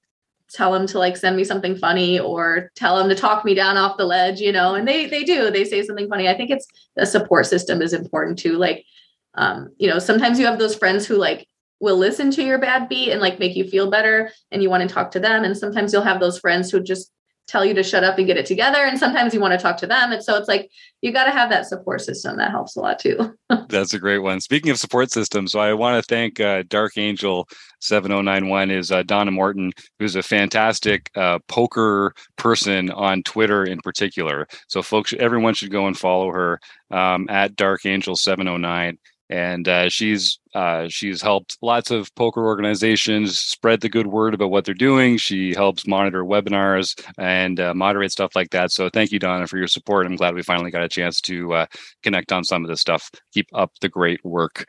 tell 0.51 0.71
them 0.71 0.87
to 0.87 0.99
like 0.99 1.17
send 1.17 1.35
me 1.35 1.43
something 1.43 1.75
funny 1.75 2.19
or 2.19 2.71
tell 2.75 2.97
them 2.97 3.09
to 3.09 3.15
talk 3.15 3.43
me 3.45 3.53
down 3.53 3.77
off 3.77 3.97
the 3.97 4.05
ledge, 4.05 4.39
you 4.39 4.51
know, 4.51 4.75
and 4.75 4.87
they 4.87 5.07
they 5.07 5.23
do. 5.23 5.49
They 5.51 5.65
say 5.65 5.83
something 5.83 6.09
funny. 6.09 6.29
I 6.29 6.35
think 6.35 6.51
it's 6.51 6.67
the 6.95 7.05
support 7.05 7.45
system 7.45 7.81
is 7.81 7.93
important 7.93 8.39
too. 8.39 8.57
Like, 8.57 8.85
um, 9.33 9.69
you 9.77 9.89
know, 9.89 9.99
sometimes 9.99 10.39
you 10.39 10.45
have 10.45 10.59
those 10.59 10.75
friends 10.75 11.05
who 11.05 11.15
like 11.15 11.47
will 11.79 11.97
listen 11.97 12.31
to 12.31 12.43
your 12.43 12.57
bad 12.57 12.87
beat 12.87 13.11
and 13.11 13.21
like 13.21 13.39
make 13.39 13.55
you 13.55 13.67
feel 13.67 13.89
better 13.89 14.31
and 14.51 14.63
you 14.63 14.69
want 14.69 14.87
to 14.87 14.93
talk 14.93 15.11
to 15.11 15.19
them. 15.19 15.43
And 15.43 15.57
sometimes 15.57 15.91
you'll 15.91 16.03
have 16.03 16.19
those 16.19 16.39
friends 16.39 16.71
who 16.71 16.79
just 16.81 17.11
tell 17.47 17.65
you 17.65 17.73
to 17.73 17.83
shut 17.83 18.03
up 18.03 18.17
and 18.17 18.27
get 18.27 18.37
it 18.37 18.45
together. 18.45 18.79
And 18.79 18.97
sometimes 18.97 19.33
you 19.33 19.39
want 19.39 19.53
to 19.53 19.57
talk 19.57 19.77
to 19.77 19.87
them. 19.87 20.11
And 20.11 20.23
so 20.23 20.35
it's 20.35 20.47
like 20.47 20.71
you 21.01 21.11
got 21.11 21.25
to 21.25 21.31
have 21.31 21.49
that 21.49 21.67
support 21.67 22.01
system 22.01 22.37
that 22.37 22.51
helps 22.51 22.75
a 22.75 22.79
lot 22.79 22.99
too. 22.99 23.37
That's 23.69 23.93
a 23.93 23.99
great 23.99 24.19
one. 24.19 24.41
Speaking 24.41 24.71
of 24.71 24.77
support 24.77 25.11
systems, 25.11 25.51
so 25.51 25.59
I 25.59 25.73
want 25.73 26.03
to 26.03 26.07
thank 26.07 26.39
uh, 26.39 26.63
Dark 26.67 26.97
Angel 26.97 27.47
7091 27.81 28.71
is 28.71 28.91
uh, 28.91 29.03
Donna 29.03 29.31
Morton, 29.31 29.71
who's 29.99 30.15
a 30.15 30.23
fantastic 30.23 31.11
uh, 31.15 31.39
poker 31.47 32.13
person 32.37 32.89
on 32.91 33.23
Twitter 33.23 33.63
in 33.63 33.79
particular. 33.81 34.47
So 34.67 34.81
folks, 34.81 35.13
everyone 35.19 35.53
should 35.53 35.71
go 35.71 35.87
and 35.87 35.97
follow 35.97 36.31
her 36.31 36.59
um, 36.91 37.27
at 37.29 37.55
Dark 37.55 37.85
Angel 37.85 38.15
709. 38.15 38.97
And 39.29 39.67
uh, 39.67 39.89
she's 39.89 40.39
uh, 40.53 40.87
she's 40.87 41.21
helped 41.21 41.57
lots 41.61 41.89
of 41.89 42.13
poker 42.15 42.45
organizations 42.45 43.39
spread 43.39 43.81
the 43.81 43.89
good 43.89 44.07
word 44.07 44.33
about 44.33 44.51
what 44.51 44.65
they're 44.65 44.75
doing. 44.75 45.17
She 45.17 45.53
helps 45.53 45.87
monitor 45.87 46.23
webinars 46.23 46.93
and 47.17 47.59
uh, 47.59 47.73
moderate 47.73 48.11
stuff 48.11 48.35
like 48.35 48.51
that. 48.51 48.71
So 48.71 48.89
thank 48.89 49.11
you, 49.11 49.19
Donna, 49.19 49.47
for 49.47 49.57
your 49.57 49.67
support. 49.67 50.05
I'm 50.05 50.15
glad 50.15 50.35
we 50.35 50.43
finally 50.43 50.71
got 50.71 50.83
a 50.83 50.89
chance 50.89 51.19
to 51.21 51.53
uh, 51.53 51.65
connect 52.03 52.31
on 52.31 52.43
some 52.43 52.63
of 52.63 52.69
this 52.69 52.81
stuff. 52.81 53.09
Keep 53.33 53.47
up 53.53 53.71
the 53.81 53.89
great 53.89 54.23
work. 54.23 54.65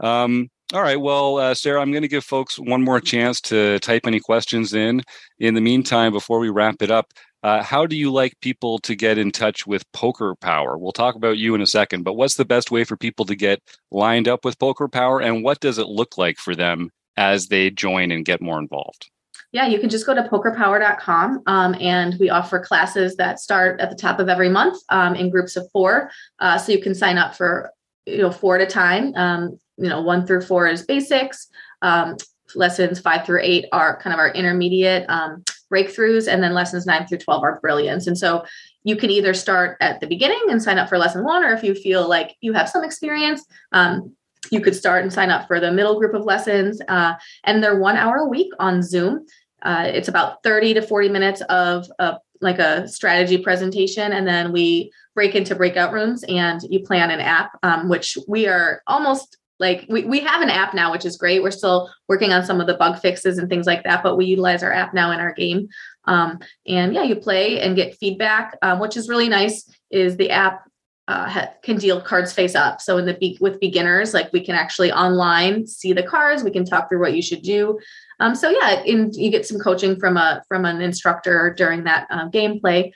Um, 0.00 0.48
all 0.74 0.82
right. 0.82 1.00
Well, 1.00 1.38
uh, 1.38 1.54
Sarah, 1.54 1.80
I'm 1.80 1.92
going 1.92 2.02
to 2.02 2.08
give 2.08 2.24
folks 2.24 2.58
one 2.58 2.84
more 2.84 3.00
chance 3.00 3.40
to 3.42 3.78
type 3.78 4.06
any 4.06 4.20
questions 4.20 4.74
in. 4.74 5.02
In 5.38 5.54
the 5.54 5.62
meantime, 5.62 6.12
before 6.12 6.38
we 6.38 6.50
wrap 6.50 6.82
it 6.82 6.90
up, 6.90 7.10
uh, 7.42 7.62
how 7.62 7.86
do 7.86 7.96
you 7.96 8.10
like 8.10 8.40
people 8.40 8.78
to 8.80 8.94
get 8.94 9.18
in 9.18 9.30
touch 9.30 9.66
with 9.66 9.90
Poker 9.92 10.34
Power? 10.34 10.76
We'll 10.76 10.92
talk 10.92 11.14
about 11.14 11.38
you 11.38 11.54
in 11.54 11.60
a 11.60 11.66
second, 11.66 12.02
but 12.02 12.14
what's 12.14 12.34
the 12.34 12.44
best 12.44 12.70
way 12.70 12.84
for 12.84 12.96
people 12.96 13.24
to 13.26 13.36
get 13.36 13.62
lined 13.90 14.28
up 14.28 14.44
with 14.44 14.58
Poker 14.58 14.88
Power, 14.88 15.20
and 15.20 15.44
what 15.44 15.60
does 15.60 15.78
it 15.78 15.86
look 15.86 16.18
like 16.18 16.38
for 16.38 16.54
them 16.54 16.90
as 17.16 17.48
they 17.48 17.70
join 17.70 18.10
and 18.10 18.24
get 18.24 18.40
more 18.40 18.58
involved? 18.58 19.10
Yeah, 19.52 19.66
you 19.66 19.78
can 19.78 19.88
just 19.88 20.04
go 20.04 20.14
to 20.14 20.22
pokerpower.com 20.22 21.42
um, 21.46 21.74
and 21.80 22.16
we 22.20 22.28
offer 22.28 22.58
classes 22.58 23.16
that 23.16 23.40
start 23.40 23.80
at 23.80 23.88
the 23.88 23.96
top 23.96 24.20
of 24.20 24.28
every 24.28 24.50
month 24.50 24.82
um, 24.90 25.14
in 25.14 25.30
groups 25.30 25.56
of 25.56 25.66
four. 25.72 26.10
Uh, 26.38 26.58
so 26.58 26.70
you 26.70 26.82
can 26.82 26.94
sign 26.94 27.16
up 27.16 27.34
for 27.34 27.70
you 28.04 28.18
know 28.18 28.30
four 28.30 28.56
at 28.56 28.62
a 28.62 28.66
time. 28.66 29.14
Um, 29.14 29.58
you 29.78 29.88
know, 29.88 30.02
one 30.02 30.26
through 30.26 30.42
four 30.42 30.66
is 30.66 30.84
basics. 30.84 31.48
Um, 31.80 32.16
lessons 32.54 33.00
five 33.00 33.24
through 33.24 33.40
eight 33.42 33.66
are 33.72 34.00
kind 34.00 34.12
of 34.12 34.18
our 34.18 34.30
intermediate 34.30 35.08
um, 35.08 35.44
breakthroughs, 35.72 36.32
and 36.32 36.42
then 36.42 36.54
lessons 36.54 36.86
nine 36.86 37.06
through 37.06 37.18
twelve 37.18 37.42
are 37.42 37.60
brilliance. 37.60 38.06
And 38.06 38.16
so 38.16 38.44
you 38.84 38.96
can 38.96 39.10
either 39.10 39.34
start 39.34 39.76
at 39.80 40.00
the 40.00 40.06
beginning 40.06 40.42
and 40.48 40.62
sign 40.62 40.78
up 40.78 40.88
for 40.88 40.98
lesson 40.98 41.24
one, 41.24 41.44
or 41.44 41.52
if 41.52 41.62
you 41.62 41.74
feel 41.74 42.08
like 42.08 42.36
you 42.40 42.52
have 42.52 42.68
some 42.68 42.84
experience, 42.84 43.44
um, 43.72 44.14
you 44.50 44.60
could 44.60 44.74
start 44.74 45.02
and 45.02 45.12
sign 45.12 45.30
up 45.30 45.46
for 45.46 45.60
the 45.60 45.72
middle 45.72 45.98
group 45.98 46.14
of 46.14 46.24
lessons. 46.24 46.80
Uh, 46.88 47.14
and 47.44 47.62
they're 47.62 47.78
one 47.78 47.96
hour 47.96 48.16
a 48.16 48.28
week 48.28 48.50
on 48.58 48.82
Zoom. 48.82 49.26
Uh, 49.62 49.84
it's 49.92 50.08
about 50.08 50.42
30 50.42 50.74
to 50.74 50.82
40 50.82 51.08
minutes 51.08 51.40
of, 51.48 51.90
of 51.98 52.16
like 52.40 52.58
a 52.58 52.86
strategy 52.86 53.38
presentation. 53.38 54.12
And 54.12 54.26
then 54.26 54.52
we 54.52 54.92
break 55.14 55.34
into 55.34 55.56
breakout 55.56 55.92
rooms 55.92 56.24
and 56.28 56.60
you 56.68 56.80
plan 56.80 57.10
an 57.10 57.20
app, 57.20 57.58
um, 57.62 57.88
which 57.88 58.16
we 58.28 58.46
are 58.46 58.82
almost 58.86 59.37
like 59.58 59.86
we, 59.88 60.04
we 60.04 60.20
have 60.20 60.40
an 60.40 60.50
app 60.50 60.74
now, 60.74 60.92
which 60.92 61.04
is 61.04 61.16
great. 61.16 61.42
We're 61.42 61.50
still 61.50 61.90
working 62.08 62.32
on 62.32 62.44
some 62.44 62.60
of 62.60 62.66
the 62.66 62.74
bug 62.74 63.00
fixes 63.00 63.38
and 63.38 63.48
things 63.48 63.66
like 63.66 63.84
that, 63.84 64.02
but 64.02 64.16
we 64.16 64.26
utilize 64.26 64.62
our 64.62 64.72
app 64.72 64.94
now 64.94 65.10
in 65.10 65.20
our 65.20 65.32
game. 65.32 65.68
Um, 66.04 66.38
and 66.66 66.94
yeah, 66.94 67.02
you 67.02 67.16
play 67.16 67.60
and 67.60 67.76
get 67.76 67.96
feedback, 67.96 68.56
um, 68.62 68.78
which 68.78 68.96
is 68.96 69.08
really 69.08 69.28
nice. 69.28 69.68
Is 69.90 70.16
the 70.16 70.30
app 70.30 70.68
uh, 71.08 71.46
can 71.62 71.78
deal 71.78 72.00
cards 72.00 72.34
face 72.34 72.54
up. 72.54 72.82
So 72.82 72.98
in 72.98 73.06
the 73.06 73.14
be- 73.14 73.38
with 73.40 73.58
beginners, 73.60 74.12
like 74.12 74.30
we 74.32 74.44
can 74.44 74.54
actually 74.54 74.92
online 74.92 75.66
see 75.66 75.94
the 75.94 76.02
cards. 76.02 76.44
We 76.44 76.50
can 76.50 76.66
talk 76.66 76.88
through 76.88 77.00
what 77.00 77.14
you 77.14 77.22
should 77.22 77.42
do. 77.42 77.78
Um, 78.20 78.34
so 78.34 78.50
yeah, 78.50 78.82
and 78.86 79.14
you 79.14 79.30
get 79.30 79.46
some 79.46 79.58
coaching 79.58 79.98
from 79.98 80.18
a 80.18 80.42
from 80.48 80.66
an 80.66 80.82
instructor 80.82 81.54
during 81.56 81.84
that 81.84 82.06
uh, 82.10 82.28
gameplay. 82.28 82.92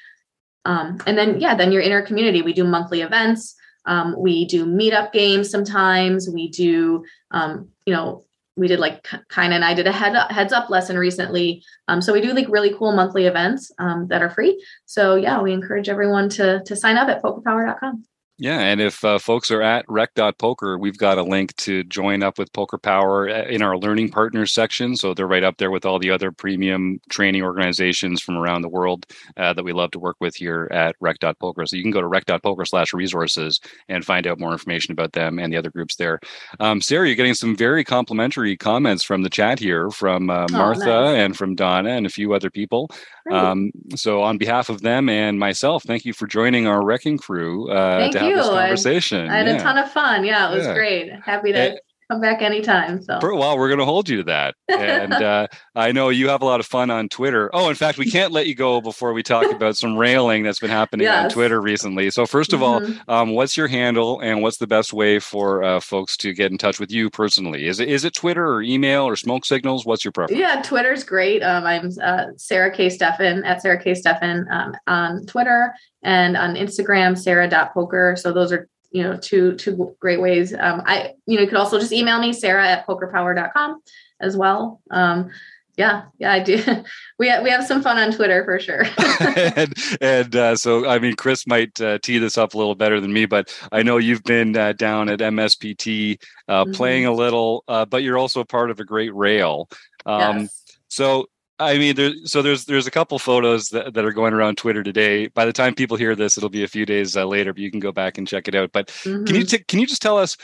Um, 0.65 0.99
and 1.07 1.17
then 1.17 1.41
yeah, 1.41 1.55
then 1.55 1.73
you're 1.73 1.83
in 1.83 1.93
our 1.93 2.03
community. 2.03 2.43
We 2.43 2.53
do 2.53 2.65
monthly 2.65 3.01
events. 3.01 3.57
Um, 3.87 4.15
we 4.19 4.45
do 4.45 4.67
meetup 4.67 5.13
games 5.13 5.51
sometimes. 5.51 6.29
We 6.29 6.49
do 6.49 7.05
um, 7.31 7.69
you 7.87 7.93
know 7.93 8.25
we 8.57 8.69
did 8.69 8.81
like 8.81 9.09
kind 9.29 9.55
and 9.55 9.65
I 9.65 9.75
did 9.75 9.87
a 9.87 9.93
head 9.93 10.15
up, 10.15 10.31
heads 10.31 10.53
up 10.53 10.69
lesson 10.69 10.99
recently. 10.99 11.65
Um, 11.89 12.03
so 12.03 12.13
we 12.13 12.21
do 12.21 12.35
like 12.35 12.49
really 12.49 12.75
cool 12.75 12.93
monthly 12.93 13.25
events 13.25 13.73
um, 13.79 14.09
that 14.09 14.23
are 14.23 14.29
free. 14.29 14.63
So 14.85 15.17
yeah, 15.17 15.41
we 15.41 15.53
encourage 15.53 15.89
everyone 15.89 16.29
to 16.31 16.63
to 16.65 16.77
sign 16.77 16.97
up 16.97 17.09
at 17.09 17.23
pokerpower.com. 17.23 18.05
Yeah, 18.43 18.59
and 18.59 18.81
if 18.81 19.05
uh, 19.05 19.21
folks 19.21 19.53
are 19.53 19.63
at 19.63 19.85
rec.poker, 19.89 20.77
we've 20.77 20.99
got 20.99 21.17
a 21.17 21.23
link 21.23 21.55
to 21.59 21.85
join 21.85 22.25
up 22.25 22.41
with 22.41 22.53
Poker 22.53 22.77
Power 22.77 23.29
uh, 23.31 23.45
in 23.45 23.63
our 23.63 23.79
learning 23.79 24.11
partners 24.11 24.53
section. 24.53 24.97
So 24.97 25.15
they're 25.15 25.29
right 25.29 25.45
up 25.45 25.59
there 25.59 25.71
with 25.71 25.87
all 25.87 26.01
the 26.01 26.11
other 26.11 26.33
premium 26.33 26.99
training 27.09 27.45
organizations 27.45 28.21
from 28.21 28.37
around 28.37 28.63
the 28.63 28.69
world 28.69 29.07
uh, 29.37 29.53
that 29.53 29.63
we 29.63 29.73
love 29.73 29.93
to 29.93 30.01
work 30.01 30.17
with 30.19 30.35
here 30.35 30.69
at 30.73 30.97
rec.poker. 30.99 31.67
So 31.67 31.77
you 31.77 31.83
can 31.83 31.93
go 31.93 32.01
to 32.01 32.09
rec.poker 32.09 32.65
slash 32.65 32.93
resources 32.93 33.61
and 33.89 34.05
find 34.05 34.27
out 34.27 34.41
more 34.41 34.51
information 34.51 34.91
about 34.91 35.13
them 35.13 35.39
and 35.39 35.53
the 35.53 35.57
other 35.57 35.71
groups 35.71 35.95
there. 35.95 36.19
Um, 36.59 36.81
Sarah, 36.81 37.07
you're 37.07 37.15
getting 37.15 37.35
some 37.35 37.55
very 37.55 37.85
complimentary 37.85 38.57
comments 38.57 39.05
from 39.05 39.23
the 39.23 39.31
chat 39.31 39.61
here 39.61 39.89
from 39.91 40.31
uh, 40.31 40.47
Oh, 40.51 40.53
Martha 40.53 40.85
nice. 40.87 41.17
and 41.17 41.37
from 41.37 41.55
Donna 41.55 41.91
and 41.91 42.07
a 42.07 42.11
few 42.11 42.35
other 42.35 42.51
people. 42.51 42.91
Um, 43.31 43.71
so 43.95 44.23
on 44.23 44.37
behalf 44.39 44.69
of 44.69 44.83
them 44.83 45.09
and 45.09 45.39
myself, 45.39 45.85
thank 45.85 46.05
you 46.05 46.13
for 46.13 46.27
joining 46.27 46.67
our 46.67 46.83
wrecking 46.85 47.19
crew 47.19 47.71
uh, 47.71 48.11
to 48.11 48.19
have 48.19 48.35
this 48.35 48.47
you. 48.47 48.53
I- 48.53 48.63
conversation. 48.63 49.29
I 49.29 49.37
had 49.39 49.47
Yeah. 49.47 49.55
a 49.57 49.61
ton 49.61 49.79
of 49.79 49.91
fun. 49.93 50.25
Yeah, 50.25 50.51
it 50.51 50.55
was 50.57 50.67
Yeah. 50.67 50.75
great. 50.75 51.13
Happy 51.25 51.53
to 51.53 51.79
come 52.13 52.21
back 52.21 52.43
anytime. 52.43 53.03
So 53.03 53.19
for 53.21 53.31
a 53.31 53.37
while, 53.37 53.59
we're 53.59 53.69
going 53.69 53.79
to 53.79 53.85
hold 53.85 54.09
you 54.09 54.19
to 54.19 54.25
that. 54.25 54.55
And 54.83 55.13
uh, 55.13 55.47
I 55.77 55.93
know 55.93 56.09
you 56.09 56.29
have 56.29 56.43
a 56.43 56.45
lot 56.45 56.59
of 56.59 56.67
fun 56.67 56.91
on 56.91 57.09
Twitter. 57.09 57.51
Oh, 57.53 57.69
in 57.69 57.77
fact, 57.77 57.99
we 57.99 58.11
can't 58.11 58.33
let 58.33 58.47
you 58.47 58.55
go 58.55 58.81
before 58.81 59.13
we 59.13 59.23
talk 59.23 59.49
about 59.53 59.77
some 59.77 59.97
railing 59.97 60.43
that's 60.43 60.59
been 60.59 60.71
happening 60.71 61.05
yes. 61.05 61.25
on 61.25 61.31
Twitter 61.31 61.61
recently. 61.61 62.11
So 62.11 62.27
first 62.27 62.53
of 62.53 62.61
mm-hmm. 62.61 62.99
all, 63.09 63.21
um, 63.21 63.31
what's 63.35 63.57
your 63.57 63.69
handle 63.69 64.19
and 64.21 64.43
what's 64.43 64.57
the 64.57 64.67
best 64.67 64.93
way 64.93 65.19
for 65.21 65.63
uh, 65.63 65.79
folks 65.79 66.17
to 66.19 66.33
get 66.33 66.51
in 66.51 66.59
touch 66.59 66.81
with 66.81 66.91
you 66.91 67.11
personally? 67.11 67.67
Is 67.67 67.79
it 67.79 67.89
is 67.89 68.05
it 68.05 68.15
Twitter 68.15 68.45
or 68.45 68.63
email 68.63 69.05
or 69.05 69.15
smoke 69.15 69.45
signals? 69.45 69.87
What's 69.87 70.05
your 70.05 70.13
preference? 70.13 70.41
Yeah, 70.41 70.63
Twitter's 70.63 71.05
great. 71.05 71.43
Um, 71.43 71.65
I'm 71.65 71.91
uh, 72.03 72.27
Sarah 72.37 72.75
K. 72.75 72.89
Steffen 72.89 73.45
at 73.45 73.63
Sarah 73.63 73.81
K. 73.81 73.93
Steffen 73.93 74.51
um, 74.51 74.75
on 74.89 75.27
Twitter 75.27 75.75
and 76.03 76.37
on 76.37 76.55
Instagram, 76.55 77.17
sarah.poker. 77.17 78.17
So 78.19 78.33
those 78.33 78.51
are 78.53 78.69
you 78.93 79.03
know 79.03 79.17
two 79.17 79.57
two 79.57 79.97
great 80.01 80.21
ways. 80.21 80.53
Um, 80.55 80.83
i 80.87 81.13
you 81.27 81.37
know 81.37 81.43
you 81.43 81.49
could 81.49 81.59
also 81.59 81.79
just 81.79 81.93
email 81.93 82.21
me 82.21 82.33
sarah 82.33 82.69
at 82.69 82.87
pokerpower.com 82.87 83.81
as 84.21 84.37
well. 84.37 84.81
Um, 84.91 85.31
yeah 85.77 86.03
yeah 86.19 86.33
i 86.33 86.39
do. 86.39 86.63
We 87.19 87.29
have, 87.29 87.45
we 87.45 87.51
have 87.51 87.65
some 87.65 87.83
fun 87.83 87.99
on 87.99 88.13
twitter 88.13 88.45
for 88.45 88.59
sure. 88.59 88.85
And, 89.57 89.75
and 90.01 90.37
uh, 90.37 90.57
so 90.57 90.87
i 90.89 90.99
mean 90.99 91.15
chris 91.17 91.47
might 91.47 91.81
uh, 91.81 91.99
tee 92.03 92.19
this 92.19 92.37
up 92.37 92.55
a 92.55 92.59
little 92.59 92.75
better 92.75 93.01
than 93.01 93.13
me 93.13 93.27
but 93.27 93.57
i 93.73 93.83
know 93.83 93.97
you've 93.97 94.25
been 94.25 94.57
uh, 94.57 94.73
down 94.73 95.09
at 95.09 95.21
mspt 95.21 96.19
uh, 96.49 96.65
mm-hmm. 96.65 96.73
playing 96.73 97.07
a 97.07 97.13
little 97.13 97.65
uh, 97.69 97.85
but 97.85 98.03
you're 98.03 98.19
also 98.19 98.45
part 98.45 98.71
of 98.71 98.81
a 98.81 98.85
great 98.85 99.15
rail. 99.15 99.69
Um, 100.05 100.41
yes. 100.41 100.77
so 100.89 101.27
I 101.63 101.79
mean, 101.79 101.95
there, 101.97 102.13
so 102.25 102.43
there's 102.43 102.65
there's 102.65 102.87
a 102.87 102.91
couple 102.91 103.19
photos 103.19 103.69
that, 103.71 103.95
that 103.95 104.05
are 104.05 104.13
going 104.13 104.35
around 104.35 104.59
Twitter 104.59 104.83
today. 104.83 105.29
By 105.29 105.45
the 105.45 105.53
time 105.53 105.75
people 105.75 105.97
hear 105.97 106.15
this, 106.15 106.37
it'll 106.37 106.49
be 106.49 106.65
a 106.65 106.69
few 106.69 106.85
days 106.85 107.17
uh, 107.17 107.25
later, 107.25 107.53
but 107.53 107.63
you 107.63 107.71
can 107.71 107.81
go 107.81 107.93
back 107.93 108.19
and 108.19 108.27
check 108.27 108.49
it 108.49 108.55
out. 108.55 108.73
But 108.73 108.89
mm-hmm. 108.89 109.25
can 109.25 109.35
you 109.35 109.43
mm-hmm. 109.43 109.57
t- 109.57 109.65
can 109.69 109.81
you 109.81 109.87
just 109.87 110.03
tell 110.03 110.19
us 110.19 110.37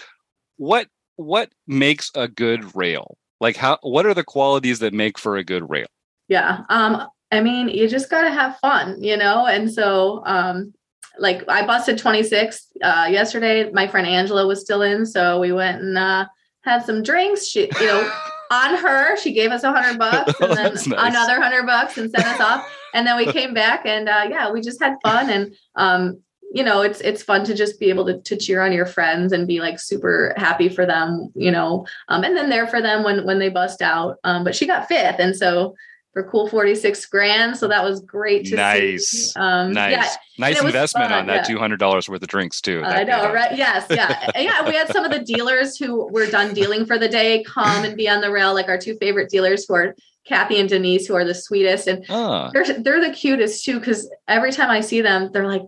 what 0.57 0.89
what 1.17 1.51
makes 1.67 2.11
a 2.15 2.29
good 2.29 2.75
rail? 2.77 3.19
Like 3.41 3.57
how 3.57 3.79
what 3.83 4.07
are 4.07 4.15
the 4.15 4.25
qualities 4.25 4.79
that 4.79 4.95
make 4.95 5.19
for 5.19 5.37
a 5.37 5.45
good 5.45 5.69
rail? 5.69 5.87
Yeah, 6.29 6.65
um, 6.69 7.07
I 7.31 7.41
mean, 7.41 7.69
you 7.69 7.89
just 7.89 8.11
got 8.11 8.23
to 8.23 8.31
have 8.31 8.59
fun, 8.59 9.03
you 9.03 9.17
know. 9.17 9.47
And 9.47 9.73
so, 9.73 10.23
um, 10.27 10.75
like 11.19 11.43
I 11.49 11.67
busted 11.67 11.99
26 11.99 12.67
uh, 12.83 13.09
yesterday. 13.11 13.71
My 13.71 13.87
friend 13.87 14.07
Angela 14.07 14.47
was 14.47 14.61
still 14.61 14.83
in, 14.83 15.05
so 15.05 15.41
we 15.41 15.53
went 15.53 15.83
and 15.83 15.99
uh, 15.99 16.27
had 16.69 16.85
some 16.85 17.03
drinks. 17.03 17.47
She, 17.47 17.71
you 17.81 17.87
know 17.87 18.13
on 18.51 18.77
her. 18.77 19.17
She 19.17 19.33
gave 19.33 19.51
us 19.51 19.63
a 19.63 19.73
hundred 19.73 19.99
bucks 19.99 20.41
and 20.41 20.57
then 20.57 20.73
nice. 20.73 20.87
another 20.87 21.41
hundred 21.41 21.67
bucks 21.67 21.99
and 21.99 22.11
sent 22.11 22.27
us 22.27 22.41
off. 22.41 22.69
And 22.95 23.07
then 23.07 23.17
we 23.17 23.27
came 23.33 23.55
back 23.55 23.85
and 23.85 24.09
uh, 24.09 24.27
yeah, 24.29 24.51
we 24.51 24.61
just 24.61 24.83
had 24.83 24.97
fun 25.03 25.31
and 25.31 25.55
um, 25.77 26.21
you 26.53 26.65
know, 26.65 26.81
it's 26.81 27.03
it's 27.03 27.23
fun 27.23 27.45
to 27.45 27.55
just 27.55 27.79
be 27.79 27.91
able 27.91 28.07
to, 28.07 28.21
to 28.23 28.37
cheer 28.37 28.63
on 28.63 28.73
your 28.73 28.87
friends 28.87 29.33
and 29.33 29.47
be 29.47 29.61
like 29.61 29.79
super 29.79 30.33
happy 30.39 30.71
for 30.71 30.87
them, 30.87 31.31
you 31.35 31.51
know, 31.51 31.87
um, 32.09 32.25
and 32.25 32.35
then 32.35 32.49
there 32.49 32.67
for 32.67 32.81
them 32.81 33.05
when 33.05 33.27
when 33.27 33.39
they 33.39 33.51
bust 33.51 33.83
out. 33.83 34.17
Um, 34.25 34.45
but 34.45 34.57
she 34.57 34.67
got 34.67 34.89
fifth, 34.89 35.19
and 35.19 35.37
so 35.37 35.75
for 36.19 36.29
cool 36.29 36.49
46 36.49 37.07
grand. 37.07 37.57
So 37.57 37.69
that 37.69 37.85
was 37.85 38.01
great 38.01 38.47
to 38.47 38.57
nice. 38.57 39.07
see. 39.07 39.33
Um, 39.39 39.73
nice. 39.73 39.93
Yeah, 39.93 40.09
nice 40.37 40.61
investment 40.61 41.13
on 41.13 41.27
that 41.27 41.49
yeah. 41.49 41.57
$200 41.57 42.09
worth 42.09 42.23
of 42.23 42.29
drinks 42.29 42.61
too. 42.61 42.83
I 42.85 43.05
know, 43.05 43.33
right? 43.33 43.57
Yes. 43.57 43.87
Yeah. 43.89 44.31
yeah. 44.37 44.67
We 44.67 44.75
had 44.75 44.89
some 44.89 45.05
of 45.05 45.13
the 45.13 45.21
dealers 45.21 45.77
who 45.77 46.09
were 46.11 46.27
done 46.27 46.55
dealing 46.55 46.87
for 46.87 46.99
the 46.99 47.09
day 47.09 47.45
come 47.45 47.85
and 47.85 47.97
be 47.97 48.09
on 48.09 48.21
the 48.21 48.33
rail, 48.33 48.53
like 48.53 48.67
our 48.67 48.79
two 48.79 48.97
favorite 48.97 49.31
dealers 49.31 49.65
who 49.69 49.75
are 49.75 49.95
Kathy 50.27 50.59
and 50.59 50.69
Denise, 50.69 51.07
who 51.07 51.15
are 51.15 51.25
the 51.25 51.37
sweetest. 51.37 51.87
And 51.87 52.05
ah. 52.09 52.51
they're, 52.53 52.81
they're 52.81 53.01
the 53.01 53.15
cutest 53.15 53.65
too. 53.65 53.79
Cause 53.81 54.11
every 54.27 54.51
time 54.51 54.71
I 54.71 54.81
see 54.81 55.01
them, 55.01 55.31
they're 55.33 55.47
like, 55.47 55.63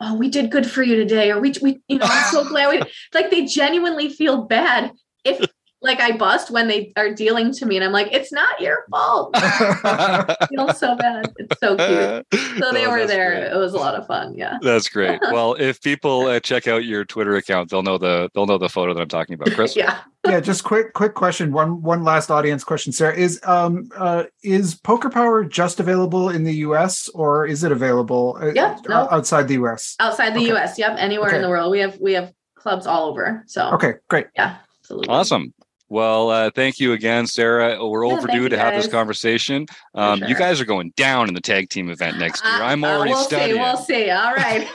oh, 0.00 0.16
we 0.16 0.30
did 0.30 0.50
good 0.50 0.68
for 0.68 0.82
you 0.82 0.96
today. 0.96 1.30
Or 1.30 1.38
we, 1.38 1.54
we 1.62 1.80
you 1.86 1.98
know, 1.98 2.06
I'm 2.08 2.32
so 2.32 2.42
glad 2.48 2.70
we, 2.70 2.82
like 3.14 3.30
they 3.30 3.44
genuinely 3.44 4.08
feel 4.08 4.42
bad 4.46 4.90
if 5.22 5.46
like 5.82 6.00
I 6.00 6.16
bust 6.16 6.50
when 6.50 6.68
they 6.68 6.92
are 6.96 7.12
dealing 7.12 7.52
to 7.54 7.66
me, 7.66 7.76
and 7.76 7.84
I'm 7.84 7.92
like, 7.92 8.12
it's 8.12 8.32
not 8.32 8.60
your 8.60 8.84
fault. 8.90 9.30
I 9.34 10.46
feel 10.48 10.72
so 10.72 10.96
bad. 10.96 11.32
It's 11.38 11.58
so 11.60 11.76
cute. 11.76 12.60
So 12.60 12.72
they 12.72 12.86
oh, 12.86 12.90
were 12.90 13.06
there. 13.06 13.40
Great. 13.40 13.52
It 13.52 13.56
was 13.56 13.74
a 13.74 13.78
lot 13.78 13.94
of 13.94 14.06
fun. 14.06 14.34
Yeah, 14.36 14.58
that's 14.62 14.88
great. 14.88 15.20
Well, 15.32 15.54
if 15.58 15.80
people 15.80 16.26
uh, 16.26 16.40
check 16.40 16.68
out 16.68 16.84
your 16.84 17.06
Twitter 17.06 17.36
account, 17.36 17.70
they'll 17.70 17.82
know 17.82 17.96
the 17.96 18.30
they'll 18.34 18.44
know 18.46 18.58
the 18.58 18.68
photo 18.68 18.92
that 18.92 19.00
I'm 19.00 19.08
talking 19.08 19.34
about. 19.34 19.50
Chris, 19.52 19.74
yeah, 19.76 20.00
yeah. 20.26 20.40
Just 20.40 20.62
quick 20.62 20.92
quick 20.92 21.14
question. 21.14 21.52
One 21.52 21.80
one 21.80 22.04
last 22.04 22.30
audience 22.30 22.62
question, 22.64 22.92
Sarah. 22.92 23.14
Is 23.14 23.40
um 23.44 23.88
uh 23.96 24.24
is 24.42 24.74
Poker 24.74 25.08
Power 25.08 25.42
just 25.42 25.80
available 25.80 26.28
in 26.28 26.44
the 26.44 26.54
U.S. 26.56 27.08
or 27.14 27.46
is 27.46 27.64
it 27.64 27.72
available? 27.72 28.36
Uh, 28.40 28.52
yeah, 28.54 28.78
no. 28.88 29.08
outside 29.10 29.48
the 29.48 29.54
U.S. 29.54 29.96
Outside 30.00 30.34
the 30.34 30.40
okay. 30.40 30.48
U.S. 30.48 30.78
Yep, 30.78 30.96
anywhere 30.98 31.28
okay. 31.28 31.36
in 31.36 31.42
the 31.42 31.48
world. 31.48 31.70
We 31.70 31.78
have 31.78 31.98
we 31.98 32.12
have 32.12 32.34
clubs 32.54 32.86
all 32.86 33.08
over. 33.08 33.42
So 33.46 33.70
okay, 33.70 33.94
great. 34.08 34.26
Yeah. 34.36 34.58
Absolutely. 34.82 35.08
Awesome. 35.08 35.54
Well, 35.92 36.30
uh, 36.30 36.50
thank 36.50 36.80
you 36.80 36.94
again, 36.94 37.26
Sarah. 37.26 37.86
We're 37.86 38.06
yeah, 38.06 38.14
overdue 38.14 38.48
to 38.48 38.56
have 38.56 38.72
this 38.72 38.90
conversation. 38.90 39.66
Um, 39.94 40.20
sure. 40.20 40.28
You 40.28 40.34
guys 40.34 40.58
are 40.58 40.64
going 40.64 40.94
down 40.96 41.28
in 41.28 41.34
the 41.34 41.40
tag 41.42 41.68
team 41.68 41.90
event 41.90 42.16
next 42.18 42.42
year. 42.42 42.54
I'm 42.54 42.82
uh, 42.82 42.86
already 42.86 43.12
uh, 43.12 43.16
we'll 43.16 43.24
studying. 43.24 43.56
See, 43.56 43.60
we'll 43.60 43.76
see. 43.76 44.10
All 44.10 44.32
right. 44.34 44.66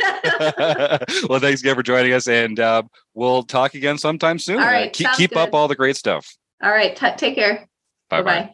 well, 1.28 1.40
thanks 1.40 1.62
again 1.62 1.74
for 1.74 1.82
joining 1.82 2.14
us, 2.14 2.28
and 2.28 2.60
uh, 2.60 2.84
we'll 3.16 3.42
talk 3.42 3.74
again 3.74 3.98
sometime 3.98 4.38
soon. 4.38 4.60
All 4.60 4.66
right. 4.66 4.94
keep 4.94 5.08
keep 5.14 5.36
up 5.36 5.56
all 5.56 5.68
the 5.68 5.74
great 5.74 5.96
stuff. 5.96 6.38
All 6.62 6.70
right. 6.70 6.96
T- 6.96 7.10
take 7.18 7.34
care. 7.34 7.68
Bye 8.12 8.22
bye. 8.22 8.52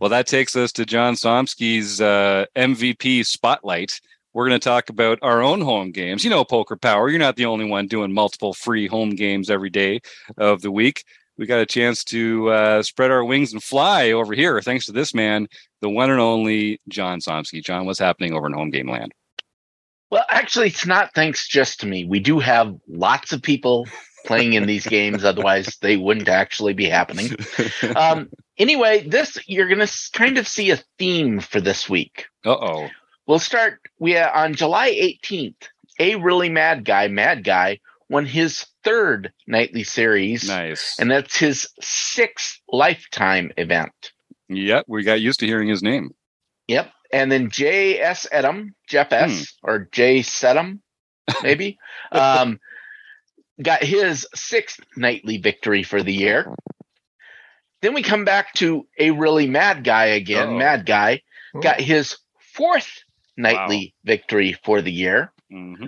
Well, 0.00 0.08
that 0.08 0.26
takes 0.26 0.56
us 0.56 0.72
to 0.72 0.86
John 0.86 1.16
Somsky's 1.16 2.00
uh, 2.00 2.46
MVP 2.56 3.26
spotlight 3.26 4.00
we're 4.34 4.46
going 4.46 4.60
to 4.60 4.64
talk 4.64 4.88
about 4.88 5.18
our 5.20 5.42
own 5.42 5.60
home 5.60 5.90
games. 5.90 6.22
You 6.22 6.30
know, 6.30 6.44
Poker 6.44 6.76
Power, 6.76 7.08
you're 7.08 7.18
not 7.18 7.36
the 7.36 7.46
only 7.46 7.64
one 7.64 7.88
doing 7.88 8.12
multiple 8.12 8.52
free 8.52 8.86
home 8.86 9.10
games 9.10 9.50
every 9.50 9.70
day 9.70 10.00
of 10.36 10.62
the 10.62 10.70
week 10.70 11.02
we 11.38 11.46
got 11.46 11.60
a 11.60 11.66
chance 11.66 12.04
to 12.04 12.50
uh, 12.50 12.82
spread 12.82 13.10
our 13.10 13.24
wings 13.24 13.52
and 13.52 13.62
fly 13.62 14.10
over 14.10 14.34
here 14.34 14.60
thanks 14.60 14.86
to 14.86 14.92
this 14.92 15.14
man, 15.14 15.48
the 15.80 15.88
one 15.88 16.10
and 16.10 16.20
only 16.20 16.80
John 16.88 17.20
Somsky. 17.20 17.64
John, 17.64 17.86
what's 17.86 17.98
happening 17.98 18.34
over 18.34 18.46
in 18.46 18.52
home 18.52 18.70
game 18.70 18.90
land? 18.90 19.14
Well, 20.10 20.24
actually, 20.28 20.68
it's 20.68 20.86
not 20.86 21.14
thanks 21.14 21.46
just 21.46 21.80
to 21.80 21.86
me. 21.86 22.04
We 22.04 22.18
do 22.18 22.38
have 22.40 22.74
lots 22.88 23.32
of 23.32 23.42
people 23.42 23.86
playing 24.26 24.54
in 24.54 24.66
these 24.66 24.86
games, 24.86 25.24
otherwise 25.24 25.76
they 25.80 25.96
wouldn't 25.96 26.28
actually 26.28 26.74
be 26.74 26.86
happening. 26.86 27.30
Um, 27.96 28.28
anyway, 28.58 29.06
this 29.06 29.38
you're 29.46 29.68
going 29.68 29.86
to 29.86 30.10
kind 30.12 30.36
of 30.36 30.46
see 30.46 30.70
a 30.70 30.82
theme 30.98 31.40
for 31.40 31.60
this 31.60 31.88
week. 31.88 32.26
Uh 32.44 32.50
oh. 32.50 32.88
We'll 33.26 33.38
start. 33.38 33.80
We 33.98 34.16
uh, 34.16 34.30
on 34.32 34.54
July 34.54 34.90
18th. 34.90 35.68
A 36.00 36.14
really 36.16 36.48
mad 36.48 36.84
guy, 36.84 37.08
mad 37.08 37.44
guy, 37.44 37.80
won 38.08 38.26
his 38.26 38.66
third 38.84 39.32
nightly 39.46 39.84
series. 39.84 40.48
Nice. 40.48 40.96
And 40.98 41.10
that's 41.10 41.36
his 41.36 41.68
sixth 41.80 42.60
lifetime 42.68 43.52
event. 43.56 44.12
Yep. 44.48 44.86
We 44.88 45.04
got 45.04 45.20
used 45.20 45.40
to 45.40 45.46
hearing 45.46 45.68
his 45.68 45.82
name. 45.82 46.14
Yep. 46.68 46.90
And 47.12 47.32
then 47.32 47.50
J.S. 47.50 48.26
Edom, 48.30 48.74
Jeff 48.88 49.12
S. 49.12 49.54
Hmm. 49.62 49.68
or 49.68 49.88
J. 49.92 50.20
Sedum, 50.20 50.80
maybe, 51.42 51.78
um, 52.12 52.60
got 53.62 53.82
his 53.82 54.26
sixth 54.34 54.80
nightly 54.96 55.38
victory 55.38 55.82
for 55.82 56.02
the 56.02 56.12
year. 56.12 56.54
Then 57.80 57.94
we 57.94 58.02
come 58.02 58.24
back 58.24 58.52
to 58.54 58.86
a 58.98 59.10
really 59.12 59.46
mad 59.46 59.84
guy 59.84 60.06
again. 60.06 60.48
Uh-oh. 60.48 60.58
Mad 60.58 60.84
guy 60.84 61.22
got 61.62 61.80
his 61.80 62.18
fourth 62.52 63.02
nightly 63.36 63.94
wow. 63.94 64.12
victory 64.12 64.56
for 64.64 64.82
the 64.82 64.92
year. 64.92 65.32
Mm-hmm. 65.52 65.86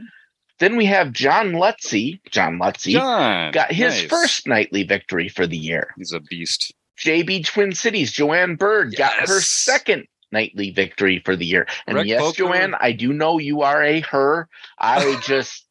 Then 0.60 0.76
we 0.76 0.84
have 0.86 1.12
John 1.12 1.52
Lutzy. 1.52 2.20
John 2.30 2.58
Lutzy 2.58 2.92
John, 2.92 3.50
got 3.50 3.72
his 3.72 4.02
nice. 4.02 4.10
first 4.10 4.46
nightly 4.46 4.84
victory 4.84 5.28
for 5.28 5.46
the 5.46 5.56
year. 5.56 5.92
He's 5.96 6.12
a 6.12 6.20
beast. 6.20 6.72
JB 6.98 7.46
Twin 7.46 7.74
Cities, 7.74 8.12
Joanne 8.12 8.56
Bird 8.56 8.92
yes. 8.92 8.98
got 8.98 9.28
her 9.28 9.40
second 9.40 10.06
nightly 10.30 10.70
victory 10.70 11.22
for 11.24 11.34
the 11.34 11.46
year. 11.46 11.66
And 11.86 11.96
Rec 11.96 12.06
yes, 12.06 12.20
Poker. 12.20 12.36
Joanne, 12.36 12.74
I 12.78 12.92
do 12.92 13.12
know 13.12 13.38
you 13.38 13.62
are 13.62 13.82
a 13.82 14.00
her. 14.00 14.48
I 14.78 15.18
just 15.24 15.66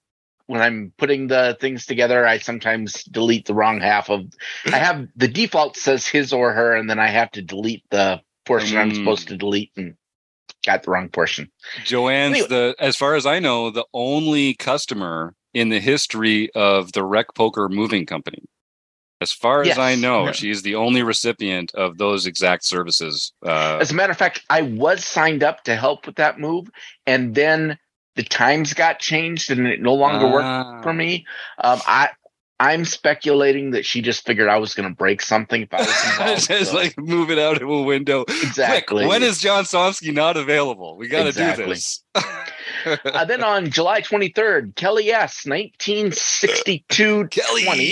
when 0.47 0.61
I'm 0.61 0.91
putting 0.97 1.27
the 1.27 1.55
things 1.61 1.85
together, 1.85 2.25
I 2.25 2.39
sometimes 2.39 3.03
delete 3.03 3.45
the 3.45 3.53
wrong 3.53 3.79
half 3.79 4.09
of 4.09 4.25
I 4.65 4.77
have 4.77 5.07
the 5.15 5.27
default 5.27 5.77
says 5.77 6.07
his 6.07 6.33
or 6.33 6.51
her, 6.53 6.75
and 6.75 6.89
then 6.89 6.97
I 6.97 7.07
have 7.07 7.29
to 7.33 7.43
delete 7.43 7.83
the 7.91 8.21
portion 8.45 8.77
mm. 8.77 8.81
I'm 8.81 8.95
supposed 8.95 9.27
to 9.27 9.37
delete 9.37 9.71
and 9.77 9.95
got 10.69 10.83
the 10.83 10.91
wrong 10.91 11.09
portion. 11.09 11.49
Joanne's 11.83 12.33
anyway. 12.33 12.47
the, 12.47 12.75
as 12.79 12.95
far 12.95 13.15
as 13.15 13.25
I 13.25 13.39
know, 13.39 13.71
the 13.71 13.85
only 13.93 14.53
customer 14.53 15.33
in 15.53 15.69
the 15.69 15.79
history 15.79 16.49
of 16.53 16.91
the 16.91 17.03
Rec 17.03 17.33
Poker 17.35 17.69
Moving 17.69 18.05
Company. 18.05 18.43
As 19.21 19.33
far 19.33 19.65
yes. 19.65 19.73
as 19.73 19.79
I 19.79 19.95
know, 19.95 20.25
yeah. 20.25 20.31
she's 20.31 20.61
the 20.61 20.75
only 20.75 21.03
recipient 21.03 21.73
of 21.75 21.97
those 21.97 22.25
exact 22.25 22.63
services. 22.63 23.33
Uh, 23.45 23.77
as 23.81 23.91
a 23.91 23.95
matter 23.95 24.11
of 24.11 24.17
fact, 24.17 24.45
I 24.49 24.61
was 24.61 25.03
signed 25.03 25.43
up 25.43 25.63
to 25.65 25.75
help 25.75 26.05
with 26.05 26.15
that 26.15 26.39
move, 26.39 26.69
and 27.05 27.35
then 27.35 27.77
the 28.15 28.23
times 28.23 28.73
got 28.73 28.99
changed 28.99 29.51
and 29.51 29.67
it 29.67 29.81
no 29.81 29.93
longer 29.93 30.25
uh, 30.25 30.31
worked 30.31 30.83
for 30.83 30.93
me. 30.93 31.25
Um, 31.57 31.79
I 31.85 32.09
I'm 32.61 32.83
speculating 32.83 33.71
that 33.71 33.85
she 33.85 34.01
just 34.01 34.25
figured 34.25 34.49
I 34.49 34.57
was 34.57 34.73
going 34.73 34.89
to 34.89 34.93
break 34.95 35.21
something 35.21 35.61
if 35.61 35.73
I 35.73 35.77
was 35.79 36.05
involved. 36.11 36.47
just 36.47 36.71
so. 36.71 36.77
like 36.77 36.97
move 36.99 37.31
it 37.31 37.39
out 37.39 37.61
of 37.61 37.69
a 37.69 37.81
window. 37.81 38.23
Exactly. 38.27 39.05
Quick, 39.05 39.09
when 39.09 39.23
is 39.23 39.39
John 39.39 39.63
Somsky 39.63 40.13
not 40.13 40.35
available? 40.35 40.97
We 40.97 41.07
got 41.07 41.23
to 41.23 41.29
exactly. 41.29 41.65
do 41.65 41.69
this. 41.71 42.03
Uh, 43.03 43.25
then 43.25 43.43
on 43.43 43.69
July 43.69 43.99
23rd, 44.01 44.73
Kelly 44.75 45.09
S, 45.11 45.45
1962 45.45 47.27
Kelly, 47.27 47.63
20. 47.65 47.85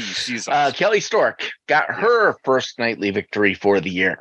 she's 0.00 0.46
Uh. 0.46 0.70
Kelly 0.74 1.00
Stork 1.00 1.50
got 1.66 1.90
her 1.90 2.34
first 2.44 2.78
nightly 2.78 3.10
victory 3.10 3.54
for 3.54 3.80
the 3.80 3.88
year. 3.88 4.18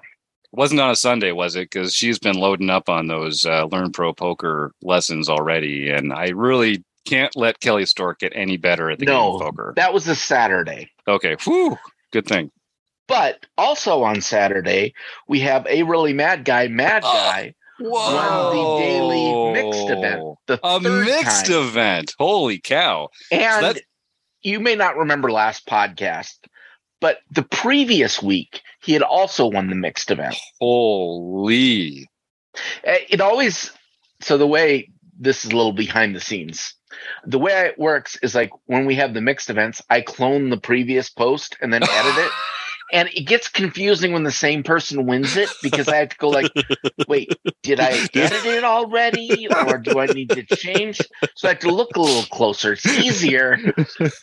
wasn't 0.53 0.79
on 0.79 0.91
a 0.91 0.95
Sunday, 0.95 1.33
was 1.33 1.57
it? 1.57 1.69
Because 1.69 1.93
she's 1.93 2.19
been 2.19 2.37
loading 2.37 2.69
up 2.69 2.87
on 2.87 3.07
those 3.07 3.45
uh, 3.45 3.65
Learn 3.65 3.91
Pro 3.91 4.13
Poker 4.13 4.71
lessons 4.81 5.27
already, 5.27 5.89
and 5.89 6.13
I 6.13 6.29
really 6.29 6.83
can't 7.05 7.35
let 7.35 7.59
Kelly 7.59 7.85
Stork 7.85 8.19
get 8.19 8.33
any 8.35 8.57
better 8.57 8.89
at 8.89 8.99
the 8.99 9.05
game 9.05 9.13
No, 9.15 9.35
of 9.35 9.41
poker. 9.41 9.73
that 9.75 9.93
was 9.93 10.07
a 10.07 10.15
Saturday. 10.15 10.89
Okay, 11.07 11.35
whew, 11.43 11.77
good 12.11 12.25
thing. 12.27 12.51
But 13.07 13.45
also 13.57 14.03
on 14.03 14.21
Saturday, 14.21 14.93
we 15.27 15.41
have 15.41 15.67
a 15.67 15.83
really 15.83 16.13
mad 16.13 16.45
guy, 16.45 16.67
Mad 16.69 17.03
Oh, 17.05 17.11
Guy, 17.11 17.53
won 17.79 18.55
the 18.55 18.77
daily 18.79 19.51
mixed 19.63 19.89
event. 19.89 20.37
The 20.47 20.59
A 20.63 20.79
mixed 20.79 21.47
time. 21.47 21.55
event. 21.67 22.13
Holy 22.17 22.59
cow! 22.59 23.09
And 23.31 23.41
that's- 23.65 23.83
you 24.41 24.59
may 24.59 24.75
not 24.75 24.97
remember 24.97 25.31
last 25.31 25.65
podcast, 25.67 26.37
but 27.01 27.19
the 27.31 27.43
previous 27.43 28.21
week 28.21 28.61
he 28.81 28.93
had 28.93 29.01
also 29.01 29.47
won 29.47 29.69
the 29.69 29.75
mixed 29.75 30.09
event. 30.11 30.35
Holy. 30.61 32.07
Uh, 32.87 32.95
It 33.09 33.19
always 33.21 33.71
so 34.21 34.37
the 34.37 34.47
way 34.47 34.89
this 35.19 35.43
is 35.45 35.51
a 35.51 35.55
little 35.55 35.73
behind 35.73 36.15
the 36.15 36.19
scenes. 36.21 36.73
The 37.25 37.39
way 37.39 37.67
it 37.67 37.79
works 37.79 38.17
is 38.21 38.35
like 38.35 38.51
when 38.65 38.85
we 38.85 38.95
have 38.95 39.13
the 39.13 39.21
mixed 39.21 39.49
events, 39.49 39.81
I 39.89 40.01
clone 40.01 40.49
the 40.49 40.57
previous 40.57 41.09
post 41.09 41.57
and 41.61 41.73
then 41.73 41.83
edit 41.83 42.17
it. 42.17 42.31
And 42.91 43.09
it 43.09 43.23
gets 43.23 43.47
confusing 43.47 44.13
when 44.13 44.21
the 44.21 44.31
same 44.31 44.61
person 44.61 45.07
wins 45.07 45.35
it 45.35 45.49
because 45.63 45.87
I 45.87 45.95
have 45.95 46.09
to 46.09 46.17
go 46.17 46.29
like, 46.29 46.51
wait, 47.07 47.33
did 47.63 47.79
I 47.79 47.89
edit 48.13 48.45
it 48.45 48.63
already? 48.63 49.47
Or 49.47 49.79
do 49.79 49.97
I 49.99 50.05
need 50.05 50.29
to 50.29 50.43
change? 50.55 51.01
So 51.35 51.47
I 51.47 51.51
have 51.51 51.59
to 51.59 51.71
look 51.71 51.95
a 51.95 52.01
little 52.01 52.23
closer. 52.23 52.73
It's 52.73 52.85
easier. 52.85 53.57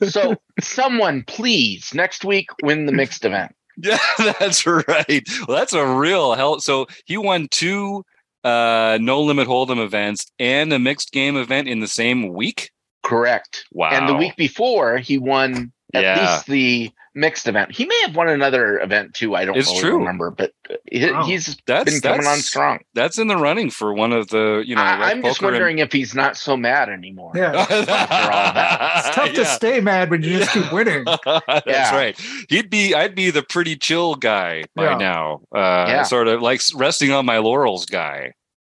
So 0.09 0.37
someone 0.61 1.25
please 1.27 1.93
next 1.95 2.25
week 2.25 2.51
win 2.63 2.87
the 2.87 2.93
mixed 2.93 3.25
event. 3.25 3.57
Yeah, 3.83 3.99
that's 4.39 4.67
right. 4.67 5.27
Well, 5.49 5.57
that's 5.57 5.73
a 5.73 5.87
real 5.87 6.35
hell. 6.35 6.61
So 6.61 6.87
he 7.07 7.17
won 7.17 7.49
two 7.51 8.05
uh 8.45 8.99
no 9.01 9.21
limit 9.21 9.47
hold'em 9.49 9.79
events 9.83 10.27
and 10.39 10.73
a 10.73 10.79
mixed 10.79 11.13
game 11.13 11.37
event 11.37 11.69
in 11.69 11.81
the 11.81 11.89
same 11.89 12.33
week. 12.33 12.71
Correct. 13.03 13.65
Wow. 13.73 13.91
And 13.91 14.09
the 14.09 14.15
week 14.15 14.37
before, 14.37 14.99
he 14.99 15.19
won 15.19 15.73
at 15.95 16.03
Yeah. 16.03 16.21
least 16.21 16.47
the 16.47 16.91
mixed 17.15 17.49
event. 17.49 17.73
He 17.73 17.85
may 17.87 18.01
have 18.03 18.15
won 18.15 18.29
another 18.29 18.79
event 18.81 19.15
too. 19.15 19.35
I 19.35 19.45
don't 19.45 19.57
It's 19.57 19.69
really 19.69 19.81
true. 19.81 19.99
remember, 19.99 20.31
but 20.31 20.53
he, 20.91 21.11
Wow. 21.11 21.25
he's 21.25 21.57
that's 21.67 21.91
been 21.91 22.01
coming 22.01 22.21
on 22.21 22.25
that's- 22.25 22.47
strong. 22.47 22.79
That's 22.95 23.19
in 23.19 23.27
the 23.27 23.37
running 23.37 23.71
for 23.71 23.93
one 23.95 24.13
of 24.13 24.29
the 24.29 24.63
you 24.67 24.77
know. 24.77 24.83
I, 24.83 25.11
I'm 25.11 25.23
just 25.23 25.41
Poker 25.41 25.49
and- 25.49 25.55
wondering 25.55 25.79
if 25.79 25.93
he's 25.93 26.15
not 26.15 26.37
so 26.37 26.57
mad 26.57 26.89
anymore. 26.89 27.33
Yeah. 27.35 27.53
After 27.69 27.75
all 27.75 28.53
that. 28.55 29.05
It's 29.07 29.15
tough 29.17 29.33
to 29.33 29.45
stay 29.45 29.81
mad 29.81 30.11
when 30.11 30.23
you 30.23 30.39
just 30.39 30.53
keep 30.53 30.73
winning. 30.73 31.05
That's 31.25 31.67
Yeah. 31.67 31.95
right. 31.97 32.21
He'd 32.49 32.71
be. 32.71 32.95
I'd 32.95 33.15
be 33.15 33.31
the 33.31 33.43
pretty 33.43 33.77
chill 33.77 34.15
guy 34.15 34.65
by 34.77 34.85
Yeah. 34.91 34.97
now. 34.97 35.41
Uh, 35.55 35.87
Yeah. 35.89 36.03
Sort 36.05 36.29
of 36.29 36.41
like 36.43 36.61
resting 36.75 37.11
on 37.13 37.27
my 37.27 37.39
laurels 37.39 37.87
guy. 37.87 38.33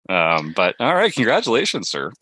Um, 0.08 0.52
but 0.56 0.74
all 0.80 0.94
right, 0.94 1.12
congratulations, 1.14 1.88
sir. 1.88 2.12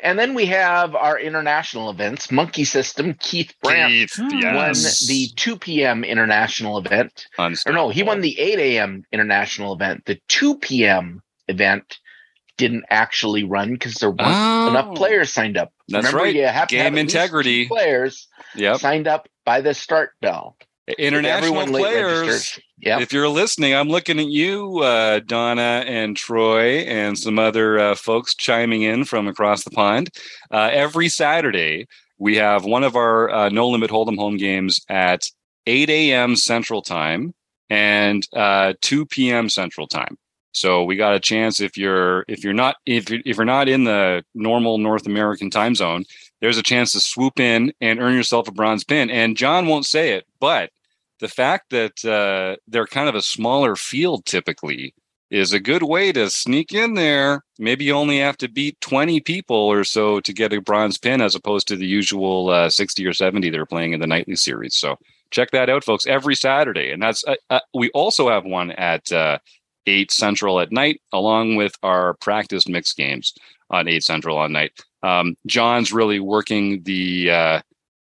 And 0.00 0.18
then 0.18 0.34
we 0.34 0.46
have 0.46 0.94
our 0.94 1.18
international 1.18 1.90
events. 1.90 2.30
Monkey 2.30 2.64
System, 2.64 3.14
Keith 3.18 3.54
Brandt 3.62 3.92
Keith, 3.92 4.16
Hmm. 4.16 4.28
won 4.54 4.68
yes. 4.74 5.06
the 5.06 5.28
2 5.36 5.56
p.m. 5.58 6.04
international 6.04 6.78
event. 6.78 7.26
Or 7.38 7.72
no, 7.72 7.88
he 7.88 8.02
won 8.02 8.20
the 8.20 8.38
8 8.38 8.58
a.m. 8.58 9.04
international 9.12 9.72
event. 9.74 10.04
The 10.06 10.20
2 10.28 10.58
p.m. 10.58 11.22
event 11.48 11.98
didn't 12.56 12.84
actually 12.90 13.44
run 13.44 13.72
because 13.72 13.94
there 13.96 14.10
weren't 14.10 14.20
Oh, 14.22 14.68
enough 14.68 14.94
players 14.96 15.32
signed 15.32 15.56
up. 15.58 15.72
That's 15.88 16.06
Remember, 16.06 16.24
right. 16.24 16.34
you 16.34 16.46
have 16.46 16.68
to 16.68 16.76
have 16.78 16.84
Game 16.92 16.98
at 16.98 17.02
least 17.02 17.12
two 17.14 17.18
integrity. 17.18 17.66
players 17.68 18.28
Yep. 18.54 18.78
signed 18.78 19.06
up 19.08 19.28
by 19.44 19.60
the 19.60 19.74
start 19.74 20.12
bell. 20.22 20.56
International 20.98 21.66
players. 21.66 22.58
Yep. 22.78 23.00
If 23.00 23.12
you're 23.12 23.28
listening, 23.28 23.74
I'm 23.74 23.88
looking 23.88 24.20
at 24.20 24.28
you, 24.28 24.78
uh, 24.80 25.20
Donna 25.20 25.82
and 25.86 26.16
Troy, 26.16 26.80
and 26.80 27.18
some 27.18 27.38
other 27.38 27.78
uh, 27.78 27.94
folks 27.94 28.34
chiming 28.34 28.82
in 28.82 29.04
from 29.04 29.26
across 29.26 29.64
the 29.64 29.70
pond. 29.70 30.10
Uh, 30.50 30.70
every 30.72 31.08
Saturday, 31.08 31.86
we 32.18 32.36
have 32.36 32.64
one 32.64 32.84
of 32.84 32.94
our 32.94 33.30
uh, 33.30 33.48
No 33.48 33.68
Limit 33.68 33.90
Hold'em 33.90 34.16
home 34.16 34.36
games 34.36 34.80
at 34.88 35.28
8 35.66 35.90
a.m. 35.90 36.36
Central 36.36 36.82
Time 36.82 37.34
and 37.68 38.26
uh, 38.32 38.74
2 38.82 39.06
p.m. 39.06 39.48
Central 39.48 39.88
Time. 39.88 40.16
So 40.52 40.84
we 40.84 40.96
got 40.96 41.14
a 41.14 41.20
chance 41.20 41.60
if 41.60 41.76
you're 41.76 42.24
if 42.28 42.42
you're 42.42 42.54
not 42.54 42.76
if 42.86 43.10
you're, 43.10 43.20
if 43.26 43.36
you're 43.36 43.44
not 43.44 43.68
in 43.68 43.84
the 43.84 44.24
normal 44.34 44.78
North 44.78 45.06
American 45.06 45.50
time 45.50 45.74
zone, 45.74 46.04
there's 46.40 46.58
a 46.58 46.62
chance 46.62 46.92
to 46.92 47.00
swoop 47.00 47.40
in 47.40 47.72
and 47.80 48.00
earn 48.00 48.14
yourself 48.14 48.48
a 48.48 48.52
bronze 48.52 48.84
pin. 48.84 49.10
And 49.10 49.36
John 49.36 49.66
won't 49.66 49.86
say 49.86 50.12
it, 50.12 50.26
but 50.40 50.70
the 51.20 51.28
fact 51.28 51.70
that 51.70 52.04
uh, 52.04 52.56
they're 52.68 52.86
kind 52.86 53.08
of 53.08 53.14
a 53.14 53.22
smaller 53.22 53.76
field 53.76 54.26
typically 54.26 54.94
is 55.30 55.52
a 55.52 55.60
good 55.60 55.82
way 55.82 56.12
to 56.12 56.30
sneak 56.30 56.72
in 56.72 56.94
there. 56.94 57.42
Maybe 57.58 57.84
you 57.84 57.94
only 57.94 58.18
have 58.18 58.36
to 58.38 58.48
beat 58.48 58.80
20 58.80 59.20
people 59.20 59.56
or 59.56 59.82
so 59.82 60.20
to 60.20 60.32
get 60.32 60.52
a 60.52 60.60
bronze 60.60 60.98
pin 60.98 61.20
as 61.20 61.34
opposed 61.34 61.66
to 61.68 61.76
the 61.76 61.86
usual 61.86 62.50
uh, 62.50 62.70
60 62.70 63.04
or 63.06 63.12
70 63.12 63.50
they're 63.50 63.66
playing 63.66 63.92
in 63.92 64.00
the 64.00 64.06
nightly 64.06 64.36
series. 64.36 64.76
So 64.76 64.98
check 65.30 65.50
that 65.50 65.68
out, 65.68 65.84
folks, 65.84 66.06
every 66.06 66.36
Saturday. 66.36 66.90
And 66.90 67.02
that's, 67.02 67.24
uh, 67.26 67.34
uh, 67.50 67.60
we 67.74 67.90
also 67.90 68.28
have 68.28 68.44
one 68.44 68.70
at 68.72 69.10
uh, 69.10 69.38
8 69.86 70.10
Central 70.12 70.60
at 70.60 70.70
night, 70.70 71.00
along 71.12 71.56
with 71.56 71.74
our 71.82 72.14
practice 72.14 72.68
mixed 72.68 72.96
games 72.96 73.34
on 73.70 73.88
8 73.88 74.02
Central 74.04 74.38
on 74.38 74.52
night. 74.52 74.72
Um, 75.02 75.36
John's 75.46 75.92
really 75.92 76.20
working 76.20 76.82
the, 76.82 77.30
uh, 77.30 77.60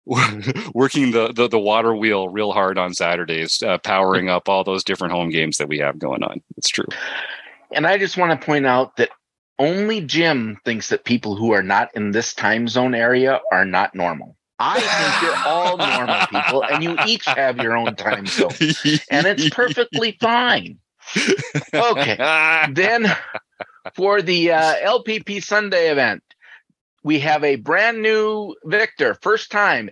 working 0.73 1.11
the, 1.11 1.33
the 1.33 1.49
the 1.49 1.59
water 1.59 1.93
wheel 1.93 2.29
real 2.29 2.53
hard 2.53 2.77
on 2.77 2.93
Saturdays, 2.93 3.61
uh, 3.61 3.77
powering 3.79 4.29
up 4.29 4.47
all 4.47 4.63
those 4.63 4.83
different 4.83 5.13
home 5.13 5.29
games 5.29 5.57
that 5.57 5.67
we 5.67 5.79
have 5.79 5.99
going 5.99 6.23
on. 6.23 6.41
It's 6.55 6.69
true. 6.69 6.87
And 7.73 7.85
I 7.85 7.97
just 7.97 8.15
want 8.15 8.39
to 8.39 8.45
point 8.45 8.65
out 8.65 8.95
that 8.95 9.09
only 9.59 10.01
Jim 10.01 10.57
thinks 10.63 10.89
that 10.89 11.03
people 11.03 11.35
who 11.35 11.51
are 11.51 11.63
not 11.63 11.89
in 11.95 12.11
this 12.11 12.33
time 12.33 12.67
zone 12.67 12.95
area 12.95 13.41
are 13.51 13.65
not 13.65 13.95
normal. 13.95 14.37
I 14.59 14.79
think 14.79 15.21
you're 15.21 15.45
all 15.45 15.77
normal 15.77 16.25
people, 16.27 16.63
and 16.63 16.83
you 16.83 16.97
each 17.05 17.25
have 17.25 17.57
your 17.57 17.77
own 17.77 17.95
time 17.95 18.25
zone, 18.25 18.49
and 19.11 19.27
it's 19.27 19.49
perfectly 19.49 20.17
fine. 20.21 20.79
Okay. 21.73 22.15
then 22.71 23.15
for 23.95 24.21
the 24.21 24.51
uh, 24.51 24.75
LPP 24.83 25.43
Sunday 25.43 25.91
event, 25.91 26.23
we 27.07 27.19
have 27.21 27.41
a 27.45 27.55
brand 27.55 28.01
new 28.01 28.53
victor, 28.65 29.13
first 29.21 29.49
time. 29.49 29.89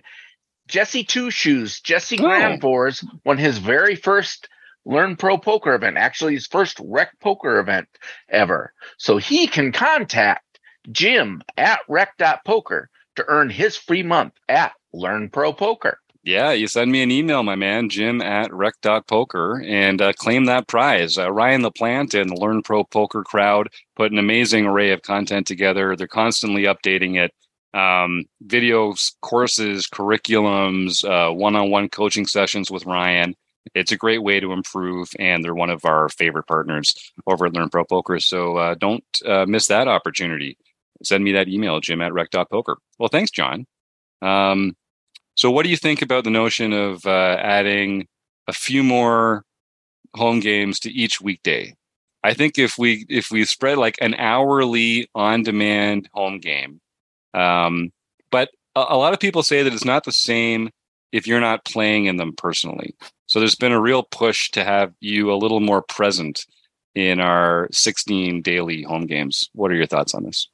Jesse 0.68 1.02
Two 1.02 1.30
Shoes, 1.30 1.80
Jesse 1.80 2.18
Oh. 2.20 2.24
Granfors 2.24 3.02
won 3.24 3.38
his 3.38 3.56
very 3.56 3.96
first 3.96 4.50
Learn 4.84 5.16
Pro 5.16 5.38
Poker 5.38 5.74
event, 5.74 5.96
actually 5.96 6.34
his 6.34 6.46
first 6.46 6.78
rec 6.84 7.18
poker 7.20 7.58
event 7.58 7.88
ever. 8.28 8.74
So 8.98 9.16
he 9.16 9.46
can 9.46 9.72
contact 9.72 10.60
Jim 10.92 11.40
at 11.56 11.80
rec.poker 11.88 12.90
to 13.16 13.24
earn 13.26 13.48
his 13.48 13.78
free 13.78 14.02
month 14.02 14.34
at 14.46 14.72
Learn 14.92 15.30
Pro 15.30 15.54
Poker. 15.54 15.98
Yeah, 16.26 16.50
you 16.50 16.66
send 16.66 16.90
me 16.90 17.04
an 17.04 17.12
email, 17.12 17.44
my 17.44 17.54
man, 17.54 17.88
Jim 17.88 18.20
at 18.20 18.52
rec.poker, 18.52 19.62
and 19.64 20.02
uh, 20.02 20.12
claim 20.12 20.46
that 20.46 20.66
prize. 20.66 21.16
Uh, 21.16 21.30
Ryan 21.30 21.62
LaPlante 21.62 22.20
and 22.20 22.28
the 22.28 22.34
Learn 22.34 22.64
Pro 22.64 22.82
Poker 22.82 23.22
crowd 23.22 23.68
put 23.94 24.10
an 24.10 24.18
amazing 24.18 24.66
array 24.66 24.90
of 24.90 25.02
content 25.02 25.46
together. 25.46 25.94
They're 25.94 26.08
constantly 26.08 26.64
updating 26.64 27.16
it. 27.16 27.32
Um, 27.78 28.24
videos, 28.44 29.12
courses, 29.22 29.86
curriculums, 29.86 31.04
uh, 31.08 31.32
one-on-one 31.32 31.90
coaching 31.90 32.26
sessions 32.26 32.72
with 32.72 32.86
Ryan. 32.86 33.36
It's 33.76 33.92
a 33.92 33.96
great 33.96 34.24
way 34.24 34.40
to 34.40 34.52
improve, 34.52 35.08
and 35.20 35.44
they're 35.44 35.54
one 35.54 35.70
of 35.70 35.84
our 35.84 36.08
favorite 36.08 36.48
partners 36.48 36.92
over 37.28 37.46
at 37.46 37.54
Learn 37.54 37.68
Pro 37.68 37.84
Poker. 37.84 38.18
So 38.18 38.56
uh, 38.56 38.74
don't 38.74 39.04
uh, 39.24 39.46
miss 39.46 39.68
that 39.68 39.86
opportunity. 39.86 40.58
Send 41.04 41.22
me 41.22 41.30
that 41.32 41.46
email, 41.46 41.78
jim 41.78 42.00
at 42.00 42.12
rec.poker. 42.12 42.78
Well, 42.98 43.10
thanks, 43.10 43.30
John. 43.30 43.64
Um, 44.22 44.74
so, 45.36 45.50
what 45.50 45.64
do 45.64 45.68
you 45.68 45.76
think 45.76 46.02
about 46.02 46.24
the 46.24 46.30
notion 46.30 46.72
of 46.72 47.04
uh, 47.06 47.36
adding 47.38 48.08
a 48.48 48.52
few 48.52 48.82
more 48.82 49.44
home 50.14 50.40
games 50.40 50.80
to 50.80 50.90
each 50.90 51.20
weekday? 51.20 51.74
I 52.24 52.32
think 52.32 52.58
if 52.58 52.78
we 52.78 53.04
if 53.08 53.30
we 53.30 53.44
spread 53.44 53.76
like 53.78 53.98
an 54.00 54.14
hourly 54.14 55.08
on-demand 55.14 56.08
home 56.12 56.38
game, 56.38 56.80
um, 57.34 57.92
but 58.30 58.48
a, 58.74 58.80
a 58.80 58.96
lot 58.96 59.12
of 59.12 59.20
people 59.20 59.42
say 59.42 59.62
that 59.62 59.74
it's 59.74 59.84
not 59.84 60.04
the 60.04 60.12
same 60.12 60.70
if 61.12 61.26
you're 61.26 61.40
not 61.40 61.66
playing 61.66 62.06
in 62.06 62.16
them 62.16 62.32
personally. 62.34 62.94
So 63.26 63.38
there's 63.38 63.54
been 63.54 63.72
a 63.72 63.80
real 63.80 64.04
push 64.04 64.50
to 64.52 64.64
have 64.64 64.92
you 65.00 65.30
a 65.30 65.36
little 65.36 65.60
more 65.60 65.82
present 65.82 66.46
in 66.94 67.20
our 67.20 67.68
16 67.72 68.40
daily 68.40 68.82
home 68.82 69.06
games. 69.06 69.50
What 69.52 69.70
are 69.70 69.74
your 69.74 69.86
thoughts 69.86 70.14
on 70.14 70.24
this? 70.24 70.48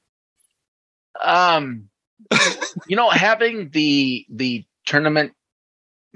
Um, 1.22 1.88
you 2.88 2.96
know, 2.96 3.10
having 3.10 3.70
the 3.70 4.26
the 4.28 4.64
tournament 4.84 5.32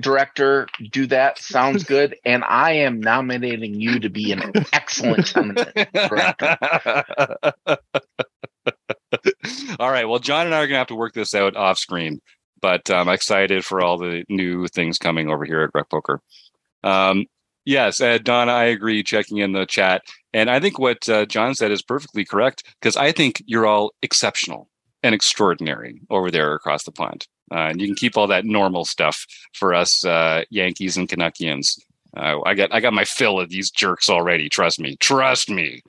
director 0.00 0.66
do 0.90 1.06
that 1.06 1.38
sounds 1.38 1.84
good, 1.88 2.16
and 2.24 2.44
I 2.44 2.72
am 2.72 3.00
nominating 3.00 3.74
you 3.74 4.00
to 4.00 4.08
be 4.08 4.32
an 4.32 4.52
excellent 4.72 5.26
tournament 5.26 5.72
director. 5.94 6.56
all 9.78 9.90
right. 9.90 10.08
Well, 10.08 10.18
John 10.18 10.46
and 10.46 10.54
I 10.54 10.58
are 10.58 10.66
going 10.66 10.74
to 10.74 10.78
have 10.78 10.86
to 10.88 10.94
work 10.94 11.14
this 11.14 11.34
out 11.34 11.56
off 11.56 11.78
screen, 11.78 12.20
but 12.60 12.90
I'm 12.90 13.08
excited 13.08 13.64
for 13.64 13.80
all 13.80 13.98
the 13.98 14.24
new 14.28 14.66
things 14.68 14.98
coming 14.98 15.30
over 15.30 15.44
here 15.44 15.62
at 15.62 15.70
Rec 15.74 15.88
Poker. 15.88 16.20
Um, 16.84 17.26
yes, 17.64 18.00
uh, 18.00 18.18
Don, 18.18 18.48
I 18.48 18.64
agree. 18.64 19.02
Checking 19.02 19.38
in 19.38 19.52
the 19.52 19.66
chat, 19.66 20.02
and 20.32 20.50
I 20.50 20.60
think 20.60 20.78
what 20.78 21.08
uh, 21.08 21.26
John 21.26 21.54
said 21.54 21.70
is 21.70 21.82
perfectly 21.82 22.24
correct 22.24 22.64
because 22.80 22.96
I 22.96 23.12
think 23.12 23.42
you're 23.46 23.66
all 23.66 23.92
exceptional 24.02 24.68
and 25.02 25.14
extraordinary 25.14 26.00
over 26.10 26.30
there 26.30 26.54
across 26.54 26.84
the 26.84 26.92
pond. 26.92 27.26
Uh, 27.52 27.68
and 27.70 27.80
you 27.80 27.86
can 27.86 27.96
keep 27.96 28.16
all 28.16 28.26
that 28.26 28.44
normal 28.44 28.84
stuff 28.84 29.26
for 29.52 29.74
us 29.74 30.04
uh, 30.04 30.42
Yankees 30.50 30.96
and 30.96 31.08
Canuckians. 31.08 31.78
Uh, 32.16 32.40
I 32.44 32.54
got 32.54 32.72
I 32.72 32.80
got 32.80 32.92
my 32.92 33.04
fill 33.04 33.38
of 33.38 33.50
these 33.50 33.70
jerks 33.70 34.08
already. 34.08 34.48
Trust 34.48 34.80
me. 34.80 34.96
Trust 34.96 35.50
me. 35.50 35.82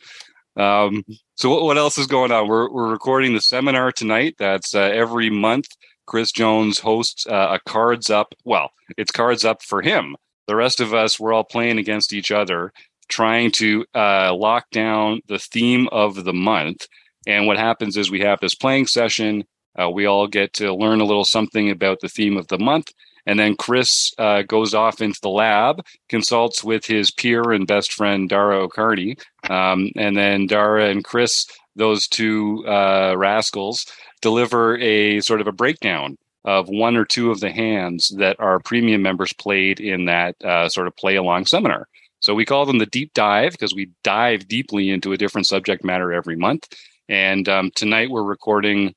Um, 0.58 1.04
so 1.36 1.50
what, 1.50 1.64
what, 1.64 1.78
else 1.78 1.98
is 1.98 2.08
going 2.08 2.32
on? 2.32 2.48
We're 2.48 2.70
we're 2.70 2.92
recording 2.92 3.34
the 3.34 3.42
seminar 3.42 3.92
tonight. 3.92 4.36
That's 4.38 4.76
uh, 4.76 4.80
every 4.80 5.30
month. 5.30 5.68
Chris 6.08 6.32
Jones 6.32 6.80
hosts 6.80 7.28
uh, 7.28 7.50
a 7.52 7.70
cards 7.70 8.10
up. 8.10 8.34
Well, 8.44 8.72
it's 8.98 9.12
cards 9.12 9.46
up 9.46 9.62
for 9.62 9.82
him. 9.82 10.16
The 10.48 10.56
rest 10.56 10.80
of 10.80 10.94
us, 10.94 11.20
we're 11.20 11.34
all 11.34 11.44
playing 11.44 11.78
against 11.78 12.14
each 12.14 12.32
other, 12.32 12.72
trying 13.10 13.52
to 13.52 13.86
uh, 13.94 14.34
lock 14.34 14.70
down 14.72 15.22
the 15.28 15.40
theme 15.40 15.90
of 15.92 16.24
the 16.24 16.34
month. 16.34 16.88
And 17.28 17.46
what 17.46 17.58
happens 17.58 17.98
is 17.98 18.10
we 18.10 18.22
have 18.22 18.40
this 18.40 18.56
playing 18.56 18.88
session. 18.88 19.44
Uh, 19.80 19.90
we 19.90 20.06
all 20.06 20.28
get 20.28 20.54
to 20.54 20.74
learn 20.74 21.02
a 21.02 21.06
little 21.06 21.26
something 21.26 21.70
about 21.70 22.00
the 22.00 22.10
theme 22.10 22.38
of 22.38 22.48
the 22.48 22.58
month. 22.58 22.92
And 23.26 23.38
then 23.38 23.56
Chris 23.58 24.14
uh, 24.18 24.44
goes 24.44 24.74
off 24.74 25.02
into 25.02 25.20
the 25.22 25.30
lab, 25.30 25.86
consults 26.08 26.64
with 26.64 26.86
his 26.86 27.12
peer 27.12 27.52
and 27.52 27.68
best 27.68 27.92
friend, 27.92 28.30
Dara 28.30 28.58
O'Kearney. 28.58 29.18
Um, 29.50 29.92
and 29.98 30.16
then 30.16 30.48
Dara 30.48 30.90
and 30.90 31.04
Chris, 31.04 31.46
those 31.76 32.08
two 32.08 32.66
uh, 32.66 33.16
rascals, 33.18 33.86
deliver 34.22 34.78
a 34.78 35.20
sort 35.20 35.42
of 35.42 35.48
a 35.48 35.52
breakdown 35.52 36.18
of 36.46 36.70
one 36.70 36.96
or 36.96 37.04
two 37.04 37.30
of 37.30 37.42
the 37.42 37.52
hands 37.52 38.08
that 38.18 38.40
our 38.40 38.60
premium 38.60 39.02
members 39.02 39.34
played 39.34 39.82
in 39.82 40.06
that 40.06 40.42
uh, 40.46 40.70
sort 40.70 40.88
of 40.88 40.96
play 40.96 41.18
along 41.18 41.46
seminar. 41.46 41.90
So 42.22 42.34
we 42.34 42.46
call 42.46 42.66
them 42.66 42.78
the 42.78 42.86
deep 42.86 43.14
dive 43.14 43.52
because 43.52 43.76
we 43.76 43.92
dive 44.04 44.48
deeply 44.48 44.90
into 44.90 45.12
a 45.12 45.18
different 45.18 45.48
subject 45.48 45.84
matter 45.84 46.14
every 46.14 46.38
month. 46.38 46.68
And 47.10 47.48
um, 47.50 47.72
tonight 47.76 48.10
we're 48.10 48.24
recording 48.24 48.96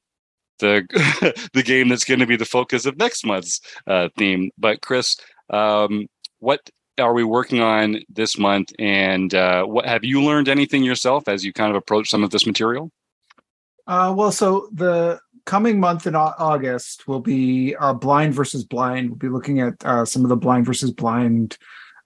the 0.61 1.41
the 1.53 1.63
game 1.63 1.89
that's 1.89 2.05
going 2.05 2.21
to 2.21 2.27
be 2.27 2.37
the 2.37 2.45
focus 2.45 2.87
of 2.87 2.97
next 2.97 3.27
month's 3.27 3.61
uh, 3.87 4.09
theme. 4.17 4.51
But 4.57 4.81
Chris, 4.81 5.17
um, 5.51 6.07
what 6.39 6.71
are 6.99 7.13
we 7.13 7.25
working 7.25 7.61
on 7.61 8.01
this 8.09 8.39
month, 8.39 8.73
and 8.79 9.35
uh, 9.35 9.65
what 9.65 9.87
have 9.87 10.05
you 10.05 10.23
learned 10.23 10.49
anything 10.49 10.83
yourself 10.85 11.29
as 11.29 11.45
you 11.45 11.53
kind 11.53 11.71
of 11.71 11.77
approach 11.77 12.11
some 12.11 12.23
of 12.23 12.31
this 12.31 12.47
material? 12.47 12.91
Uh, 13.87 14.15
well, 14.17 14.31
so 14.31 14.69
the 14.73 15.19
coming 15.47 15.81
month 15.81 16.07
in 16.07 16.15
August 16.15 17.09
will 17.09 17.21
be 17.21 17.75
uh, 17.77 17.93
blind 17.93 18.35
versus 18.35 18.65
blind. 18.65 19.11
We'll 19.11 19.19
be 19.19 19.29
looking 19.29 19.61
at 19.61 19.75
uh, 19.85 20.05
some 20.05 20.23
of 20.23 20.29
the 20.29 20.37
blind 20.37 20.67
versus 20.67 20.93
blind 20.93 21.59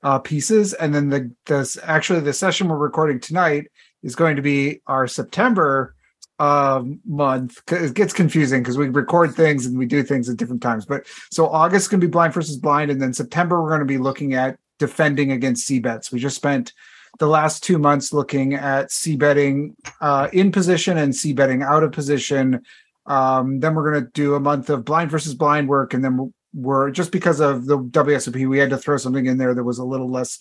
uh, 0.03 0.19
pieces, 0.19 0.73
and 0.75 0.95
then 0.95 1.09
the 1.09 1.31
this 1.47 1.77
actually 1.83 2.21
the 2.21 2.33
session 2.33 2.69
we're 2.69 2.77
recording 2.77 3.21
tonight 3.21 3.67
is 4.03 4.15
going 4.15 4.37
to 4.37 4.43
be 4.43 4.81
our 4.87 5.07
September 5.07 5.94
um 6.41 6.99
month 7.07 7.63
it 7.71 7.95
gets 7.95 8.13
confusing 8.13 8.61
because 8.61 8.77
we 8.77 8.89
record 8.89 9.33
things 9.33 9.67
and 9.67 9.79
we 9.79 9.87
do 9.87 10.03
things 10.03 10.29
at 10.29 10.37
different 10.37 10.61
times 10.61 10.85
but 10.85 11.07
so 11.31 11.47
august 11.47 11.91
can 11.91 12.01
be 12.01 12.09
blind 12.09 12.35
versus 12.35 12.57
blind 12.57 12.91
and 12.91 13.01
then 13.01 13.13
september 13.13 13.63
we're 13.63 13.69
going 13.69 13.79
to 13.79 13.87
be 13.87 13.99
looking 13.99 14.35
at 14.35 14.59
defending 14.79 15.33
against 15.33 15.67
c 15.67 15.79
bets. 15.79 16.13
We 16.13 16.19
just 16.19 16.37
spent 16.37 16.73
the 17.19 17.27
last 17.27 17.63
two 17.63 17.79
months 17.79 18.13
looking 18.13 18.55
at 18.55 18.91
c 18.91 19.17
betting 19.17 19.77
uh, 20.01 20.29
in 20.33 20.51
position 20.53 20.99
and 20.99 21.15
c 21.15 21.33
betting 21.33 21.63
out 21.63 21.83
of 21.83 21.93
position. 21.93 22.63
Um, 23.07 23.61
then 23.61 23.75
we're 23.75 23.91
going 23.91 24.05
to 24.05 24.11
do 24.13 24.35
a 24.35 24.41
month 24.41 24.71
of 24.71 24.85
blind 24.85 25.11
versus 25.11 25.35
blind 25.35 25.69
work 25.69 25.95
and 25.95 26.05
then 26.05 26.33
we're 26.55 26.91
just 26.91 27.11
because 27.11 27.41
of 27.41 27.67
the 27.67 27.77
wsop 27.77 28.49
we 28.49 28.59
had 28.59 28.71
to 28.71 28.79
throw 28.79 28.97
something 28.97 29.27
in 29.27 29.39
there 29.39 29.55
that 29.55 29.65
was 29.65 29.79
a 29.79 29.85
little 29.85 30.09
less 30.09 30.39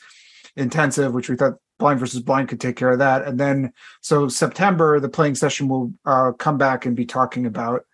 intensive 0.56 1.12
which 1.12 1.28
we 1.28 1.36
thought 1.36 1.56
blind 1.80 2.00
versus 2.00 2.22
blind 2.22 2.50
could 2.50 2.62
take 2.62 2.76
care 2.76 2.92
of 2.92 3.00
that. 3.00 3.26
And 3.26 3.40
then 3.40 3.74
so 4.02 4.28
September, 4.28 5.00
the 5.00 5.10
playing 5.10 5.36
session 5.36 5.68
will 5.68 5.94
uh, 6.06 6.32
come 6.34 6.58
back 6.58 6.86
and 6.86 6.96
be 6.96 7.06
talking 7.06 7.46
about 7.46 7.86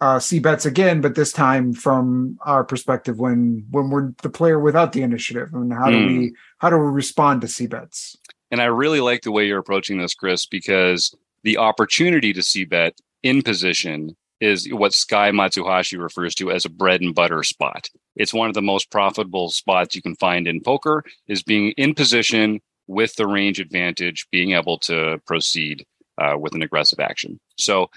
uh, 0.00 0.18
C 0.18 0.38
bets 0.38 0.64
again, 0.64 1.00
but 1.00 1.14
this 1.14 1.32
time 1.32 1.74
from 1.74 2.38
our 2.46 2.64
perspective 2.64 3.18
when 3.18 3.66
when 3.70 3.90
we're 3.90 4.12
the 4.22 4.30
player 4.30 4.58
without 4.58 4.92
the 4.92 5.02
initiative 5.02 5.52
and 5.52 5.72
how 5.72 5.88
mm. 5.88 5.92
do 5.92 6.06
we 6.06 6.26
hmm. 6.28 6.34
how 6.58 6.70
do 6.70 6.78
we 6.78 6.86
respond 6.86 7.42
to 7.42 7.48
C 7.48 7.66
bets? 7.66 8.16
And 8.50 8.62
I 8.62 8.66
really 8.66 9.00
like 9.00 9.22
the 9.22 9.30
way 9.30 9.46
you're 9.46 9.58
approaching 9.58 9.98
this, 9.98 10.14
Chris, 10.14 10.46
because 10.46 11.14
the 11.44 11.58
opportunity 11.58 12.32
to 12.32 12.42
C 12.42 12.64
bet 12.64 12.98
in 13.22 13.42
position 13.42 14.16
is 14.40 14.66
what 14.72 14.94
Sky 14.94 15.30
Matsuhashi 15.30 16.00
refers 16.00 16.34
to 16.36 16.50
as 16.50 16.64
a 16.64 16.70
bread 16.70 17.02
and 17.02 17.14
butter 17.14 17.42
spot. 17.42 17.88
It's 18.16 18.32
one 18.32 18.48
of 18.48 18.54
the 18.54 18.62
most 18.62 18.90
profitable 18.90 19.50
spots 19.50 19.94
you 19.94 20.00
can 20.00 20.16
find 20.16 20.48
in 20.48 20.62
poker 20.62 21.04
is 21.28 21.42
being 21.42 21.72
in 21.72 21.94
position 21.94 22.60
with 22.90 23.14
the 23.14 23.26
range 23.26 23.60
advantage, 23.60 24.26
being 24.32 24.52
able 24.52 24.76
to 24.76 25.20
proceed 25.24 25.86
uh, 26.20 26.36
with 26.36 26.54
an 26.56 26.62
aggressive 26.62 26.98
action. 26.98 27.38
So 27.56 27.88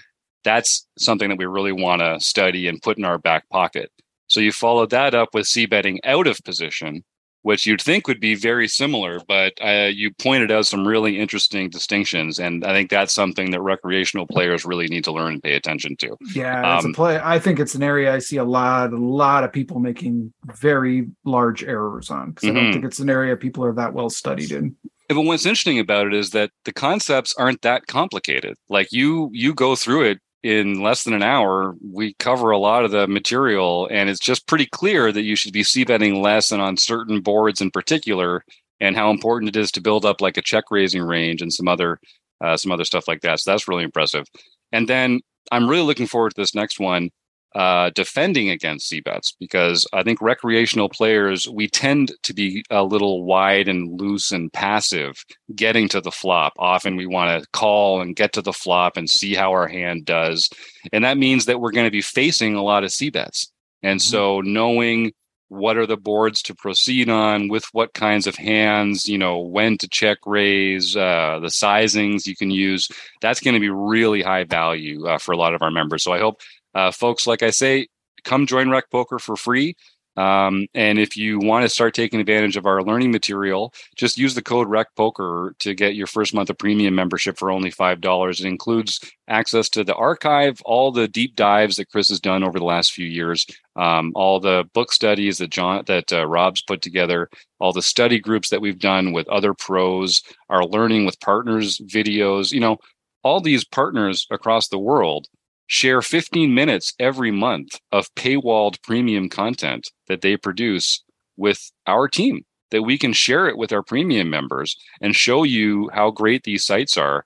that's 0.44 0.86
something 0.98 1.28
that 1.28 1.38
we 1.38 1.46
really 1.46 1.72
want 1.72 2.00
to 2.00 2.20
study 2.20 2.68
and 2.68 2.80
put 2.80 2.96
in 2.96 3.04
our 3.04 3.18
back 3.18 3.48
pocket. 3.48 3.90
So 4.28 4.38
you 4.38 4.52
follow 4.52 4.86
that 4.86 5.12
up 5.12 5.34
with 5.34 5.48
c 5.48 5.66
betting 5.66 5.98
out 6.04 6.28
of 6.28 6.38
position, 6.44 7.02
which 7.44 7.66
you'd 7.66 7.82
think 7.82 8.08
would 8.08 8.20
be 8.20 8.34
very 8.34 8.66
similar, 8.66 9.20
but 9.28 9.52
uh, 9.62 9.90
you 9.92 10.10
pointed 10.14 10.50
out 10.50 10.64
some 10.66 10.88
really 10.88 11.20
interesting 11.20 11.68
distinctions, 11.68 12.38
and 12.38 12.64
I 12.64 12.72
think 12.72 12.88
that's 12.88 13.12
something 13.12 13.50
that 13.50 13.60
recreational 13.60 14.26
players 14.26 14.64
really 14.64 14.88
need 14.88 15.04
to 15.04 15.12
learn 15.12 15.34
and 15.34 15.42
pay 15.42 15.54
attention 15.54 15.94
to. 15.96 16.16
Yeah, 16.34 16.78
um, 16.78 16.86
a 16.86 16.92
play. 16.94 17.20
I 17.22 17.38
think 17.38 17.60
it's 17.60 17.74
an 17.74 17.82
area 17.82 18.14
I 18.14 18.18
see 18.18 18.38
a 18.38 18.44
lot, 18.44 18.94
a 18.94 18.96
lot 18.96 19.44
of 19.44 19.52
people 19.52 19.78
making 19.78 20.32
very 20.54 21.06
large 21.24 21.62
errors 21.62 22.10
on 22.10 22.30
because 22.30 22.48
mm-hmm. 22.48 22.56
I 22.56 22.60
don't 22.60 22.64
mm-hmm. 22.64 22.72
think 22.72 22.84
it's 22.86 22.98
an 22.98 23.10
area 23.10 23.36
people 23.36 23.62
are 23.66 23.74
that 23.74 23.92
well 23.92 24.08
studied 24.08 24.50
in. 24.50 24.74
But 25.10 25.20
what's 25.20 25.44
interesting 25.44 25.78
about 25.78 26.06
it 26.06 26.14
is 26.14 26.30
that 26.30 26.50
the 26.64 26.72
concepts 26.72 27.34
aren't 27.36 27.60
that 27.60 27.86
complicated. 27.86 28.56
Like 28.70 28.90
you, 28.90 29.28
you 29.32 29.52
go 29.52 29.76
through 29.76 30.04
it 30.04 30.18
in 30.44 30.82
less 30.82 31.04
than 31.04 31.14
an 31.14 31.22
hour, 31.22 31.74
we 31.82 32.14
cover 32.18 32.50
a 32.50 32.58
lot 32.58 32.84
of 32.84 32.90
the 32.90 33.08
material, 33.08 33.88
and 33.90 34.10
it's 34.10 34.20
just 34.20 34.46
pretty 34.46 34.66
clear 34.66 35.10
that 35.10 35.22
you 35.22 35.36
should 35.36 35.54
be 35.54 35.64
c 35.64 35.84
betting 35.84 36.20
less 36.20 36.52
and 36.52 36.60
on 36.60 36.76
certain 36.76 37.22
boards 37.22 37.62
in 37.62 37.70
particular, 37.70 38.44
and 38.78 38.94
how 38.94 39.10
important 39.10 39.56
it 39.56 39.58
is 39.58 39.72
to 39.72 39.80
build 39.80 40.04
up 40.04 40.20
like 40.20 40.36
a 40.36 40.42
check 40.42 40.64
raising 40.70 41.02
range 41.02 41.40
and 41.40 41.52
some 41.52 41.66
other 41.66 41.98
uh, 42.42 42.56
some 42.58 42.70
other 42.70 42.84
stuff 42.84 43.08
like 43.08 43.22
that. 43.22 43.40
So 43.40 43.50
that's 43.50 43.68
really 43.68 43.84
impressive. 43.84 44.26
And 44.70 44.86
then 44.86 45.20
I'm 45.50 45.68
really 45.68 45.84
looking 45.84 46.06
forward 46.06 46.34
to 46.34 46.40
this 46.40 46.54
next 46.54 46.78
one 46.78 47.10
uh, 47.54 47.90
defending 47.94 48.50
against 48.50 48.88
c 48.88 49.00
bets 49.00 49.34
because 49.38 49.86
I 49.92 50.02
think 50.02 50.20
recreational 50.20 50.88
players 50.88 51.48
we 51.48 51.68
tend 51.68 52.12
to 52.22 52.34
be 52.34 52.64
a 52.70 52.82
little 52.82 53.24
wide 53.24 53.68
and 53.68 54.00
loose 54.00 54.32
and 54.32 54.52
passive 54.52 55.24
getting 55.54 55.88
to 55.90 56.00
the 56.00 56.10
flop. 56.10 56.54
Often 56.58 56.96
we 56.96 57.06
want 57.06 57.42
to 57.42 57.48
call 57.52 58.00
and 58.00 58.16
get 58.16 58.32
to 58.32 58.42
the 58.42 58.52
flop 58.52 58.96
and 58.96 59.08
see 59.08 59.34
how 59.34 59.52
our 59.52 59.68
hand 59.68 60.04
does, 60.04 60.50
and 60.92 61.04
that 61.04 61.18
means 61.18 61.46
that 61.46 61.60
we're 61.60 61.72
going 61.72 61.86
to 61.86 61.92
be 61.92 62.02
facing 62.02 62.54
a 62.54 62.62
lot 62.62 62.84
of 62.84 62.92
c 62.92 63.10
bets. 63.10 63.52
And 63.82 64.00
mm-hmm. 64.00 64.10
so 64.10 64.40
knowing 64.40 65.12
what 65.48 65.76
are 65.76 65.86
the 65.86 65.96
boards 65.96 66.42
to 66.42 66.54
proceed 66.54 67.08
on 67.08 67.48
with 67.48 67.64
what 67.72 67.94
kinds 67.94 68.26
of 68.26 68.34
hands 68.34 69.06
you 69.06 69.18
know 69.18 69.38
when 69.38 69.78
to 69.78 69.88
check 69.88 70.18
raise 70.26 70.96
uh, 70.96 71.38
the 71.40 71.48
sizings 71.48 72.26
you 72.26 72.34
can 72.34 72.50
use 72.50 72.88
that's 73.20 73.40
going 73.40 73.54
to 73.54 73.60
be 73.60 73.70
really 73.70 74.22
high 74.22 74.44
value 74.44 75.06
uh, 75.06 75.18
for 75.18 75.32
a 75.32 75.36
lot 75.36 75.54
of 75.54 75.62
our 75.62 75.70
members 75.70 76.02
so 76.02 76.12
i 76.12 76.18
hope 76.18 76.40
uh, 76.74 76.90
folks, 76.90 77.26
like 77.26 77.42
I 77.42 77.50
say, 77.50 77.88
come 78.24 78.46
join 78.46 78.70
Rec 78.70 78.90
Poker 78.90 79.18
for 79.18 79.36
free. 79.36 79.76
Um, 80.16 80.66
and 80.74 80.98
if 80.98 81.16
you 81.16 81.38
want 81.40 81.64
to 81.64 81.68
start 81.68 81.94
taking 81.94 82.20
advantage 82.20 82.56
of 82.56 82.66
our 82.66 82.82
learning 82.82 83.10
material, 83.10 83.74
just 83.96 84.16
use 84.16 84.34
the 84.34 84.42
code 84.42 84.68
RecPoker 84.68 85.58
to 85.58 85.74
get 85.74 85.96
your 85.96 86.06
first 86.06 86.32
month 86.32 86.50
of 86.50 86.58
premium 86.58 86.94
membership 86.94 87.36
for 87.36 87.50
only 87.50 87.70
$5. 87.70 88.40
It 88.40 88.46
includes 88.46 89.00
access 89.28 89.68
to 89.70 89.82
the 89.82 89.94
archive, 89.94 90.60
all 90.64 90.92
the 90.92 91.08
deep 91.08 91.34
dives 91.34 91.76
that 91.76 91.88
Chris 91.90 92.08
has 92.10 92.20
done 92.20 92.44
over 92.44 92.58
the 92.58 92.64
last 92.64 92.92
few 92.92 93.06
years, 93.06 93.46
um, 93.76 94.12
all 94.14 94.38
the 94.38 94.64
book 94.72 94.92
studies 94.92 95.38
that 95.38 95.50
John 95.50 95.82
that 95.86 96.12
uh, 96.12 96.26
Rob's 96.26 96.62
put 96.62 96.80
together, 96.80 97.28
all 97.58 97.72
the 97.72 97.82
study 97.82 98.20
groups 98.20 98.50
that 98.50 98.60
we've 98.60 98.78
done 98.78 99.12
with 99.12 99.28
other 99.28 99.54
pros, 99.54 100.22
our 100.48 100.64
learning 100.64 101.06
with 101.06 101.18
partners 101.20 101.78
videos, 101.78 102.52
you 102.52 102.60
know, 102.60 102.78
all 103.24 103.40
these 103.40 103.64
partners 103.64 104.26
across 104.30 104.68
the 104.68 104.78
world 104.78 105.26
share 105.66 106.02
15 106.02 106.54
minutes 106.54 106.94
every 106.98 107.30
month 107.30 107.80
of 107.92 108.14
paywalled 108.14 108.82
premium 108.82 109.28
content 109.28 109.90
that 110.08 110.20
they 110.20 110.36
produce 110.36 111.02
with 111.36 111.70
our 111.86 112.08
team 112.08 112.44
that 112.70 112.82
we 112.82 112.98
can 112.98 113.12
share 113.12 113.46
it 113.48 113.56
with 113.56 113.72
our 113.72 113.82
premium 113.82 114.28
members 114.28 114.76
and 115.00 115.14
show 115.14 115.44
you 115.44 115.88
how 115.92 116.10
great 116.10 116.42
these 116.42 116.64
sites 116.64 116.96
are 116.96 117.24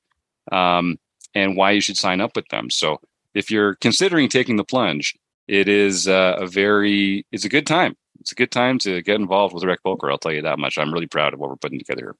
um, 0.52 0.98
and 1.34 1.56
why 1.56 1.70
you 1.70 1.80
should 1.80 1.96
sign 1.96 2.20
up 2.20 2.36
with 2.36 2.46
them. 2.48 2.70
So 2.70 3.00
if 3.34 3.50
you're 3.50 3.74
considering 3.76 4.28
taking 4.28 4.56
the 4.56 4.64
plunge 4.64 5.14
it 5.48 5.66
is 5.66 6.06
uh, 6.06 6.36
a 6.38 6.46
very 6.46 7.26
it's 7.32 7.46
a 7.46 7.48
good 7.48 7.66
time. 7.66 7.96
It's 8.20 8.32
a 8.32 8.34
good 8.34 8.50
time 8.50 8.78
to 8.80 9.00
get 9.02 9.16
involved 9.16 9.54
with 9.54 9.64
rec 9.64 9.82
poker 9.82 10.10
i'll 10.10 10.18
tell 10.18 10.32
you 10.32 10.42
that 10.42 10.58
much. 10.58 10.76
I'm 10.76 10.92
really 10.92 11.06
proud 11.06 11.32
of 11.32 11.40
what 11.40 11.48
we're 11.48 11.56
putting 11.56 11.78
together. 11.78 12.14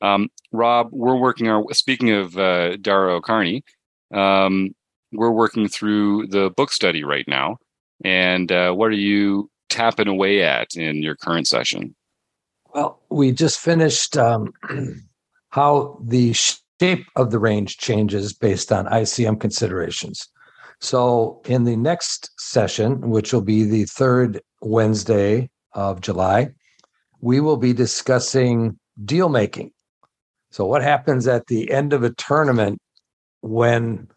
Um, 0.00 0.28
rob 0.52 0.88
we're 0.90 1.16
working 1.16 1.48
our 1.48 1.62
speaking 1.72 2.10
of 2.10 2.36
uh, 2.36 2.76
dara 2.76 3.14
o'kearney 3.14 3.62
um, 4.12 4.74
we're 5.12 5.30
working 5.30 5.68
through 5.68 6.26
the 6.28 6.50
book 6.50 6.72
study 6.72 7.04
right 7.04 7.26
now. 7.26 7.58
And 8.04 8.50
uh, 8.52 8.72
what 8.72 8.88
are 8.88 8.92
you 8.92 9.50
tapping 9.68 10.08
away 10.08 10.42
at 10.42 10.74
in 10.76 11.02
your 11.02 11.16
current 11.16 11.46
session? 11.46 11.94
Well, 12.74 13.00
we 13.08 13.32
just 13.32 13.58
finished 13.58 14.16
um, 14.16 14.52
how 15.50 15.98
the 16.04 16.32
shape 16.34 17.06
of 17.16 17.30
the 17.30 17.38
range 17.38 17.78
changes 17.78 18.32
based 18.32 18.72
on 18.72 18.86
ICM 18.86 19.40
considerations. 19.40 20.28
So, 20.80 21.42
in 21.46 21.64
the 21.64 21.76
next 21.76 22.30
session, 22.38 23.10
which 23.10 23.32
will 23.32 23.42
be 23.42 23.64
the 23.64 23.84
third 23.84 24.40
Wednesday 24.62 25.50
of 25.72 26.00
July, 26.00 26.50
we 27.20 27.40
will 27.40 27.56
be 27.56 27.72
discussing 27.72 28.78
deal 29.04 29.28
making. 29.28 29.72
So, 30.52 30.64
what 30.66 30.82
happens 30.82 31.26
at 31.26 31.48
the 31.48 31.72
end 31.72 31.92
of 31.92 32.04
a 32.04 32.14
tournament 32.14 32.80
when, 33.40 34.08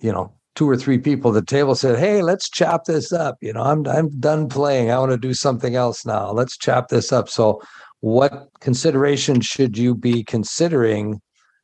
you 0.00 0.12
know, 0.12 0.32
two 0.54 0.68
or 0.68 0.76
three 0.76 0.98
people 0.98 1.30
at 1.30 1.34
the 1.34 1.46
table 1.46 1.74
said, 1.74 1.98
"Hey, 1.98 2.22
let's 2.22 2.48
chop 2.48 2.84
this 2.84 3.12
up." 3.12 3.36
You 3.40 3.52
know, 3.52 3.62
I'm 3.62 3.86
I'm 3.86 4.08
done 4.20 4.48
playing. 4.48 4.90
I 4.90 4.98
want 4.98 5.12
to 5.12 5.18
do 5.18 5.34
something 5.34 5.76
else 5.76 6.04
now. 6.04 6.32
Let's 6.32 6.56
chop 6.56 6.88
this 6.88 7.12
up. 7.12 7.28
So, 7.28 7.62
what 8.00 8.48
consideration 8.60 9.40
should 9.40 9.78
you 9.78 9.94
be 9.94 10.24
considering 10.24 11.20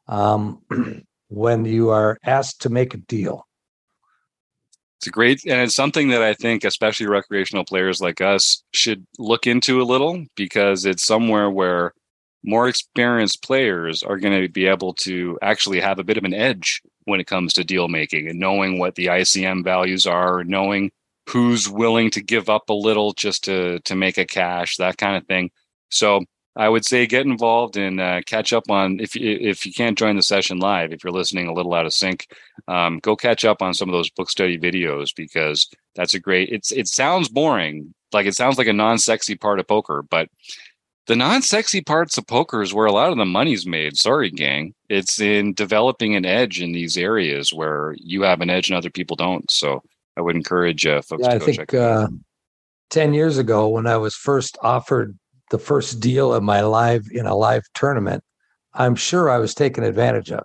um, 0.09 0.63
when 1.29 1.65
you 1.65 1.91
are 1.91 2.19
asked 2.25 2.63
to 2.63 2.69
make 2.69 2.95
a 2.95 2.99
deal? 2.99 3.47
It's 4.99 5.09
a 5.09 5.11
great, 5.11 5.45
and 5.45 5.61
it's 5.61 5.75
something 5.75 6.09
that 6.09 6.23
I 6.23 6.33
think, 6.33 6.65
especially 6.65 7.07
recreational 7.07 7.65
players 7.65 8.01
like 8.01 8.21
us, 8.21 8.63
should 8.73 9.05
look 9.19 9.47
into 9.47 9.83
a 9.83 9.85
little 9.85 10.25
because 10.37 10.85
it's 10.85 11.05
somewhere 11.05 11.51
where 11.51 11.93
more 12.45 12.69
experienced 12.69 13.43
players 13.43 14.03
are 14.03 14.19
going 14.19 14.41
to 14.41 14.49
be 14.49 14.67
able 14.67 14.95
to 14.95 15.39
actually 15.43 15.81
have 15.81 15.99
a 15.99 16.05
bit 16.05 16.17
of 16.17 16.25
an 16.25 16.35
edge 16.35 16.81
when 17.05 17.21
it 17.21 17.27
comes 17.27 17.53
to 17.55 17.65
deal 17.65 17.89
making 17.89 18.29
and 18.29 18.39
knowing 18.39 18.79
what 18.79 18.95
the 18.95 19.07
ICM 19.07 19.65
values 19.65 20.07
are, 20.07 20.45
knowing 20.45 20.91
who's 21.29 21.69
willing 21.69 22.11
to 22.11 22.23
give 22.23 22.49
up 22.49 22.69
a 22.69 22.75
little 22.75 23.13
just 23.13 23.45
to 23.45 23.81
to 23.81 23.95
make 23.95 24.19
a 24.19 24.27
cash, 24.27 24.77
that 24.77 24.99
kind 24.99 25.17
of 25.17 25.27
thing. 25.27 25.51
So 25.91 26.25
I 26.57 26.69
would 26.69 26.85
say 26.85 27.07
get 27.07 27.27
involved 27.27 27.77
and 27.77 28.01
uh, 28.01 28.21
catch 28.27 28.53
up 28.53 28.71
on 28.71 29.01
if 29.01 29.17
if 29.17 29.67
you 29.67 29.73
can't 29.73 29.99
join 29.99 30.17
the 30.17 30.23
session 30.23 30.59
live, 30.59 30.93
if 30.93 31.03
you're 31.03 31.13
listening 31.13 31.49
a 31.49 31.53
little 31.53 31.75
out 31.75 31.87
of 31.87 31.93
sync, 31.93 32.29
um, 32.69 33.01
go 33.01 33.17
catch 33.17 33.45
up 33.45 33.61
on 33.61 33.75
some 33.75 33.89
of 33.89 33.93
those 33.93 34.11
book 34.11 34.31
study 34.31 34.59
videos 34.59 35.15
because 35.17 35.69
that's 35.97 36.15
a 36.15 36.21
great. 36.21 36.51
It's 36.51 36.71
it 36.71 36.87
sounds 36.87 37.29
boring, 37.29 37.93
like 38.13 38.27
it 38.27 38.37
sounds 38.37 38.57
like 38.57 38.69
a 38.69 38.73
non-sexy 38.73 39.37
part 39.37 39.59
of 39.59 39.67
poker, 39.67 40.03
but 40.09 40.29
the 41.07 41.17
non-sexy 41.17 41.83
parts 41.83 42.17
of 42.17 42.27
poker 42.27 42.63
is 42.63 42.73
where 42.73 42.87
a 42.87 42.93
lot 42.93 43.11
of 43.11 43.19
the 43.19 43.27
money's 43.27 43.67
made. 43.67 43.97
Sorry, 43.97 44.31
gang. 44.31 44.75
It's 44.89 45.21
in 45.21 45.53
developing 45.53 46.15
an 46.15 46.25
edge 46.25 46.61
in 46.61 46.73
these 46.73 46.97
areas 46.97 47.53
where 47.53 47.95
you 47.99 48.23
have 48.23 48.41
an 48.41 48.51
edge 48.51 48.69
and 48.69 48.77
other 48.77 48.91
people 48.91 49.17
don't. 49.17 49.51
So 49.51 49.83
I 50.17 50.23
would 50.23 50.37
encourage 50.37 50.87
uh, 50.87 51.03
folks. 51.03 51.23
Yeah, 51.25 51.35
I 51.35 51.39
think 51.39 51.75
uh, 51.75 52.09
ten 52.91 53.13
years 53.13 53.39
ago 53.39 53.69
when 53.69 53.87
I 53.87 53.97
was 53.97 54.15
first 54.15 54.57
offered 54.63 55.19
the 55.51 55.59
first 55.59 56.01
deal 56.01 56.33
of 56.33 56.43
my 56.43 56.63
live 56.63 57.07
in 57.13 57.27
a 57.27 57.35
live 57.35 57.65
tournament, 57.75 58.25
I'm 58.75 58.95
sure 58.95 59.31
I 59.31 59.39
was 59.39 59.55
taken 59.55 59.85
advantage 59.85 60.33
of. 60.33 60.45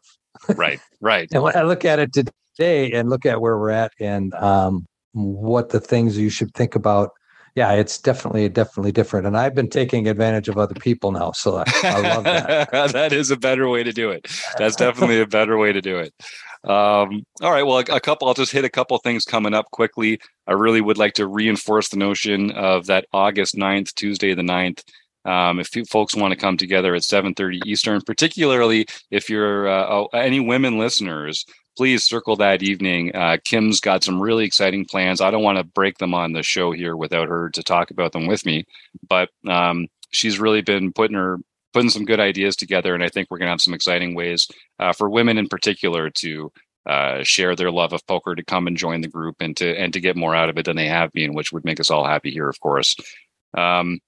right, 0.56 0.80
right. 1.00 1.30
and 1.34 1.44
when 1.44 1.56
I 1.56 1.64
look 1.64 1.86
at 1.86 2.00
it 2.00 2.14
today 2.14 2.92
and 2.92 3.10
look 3.10 3.26
at 3.26 3.42
where 3.42 3.58
we're 3.58 3.70
at 3.70 3.92
and 4.00 4.34
um, 4.36 4.86
what 5.14 5.70
the 5.70 5.80
things 5.80 6.18
you 6.18 6.30
should 6.30 6.54
think 6.54 6.76
about, 6.76 7.12
yeah, 7.56 7.74
it's 7.74 7.98
definitely 7.98 8.48
definitely 8.50 8.92
different. 8.92 9.28
And 9.28 9.38
I've 9.38 9.56
been 9.56 9.70
taking 9.70 10.08
advantage 10.08 10.50
of 10.50 10.58
other 10.58 10.76
people 10.76 11.12
now, 11.12 11.32
so 11.32 11.58
I, 11.58 11.64
I 11.84 12.02
love 12.02 12.24
that. 12.24 12.72
that 12.94 13.14
is 13.14 13.32
a 13.32 13.38
better 13.38 13.68
way 13.70 13.84
to 13.84 13.92
do 13.92 14.12
it. 14.12 14.28
That's 14.58 14.76
definitely 14.76 15.22
a 15.22 15.28
better 15.28 15.58
way 15.58 15.74
to 15.74 15.82
do 15.82 15.98
it. 15.98 16.14
Um, 16.64 17.24
all 17.42 17.52
right. 17.52 17.64
Well, 17.64 17.80
a, 17.80 17.96
a, 17.96 18.00
couple, 18.00 18.28
I'll 18.28 18.34
just 18.34 18.52
hit 18.52 18.66
a 18.66 18.70
couple 18.70 18.98
things 18.98 19.24
coming 19.24 19.54
up 19.54 19.72
quickly. 19.72 20.20
I 20.46 20.54
really 20.54 20.82
would 20.82 20.98
like 20.98 21.14
to 21.14 21.28
reinforce 21.28 21.90
the 21.90 21.98
notion 21.98 22.52
of 22.52 22.88
that 22.88 23.06
August 23.14 23.56
9th, 23.56 23.94
Tuesday 23.96 24.34
the 24.34 24.42
9th. 24.42 24.84
Um, 25.26 25.60
if 25.60 25.70
folks 25.90 26.16
want 26.16 26.32
to 26.34 26.40
come 26.40 26.58
together 26.58 26.96
at 26.96 27.04
7.30 27.04 27.66
Eastern, 27.66 28.02
particularly 28.02 28.88
if 29.12 29.30
you're 29.30 29.68
uh, 29.68 29.88
oh, 29.90 30.08
any 30.14 30.40
women 30.40 30.78
listeners, 30.78 31.46
please 31.80 32.04
circle 32.04 32.36
that 32.36 32.62
evening. 32.62 33.16
Uh, 33.16 33.38
Kim's 33.46 33.80
got 33.80 34.04
some 34.04 34.22
really 34.22 34.44
exciting 34.44 34.84
plans. 34.84 35.22
I 35.22 35.32
don't 35.32 35.44
want 35.44 35.60
to 35.60 35.64
break 35.64 35.98
them 35.98 36.14
on 36.14 36.34
the 36.34 36.44
show 36.44 36.74
here 36.74 36.94
without 36.94 37.30
her 37.30 37.50
to 37.52 37.64
talk 37.64 37.90
about 37.90 38.12
them 38.12 38.28
with 38.28 38.46
me, 38.46 38.66
but 39.08 39.30
um, 39.48 39.88
she's 40.12 40.42
really 40.42 40.60
been 40.62 40.92
putting 40.92 41.16
her 41.16 41.38
putting 41.72 41.90
some 41.90 42.04
good 42.04 42.20
ideas 42.20 42.58
together, 42.58 42.94
and 42.94 43.02
I 43.02 43.08
think 43.08 43.32
we're 43.32 43.38
going 43.38 43.46
to 43.48 43.52
have 43.52 43.62
some 43.62 43.74
exciting 43.74 44.14
ways 44.14 44.50
uh, 44.78 44.92
for 44.92 45.10
women 45.10 45.38
in 45.38 45.48
particular 45.48 46.10
to 46.16 46.52
uh, 46.86 47.24
share 47.24 47.56
their 47.56 47.72
love 47.72 47.94
of 47.94 48.06
poker, 48.08 48.36
to 48.36 48.44
come 48.44 48.68
and 48.68 48.76
join 48.76 49.00
the 49.00 49.08
group, 49.08 49.38
and 49.40 49.56
to 49.56 49.74
and 49.80 49.94
to 49.94 50.02
get 50.02 50.18
more 50.18 50.36
out 50.36 50.50
of 50.50 50.58
it 50.58 50.66
than 50.66 50.76
they 50.76 50.88
have 50.88 51.14
been, 51.14 51.34
which 51.34 51.54
would 51.54 51.64
make 51.64 51.80
us 51.80 51.90
all 51.90 52.04
happy 52.04 52.32
here, 52.32 52.50
of 52.50 52.60
course. 52.60 52.98
Um, 53.58 54.02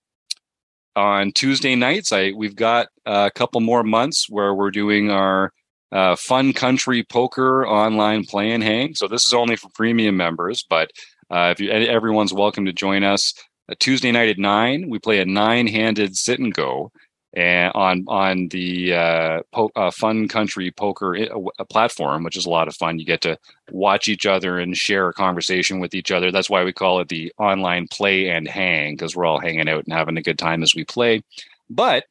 on 0.98 1.32
Tuesday 1.32 1.76
nights, 1.76 2.12
I 2.12 2.34
we've 2.36 2.58
got 2.58 2.88
a 3.06 3.32
couple 3.34 3.62
more 3.62 3.84
months 3.84 4.28
where 4.30 4.54
we're 4.54 4.72
doing 4.72 5.10
our 5.10 5.54
uh, 5.92 6.16
Fun 6.16 6.54
Country 6.54 7.04
Poker 7.04 7.68
online 7.68 8.26
play 8.26 8.52
and 8.52 8.64
hang. 8.64 8.96
So 8.96 9.08
this 9.08 9.26
is 9.26 9.34
only 9.34 9.56
for 9.56 9.70
premium 9.70 10.18
members, 10.18 10.64
but 10.70 10.92
uh, 11.30 11.54
if 11.56 11.60
you 11.60 11.72
everyone's 11.72 12.34
welcome 12.34 12.66
to 12.66 12.74
join 12.74 13.04
us. 13.04 13.34
A 13.70 13.76
Tuesday 13.76 14.12
night 14.12 14.28
at 14.28 14.38
nine, 14.38 14.89
we 14.89 15.00
play 15.00 15.20
a 15.20 15.26
nine-handed 15.26 16.18
sit 16.18 16.39
and 16.39 16.54
go 16.54 16.92
and 17.34 17.72
on 17.74 18.04
on 18.08 18.50
the 18.50 18.94
uh, 18.94 19.42
po- 19.54 19.72
uh, 19.76 19.92
Fun 19.92 20.28
Country 20.28 20.72
Poker 20.72 21.16
uh, 21.18 21.64
platform, 21.66 22.24
which 22.24 22.36
is 22.36 22.46
a 22.46 22.50
lot 22.50 22.68
of 22.68 22.76
fun. 22.76 23.00
You 23.00 23.06
get 23.06 23.22
to 23.22 23.38
watch 23.72 24.08
each 24.10 24.26
other 24.26 24.60
and 24.60 24.76
share 24.76 25.08
a 25.08 25.14
conversation 25.14 25.80
with 25.80 25.94
each 25.94 26.12
other. 26.12 26.32
That's 26.32 26.50
why 26.50 26.64
we 26.64 26.74
call 26.74 27.00
it 27.00 27.08
the 27.08 27.32
online 27.38 27.88
play 27.88 28.30
and 28.30 28.48
hang 28.48 28.96
because 28.96 29.16
we're 29.16 29.26
all 29.26 29.39
hanging 29.39 29.70
out 29.70 29.86
and 29.86 29.94
having 29.94 30.18
a 30.18 30.22
good 30.22 30.38
time 30.38 30.64
as 30.64 30.76
we 30.76 30.84
play. 30.84 31.24
But 31.70 32.06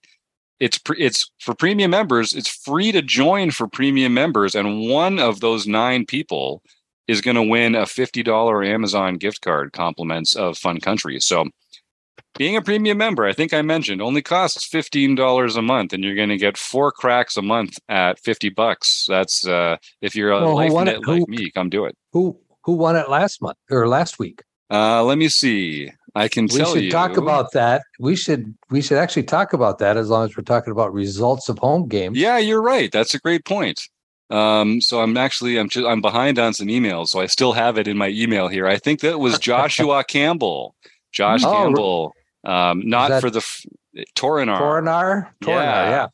it's 0.60 0.78
pre- 0.78 0.98
it's 0.98 1.30
for 1.40 1.54
premium 1.54 1.90
members. 1.90 2.32
It's 2.32 2.48
free 2.48 2.92
to 2.92 3.02
join 3.02 3.50
for 3.50 3.66
premium 3.66 4.14
members, 4.14 4.54
and 4.54 4.88
one 4.88 5.18
of 5.18 5.40
those 5.40 5.66
nine 5.66 6.06
people 6.06 6.62
is 7.08 7.20
going 7.20 7.36
to 7.36 7.42
win 7.42 7.74
a 7.74 7.86
fifty 7.86 8.22
dollar 8.22 8.62
Amazon 8.62 9.16
gift 9.16 9.40
card 9.40 9.72
compliments 9.72 10.36
of 10.36 10.58
Fun 10.58 10.78
Country. 10.80 11.18
So 11.18 11.46
being 12.38 12.56
a 12.56 12.62
premium 12.62 12.98
member, 12.98 13.26
I 13.26 13.32
think 13.32 13.52
I 13.52 13.62
mentioned, 13.62 14.00
only 14.00 14.22
costs 14.22 14.64
fifteen 14.66 15.14
dollars 15.14 15.56
a 15.56 15.62
month, 15.62 15.92
and 15.92 16.04
you're 16.04 16.14
going 16.14 16.28
to 16.28 16.36
get 16.36 16.56
four 16.56 16.92
cracks 16.92 17.36
a 17.36 17.42
month 17.42 17.78
at 17.88 18.20
fifty 18.20 18.50
bucks. 18.50 19.06
That's 19.08 19.46
uh, 19.46 19.78
if 20.00 20.14
you're 20.14 20.30
a 20.30 20.40
well, 20.40 20.54
life 20.54 20.72
net 20.72 20.96
it, 20.96 21.06
like 21.06 21.20
who, 21.20 21.26
me, 21.26 21.50
come 21.50 21.70
do 21.70 21.86
it. 21.86 21.96
Who 22.12 22.38
who 22.64 22.74
won 22.74 22.96
it 22.96 23.08
last 23.08 23.42
month 23.42 23.58
or 23.70 23.88
last 23.88 24.18
week? 24.18 24.42
Uh, 24.70 25.02
let 25.02 25.18
me 25.18 25.28
see. 25.28 25.90
I 26.14 26.28
can 26.28 26.44
we 26.44 26.58
tell 26.58 26.74
should 26.74 26.90
talk 26.90 27.16
about 27.16 27.52
that. 27.52 27.82
We 27.98 28.16
should 28.16 28.54
we 28.70 28.82
should 28.82 28.98
actually 28.98 29.24
talk 29.24 29.52
about 29.52 29.78
that 29.78 29.96
as 29.96 30.08
long 30.08 30.24
as 30.24 30.36
we're 30.36 30.42
talking 30.42 30.72
about 30.72 30.92
results 30.92 31.48
of 31.48 31.58
home 31.58 31.88
games. 31.88 32.18
Yeah, 32.18 32.38
you're 32.38 32.62
right. 32.62 32.90
That's 32.90 33.14
a 33.14 33.18
great 33.18 33.44
point. 33.44 33.80
Um, 34.30 34.80
so 34.80 35.00
I'm 35.00 35.16
actually 35.16 35.58
I'm 35.58 35.68
just, 35.68 35.86
I'm 35.86 36.00
behind 36.00 36.38
on 36.38 36.54
some 36.54 36.68
emails, 36.68 37.08
so 37.08 37.20
I 37.20 37.26
still 37.26 37.52
have 37.52 37.78
it 37.78 37.88
in 37.88 37.96
my 37.96 38.08
email 38.08 38.48
here. 38.48 38.66
I 38.66 38.76
think 38.76 39.00
that 39.00 39.18
was 39.18 39.38
Joshua 39.38 40.04
Campbell. 40.08 40.74
Josh 41.12 41.42
oh, 41.44 41.52
Campbell 41.52 42.14
um, 42.44 42.82
not 42.84 43.20
for 43.20 43.30
the 43.30 43.38
f- 43.38 43.66
Torinar. 44.16 44.58
Torinar, 44.58 45.28
Torinar, 45.42 45.46
yeah. 45.46 45.90
yeah. 45.90 46.06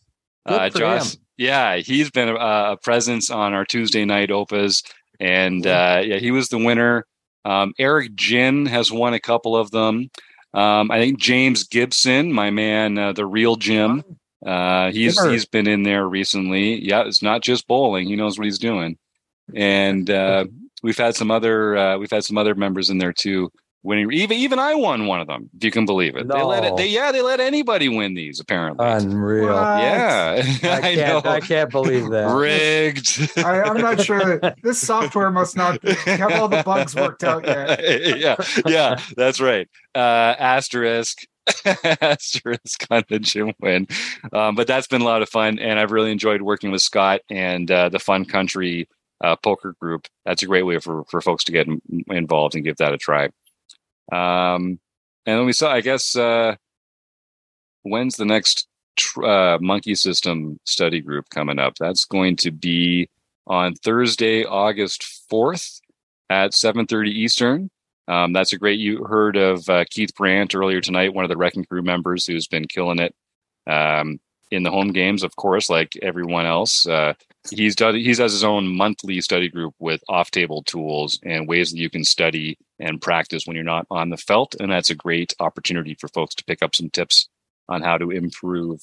Uh, 0.47 0.69
Josh, 0.71 1.15
him. 1.15 1.21
yeah, 1.37 1.77
he's 1.77 2.11
been 2.11 2.29
a, 2.29 2.35
a, 2.35 2.77
presence 2.83 3.31
on 3.31 3.53
our 3.53 3.65
Tuesday 3.65 4.05
night 4.05 4.31
opas, 4.31 4.85
and 5.21 5.67
uh, 5.67 6.03
yeah, 6.05 6.19
he 6.19 6.31
was 6.31 6.49
the 6.49 6.59
winner. 6.59 7.07
Um, 7.47 7.75
Eric 7.79 8.17
Jin 8.17 8.67
has 8.67 8.91
won 8.91 9.15
a 9.15 9.21
couple 9.21 9.57
of 9.57 9.71
them. 9.71 10.11
Um, 10.53 10.91
I 10.91 10.99
think 10.99 11.21
James 11.21 11.63
Gibson, 11.63 12.33
my 12.33 12.51
man, 12.51 12.99
uh, 12.99 13.13
the 13.13 13.25
real 13.25 13.55
Jim, 13.55 14.03
uh, 14.45 14.91
he's 14.91 15.23
he's 15.23 15.47
been 15.47 15.69
in 15.69 15.85
there 15.85 16.09
recently. 16.09 16.85
Yeah, 16.85 17.05
it's 17.07 17.23
not 17.23 17.43
just 17.43 17.69
bowling; 17.69 18.09
he 18.09 18.17
knows 18.17 18.37
what 18.37 18.47
he's 18.47 18.59
doing. 18.59 18.99
And 19.55 20.11
uh, 20.11 20.47
we've 20.83 20.99
had 20.99 21.15
some 21.15 21.31
other 21.31 21.77
uh, 21.77 21.99
we've 21.99 22.11
had 22.11 22.25
some 22.25 22.37
other 22.37 22.57
members 22.57 22.91
in 22.91 22.99
there 22.99 23.13
too 23.13 23.53
winning. 23.87 24.13
Even 24.13 24.37
even 24.37 24.59
I 24.59 24.75
won 24.75 25.07
one 25.07 25.21
of 25.21 25.27
them, 25.27 25.49
if 25.57 25.65
you 25.65 25.71
can 25.71 25.87
believe 25.87 26.17
it. 26.17 26.27
No. 26.27 26.37
They 26.37 26.43
let 26.43 26.65
it. 26.65 26.77
They 26.77 26.89
yeah, 26.89 27.13
they 27.13 27.23
let 27.23 27.41
anybody 27.41 27.89
win 27.89 28.15
these. 28.15 28.41
Apparently, 28.41 28.85
unreal. 28.85 29.47
What? 29.47 29.55
Yeah, 29.55 30.43
I 30.63 30.81
can't. 30.95 31.27
I, 31.27 31.35
I, 31.37 31.41
can't 31.41 31.71
believe 31.71 32.11
that. 32.11 32.27
Rigged. 32.35 33.39
I, 33.39 33.69
am 33.69 33.79
not 33.79 34.01
sure. 34.03 34.41
This 34.63 34.81
software 34.81 35.31
must 35.31 35.57
not 35.57 35.83
have 35.83 36.33
all 36.33 36.49
the 36.49 36.63
bugs 36.63 36.95
worked 36.95 37.25
out 37.25 37.47
yet. 37.47 37.81
yeah, 38.19 38.37
yeah, 38.67 39.01
that's 39.17 39.41
right. 39.41 39.69
Uh, 39.95 40.35
asterisk. 40.39 41.27
asterisk 42.01 42.85
on 42.91 43.05
the 43.09 43.21
Jim 43.21 43.53
win, 43.61 43.87
um, 44.33 44.57
but 44.57 44.67
that's 44.67 44.89
been 44.89 45.01
a 45.01 45.05
lot 45.05 45.23
of 45.23 45.29
fun, 45.29 45.61
and 45.61 45.79
I've 45.79 45.93
really 45.93 46.11
enjoyed 46.11 46.43
working 46.43 46.73
with 46.73 46.83
Scott 46.83 47.21
and 47.31 47.71
uh, 47.71 47.89
the 47.89 48.01
Fun 48.01 48.25
Country 48.25 48.89
uh, 49.21 49.37
poker 49.37 49.77
group. 49.81 50.09
That's 50.25 50.43
a 50.43 50.47
great 50.47 50.65
way 50.65 50.79
for 50.79 51.05
for 51.05 51.21
folks 51.21 51.45
to 51.45 51.53
get 51.53 51.69
involved 52.09 52.57
and 52.57 52.65
give 52.65 52.79
that 52.79 52.93
a 52.93 52.99
try. 52.99 53.31
Um, 54.13 54.79
and 55.27 55.39
then 55.39 55.47
we 55.47 55.53
saw, 55.53 55.73
I 55.73 55.81
guess, 55.81 56.17
uh, 56.17 56.57
when's 57.83 58.17
the 58.17 58.25
next 58.25 58.69
tr- 58.97 59.25
uh, 59.25 59.59
monkey 59.61 59.95
system 59.95 60.59
study 60.65 61.01
group 61.01 61.29
coming 61.31 61.59
up? 61.59 61.75
That's 61.79 62.05
going 62.05 62.37
to 62.37 62.51
be 62.51 63.09
on 63.47 63.75
Thursday, 63.75 64.45
August 64.45 65.05
4th 65.31 65.81
at 66.31 66.53
7:30 66.53 67.09
Eastern. 67.09 67.71
Um, 68.09 68.33
that's 68.33 68.53
a 68.53 68.59
great. 68.59 68.79
You 68.79 69.05
heard 69.05 69.37
of 69.37 69.69
uh, 69.69 69.85
Keith 69.91 70.15
Brandt 70.15 70.55
earlier 70.55 70.81
tonight, 70.81 71.15
one 71.15 71.25
of 71.25 71.29
the 71.29 71.37
Wrecking 71.37 71.65
Crew 71.65 71.83
members 71.83 72.25
who's 72.27 72.47
been 72.47 72.67
killing 72.67 73.01
it 73.01 73.15
um, 73.67 74.21
in 74.51 74.63
the 74.63 74.71
home 74.71 74.93
games, 74.93 75.23
of 75.25 75.35
course, 75.37 75.69
like 75.69 75.97
everyone 76.03 76.47
else. 76.47 76.87
Uh, 76.87 77.15
he's 77.51 77.77
done. 77.77 77.95
He 77.95 78.09
has 78.09 78.19
his 78.19 78.45
own 78.45 78.69
monthly 78.69 79.21
study 79.21 79.49
group 79.49 79.75
with 79.79 80.03
off-table 80.09 80.63
tools 80.65 81.19
and 81.23 81.49
ways 81.49 81.71
that 81.71 81.79
you 81.79 81.91
can 81.91 82.05
study 82.05 82.59
and 82.79 83.01
practice 83.01 83.47
when 83.47 83.55
you're 83.55 83.65
not 83.65 83.87
on 83.91 84.11
the 84.11 84.17
felt, 84.17 84.55
and 84.61 84.71
that's 84.71 84.91
a 84.91 84.95
great 84.95 85.35
opportunity 85.41 85.95
for 85.95 86.09
folks 86.09 86.35
to 86.37 86.45
pick 86.45 86.63
up 86.63 86.75
some 86.75 86.91
tips 86.91 87.29
on 87.69 87.83
how 87.83 87.99
to 87.99 88.11
improve. 88.11 88.81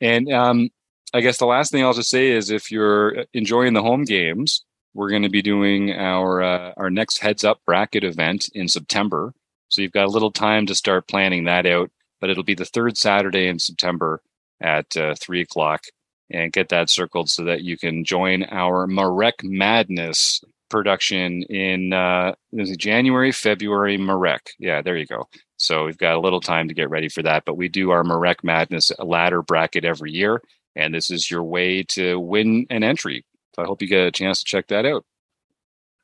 And 0.00 0.32
um, 0.32 0.70
I 1.12 1.20
guess 1.20 1.38
the 1.38 1.46
last 1.46 1.70
thing 1.70 1.84
I'll 1.84 1.94
just 1.94 2.10
say 2.10 2.30
is 2.30 2.50
if 2.50 2.70
you're 2.70 3.24
enjoying 3.32 3.74
the 3.74 3.82
home 3.82 4.04
games, 4.04 4.64
we're 4.94 5.10
going 5.10 5.22
to 5.22 5.28
be 5.28 5.42
doing 5.42 5.92
our 5.92 6.42
uh, 6.42 6.72
our 6.76 6.90
next 6.90 7.18
heads 7.18 7.44
up 7.44 7.60
bracket 7.66 8.04
event 8.04 8.48
in 8.54 8.68
September. 8.68 9.34
So 9.68 9.82
you've 9.82 9.92
got 9.92 10.06
a 10.06 10.10
little 10.10 10.30
time 10.30 10.66
to 10.66 10.74
start 10.74 11.08
planning 11.08 11.44
that 11.44 11.66
out, 11.66 11.90
but 12.20 12.30
it'll 12.30 12.44
be 12.44 12.54
the 12.54 12.64
third 12.64 12.96
Saturday 12.96 13.48
in 13.48 13.58
September 13.58 14.22
at 14.60 14.96
uh, 14.96 15.14
three 15.20 15.40
o'clock, 15.40 15.82
and 16.30 16.52
get 16.52 16.68
that 16.70 16.90
circled 16.90 17.28
so 17.28 17.44
that 17.44 17.62
you 17.62 17.76
can 17.78 18.04
join 18.04 18.44
our 18.44 18.86
Marek 18.86 19.36
Madness 19.42 20.42
production 20.70 21.42
in 21.44 21.92
uh, 21.92 22.34
January, 22.76 23.30
February. 23.32 23.96
Marek, 23.96 24.50
yeah, 24.58 24.82
there 24.82 24.96
you 24.96 25.06
go. 25.06 25.28
So 25.56 25.84
we've 25.84 25.98
got 25.98 26.16
a 26.16 26.20
little 26.20 26.40
time 26.40 26.68
to 26.68 26.74
get 26.74 26.90
ready 26.90 27.08
for 27.08 27.22
that, 27.22 27.44
but 27.46 27.56
we 27.56 27.68
do 27.68 27.90
our 27.90 28.02
Marek 28.02 28.42
Madness 28.42 28.90
ladder 28.98 29.42
bracket 29.42 29.84
every 29.84 30.10
year, 30.12 30.42
and 30.74 30.94
this 30.94 31.10
is 31.10 31.30
your 31.30 31.44
way 31.44 31.84
to 31.90 32.18
win 32.18 32.66
an 32.70 32.82
entry 32.82 33.24
so 33.54 33.62
I 33.62 33.66
hope 33.66 33.82
you 33.82 33.88
get 33.88 34.06
a 34.06 34.12
chance 34.12 34.40
to 34.40 34.44
check 34.44 34.66
that 34.68 34.84
out. 34.84 35.04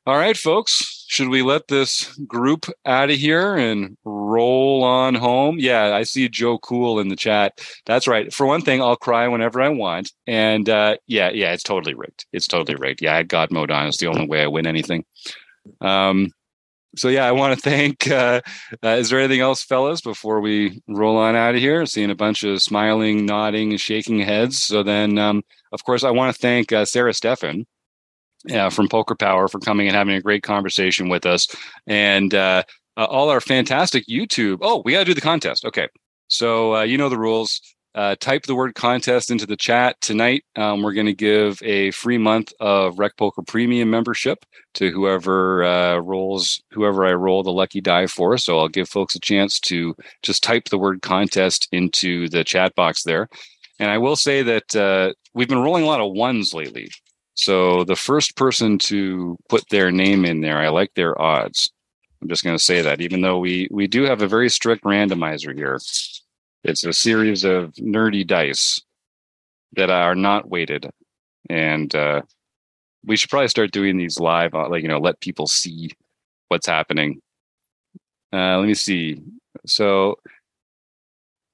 All 0.07 0.17
right, 0.17 0.35
folks, 0.35 1.05
should 1.09 1.27
we 1.27 1.43
let 1.43 1.67
this 1.67 2.15
group 2.25 2.65
out 2.87 3.11
of 3.11 3.17
here 3.17 3.55
and 3.55 3.95
roll 4.03 4.83
on 4.83 5.13
home? 5.13 5.59
Yeah, 5.59 5.95
I 5.95 6.01
see 6.03 6.27
Joe 6.27 6.57
Cool 6.57 6.99
in 6.99 7.09
the 7.09 7.15
chat. 7.15 7.61
That's 7.85 8.07
right. 8.07 8.33
For 8.33 8.47
one 8.47 8.63
thing, 8.63 8.81
I'll 8.81 8.95
cry 8.95 9.27
whenever 9.27 9.61
I 9.61 9.69
want. 9.69 10.11
And 10.25 10.67
uh, 10.67 10.97
yeah, 11.05 11.29
yeah, 11.29 11.53
it's 11.53 11.61
totally 11.61 11.93
rigged. 11.93 12.25
It's 12.33 12.47
totally 12.47 12.75
rigged. 12.77 13.03
Yeah, 13.03 13.17
I 13.17 13.21
God 13.21 13.51
mode 13.51 13.69
on. 13.69 13.89
It's 13.89 13.97
the 13.97 14.07
only 14.07 14.25
way 14.25 14.41
I 14.41 14.47
win 14.47 14.65
anything. 14.65 15.05
Um, 15.81 16.31
so 16.95 17.07
yeah, 17.07 17.25
I 17.27 17.31
want 17.31 17.53
to 17.53 17.61
thank. 17.61 18.07
Uh, 18.11 18.41
uh, 18.83 18.89
is 18.89 19.11
there 19.11 19.19
anything 19.19 19.41
else, 19.41 19.63
fellas, 19.63 20.01
before 20.01 20.41
we 20.41 20.81
roll 20.87 21.17
on 21.17 21.35
out 21.35 21.53
of 21.53 21.61
here? 21.61 21.85
Seeing 21.85 22.09
a 22.09 22.15
bunch 22.15 22.43
of 22.43 22.59
smiling, 22.61 23.27
nodding, 23.27 23.69
and 23.69 23.79
shaking 23.79 24.19
heads. 24.19 24.63
So 24.63 24.81
then, 24.81 25.19
um, 25.19 25.43
of 25.71 25.83
course, 25.83 26.03
I 26.03 26.09
want 26.09 26.35
to 26.35 26.41
thank 26.41 26.71
uh, 26.71 26.85
Sarah 26.85 27.11
Steffen 27.11 27.65
uh, 28.53 28.69
from 28.69 28.87
Poker 28.87 29.15
Power 29.15 29.47
for 29.47 29.59
coming 29.59 29.87
and 29.87 29.95
having 29.95 30.15
a 30.15 30.21
great 30.21 30.43
conversation 30.43 31.09
with 31.09 31.25
us, 31.25 31.47
and 31.87 32.33
uh, 32.33 32.63
uh, 32.97 33.05
all 33.05 33.29
our 33.29 33.41
fantastic 33.41 34.05
YouTube. 34.07 34.59
Oh, 34.61 34.81
we 34.83 34.93
got 34.93 34.99
to 34.99 35.05
do 35.05 35.13
the 35.13 35.21
contest. 35.21 35.65
Okay, 35.65 35.87
so 36.27 36.81
you 36.81 36.97
know 36.97 37.09
the 37.09 37.17
rules 37.17 37.61
uh, 37.95 38.15
type 38.19 38.43
the 38.43 38.55
word 38.55 38.75
contest 38.75 39.29
into 39.31 39.45
the 39.45 39.57
chat 39.57 39.99
tonight. 40.01 40.43
Um, 40.55 40.81
we're 40.81 40.93
going 40.93 41.07
to 41.07 41.13
give 41.13 41.61
a 41.63 41.91
free 41.91 42.17
month 42.17 42.53
of 42.59 42.99
Rec 42.99 43.17
Poker 43.17 43.41
Premium 43.41 43.89
membership 43.89 44.45
to 44.75 44.91
whoever 44.91 45.63
uh, 45.63 45.97
rolls, 45.97 46.61
whoever 46.71 47.05
I 47.05 47.13
roll 47.13 47.43
the 47.43 47.51
lucky 47.51 47.81
die 47.81 48.07
for. 48.07 48.37
So 48.37 48.59
I'll 48.59 48.69
give 48.69 48.87
folks 48.87 49.15
a 49.15 49.19
chance 49.19 49.59
to 49.61 49.95
just 50.23 50.43
type 50.43 50.69
the 50.69 50.77
word 50.77 51.01
contest 51.01 51.67
into 51.71 52.29
the 52.29 52.43
chat 52.43 52.75
box 52.75 53.03
there. 53.03 53.27
And 53.79 53.89
I 53.89 53.97
will 53.97 54.15
say 54.15 54.43
that 54.43 54.75
uh, 54.75 55.13
we've 55.33 55.49
been 55.49 55.61
rolling 55.61 55.83
a 55.83 55.87
lot 55.87 56.01
of 56.01 56.13
ones 56.13 56.53
lately. 56.53 56.89
So 57.41 57.83
the 57.83 57.95
first 57.95 58.35
person 58.35 58.77
to 58.89 59.35
put 59.49 59.67
their 59.69 59.91
name 59.91 60.25
in 60.25 60.41
there, 60.41 60.59
I 60.59 60.69
like 60.69 60.93
their 60.93 61.19
odds. 61.19 61.71
I'm 62.21 62.29
just 62.29 62.43
going 62.43 62.55
to 62.55 62.63
say 62.63 62.83
that, 62.83 63.01
even 63.01 63.21
though 63.21 63.39
we 63.39 63.67
we 63.71 63.87
do 63.87 64.03
have 64.03 64.21
a 64.21 64.27
very 64.27 64.47
strict 64.47 64.83
randomizer 64.83 65.55
here. 65.55 65.79
It's 66.63 66.85
a 66.85 66.93
series 66.93 67.43
of 67.43 67.73
nerdy 67.77 68.27
dice 68.27 68.79
that 69.75 69.89
are 69.89 70.13
not 70.13 70.49
weighted, 70.49 70.91
and 71.49 71.95
uh, 71.95 72.21
we 73.03 73.17
should 73.17 73.31
probably 73.31 73.47
start 73.47 73.71
doing 73.71 73.97
these 73.97 74.19
live. 74.19 74.53
Uh, 74.53 74.69
like 74.69 74.83
you 74.83 74.87
know, 74.87 74.99
let 74.99 75.19
people 75.19 75.47
see 75.47 75.89
what's 76.49 76.67
happening. 76.67 77.23
Uh, 78.31 78.59
let 78.59 78.67
me 78.67 78.75
see. 78.75 79.19
So 79.65 80.19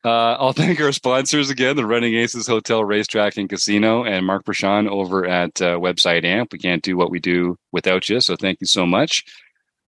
uh, 0.05 0.35
I'll 0.39 0.53
thank 0.53 0.79
our 0.79 0.91
sponsors 0.91 1.49
again, 1.49 1.75
the 1.75 1.85
Running 1.85 2.15
Aces 2.15 2.47
Hotel, 2.47 2.83
Racetrack, 2.83 3.37
and 3.37 3.49
Casino, 3.49 4.03
and 4.03 4.25
Mark 4.25 4.45
Prashant 4.45 4.87
over 4.87 5.25
at 5.25 5.61
uh, 5.61 5.77
Website 5.77 6.23
Amp. 6.23 6.53
We 6.53 6.59
can't 6.59 6.83
do 6.83 6.97
what 6.97 7.11
we 7.11 7.19
do 7.19 7.57
without 7.71 8.09
you, 8.09 8.21
so 8.21 8.35
thank 8.35 8.59
you 8.61 8.67
so 8.67 8.85
much. 8.85 9.23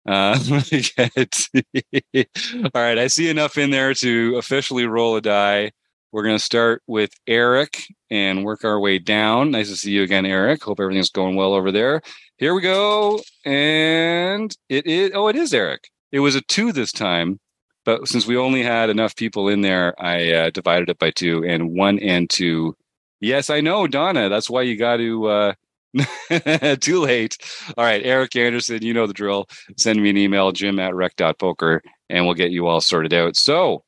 Uh, 0.06 0.38
all 0.98 2.82
right, 2.82 2.98
I 2.98 3.06
see 3.08 3.28
enough 3.28 3.58
in 3.58 3.70
there 3.70 3.94
to 3.94 4.36
officially 4.36 4.86
roll 4.86 5.16
a 5.16 5.20
die. 5.20 5.72
We're 6.10 6.22
going 6.22 6.38
to 6.38 6.44
start 6.44 6.82
with 6.86 7.10
Eric 7.26 7.84
and 8.10 8.42
work 8.42 8.64
our 8.64 8.80
way 8.80 8.98
down. 8.98 9.50
Nice 9.50 9.68
to 9.68 9.76
see 9.76 9.90
you 9.90 10.02
again, 10.02 10.24
Eric. 10.24 10.62
Hope 10.62 10.80
everything's 10.80 11.10
going 11.10 11.36
well 11.36 11.52
over 11.52 11.70
there. 11.70 12.00
Here 12.38 12.54
we 12.54 12.62
go. 12.62 13.20
And 13.44 14.56
it 14.70 14.86
is, 14.86 15.10
oh, 15.14 15.28
it 15.28 15.36
is 15.36 15.52
Eric. 15.52 15.90
It 16.10 16.20
was 16.20 16.34
a 16.34 16.40
two 16.40 16.72
this 16.72 16.92
time, 16.92 17.38
but 17.88 18.06
since 18.06 18.26
we 18.26 18.36
only 18.36 18.62
had 18.62 18.90
enough 18.90 19.16
people 19.16 19.48
in 19.48 19.62
there, 19.62 19.94
I 19.98 20.30
uh, 20.30 20.50
divided 20.50 20.90
it 20.90 20.98
by 20.98 21.10
two 21.10 21.42
and 21.42 21.74
one 21.74 21.98
and 22.00 22.28
two. 22.28 22.76
Yes, 23.18 23.48
I 23.48 23.62
know, 23.62 23.86
Donna. 23.86 24.28
That's 24.28 24.50
why 24.50 24.60
you 24.60 24.76
got 24.76 24.98
to 24.98 25.26
uh, 25.26 25.52
Too 26.80 27.00
late. 27.00 27.38
All 27.78 27.84
right, 27.86 28.04
Eric 28.04 28.36
Anderson, 28.36 28.82
you 28.82 28.92
know 28.92 29.06
the 29.06 29.14
drill. 29.14 29.46
Send 29.78 30.02
me 30.02 30.10
an 30.10 30.18
email, 30.18 30.52
jim 30.52 30.78
at 30.78 30.94
rec.poker, 30.94 31.80
and 32.10 32.26
we'll 32.26 32.34
get 32.34 32.50
you 32.50 32.66
all 32.66 32.82
sorted 32.82 33.14
out. 33.14 33.36
So, 33.36 33.84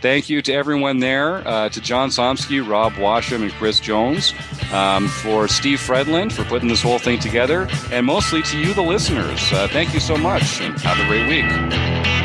thank 0.00 0.30
you 0.30 0.42
to 0.42 0.52
everyone 0.52 1.00
there, 1.00 1.38
uh, 1.38 1.70
to 1.70 1.80
John 1.80 2.10
Somsky, 2.10 2.64
Rob 2.64 2.92
Washam, 2.92 3.42
and 3.42 3.50
Chris 3.54 3.80
Jones, 3.80 4.32
um, 4.72 5.08
for 5.08 5.48
Steve 5.48 5.80
Fredland 5.80 6.30
for 6.30 6.44
putting 6.44 6.68
this 6.68 6.82
whole 6.82 7.00
thing 7.00 7.18
together, 7.18 7.66
and 7.90 8.06
mostly 8.06 8.42
to 8.42 8.56
you, 8.60 8.74
the 8.74 8.82
listeners. 8.82 9.52
Uh, 9.52 9.66
thank 9.66 9.92
you 9.92 9.98
so 9.98 10.16
much, 10.16 10.60
and 10.60 10.78
have 10.78 11.00
a 11.00 11.06
great 11.08 11.28
week. 11.28 12.19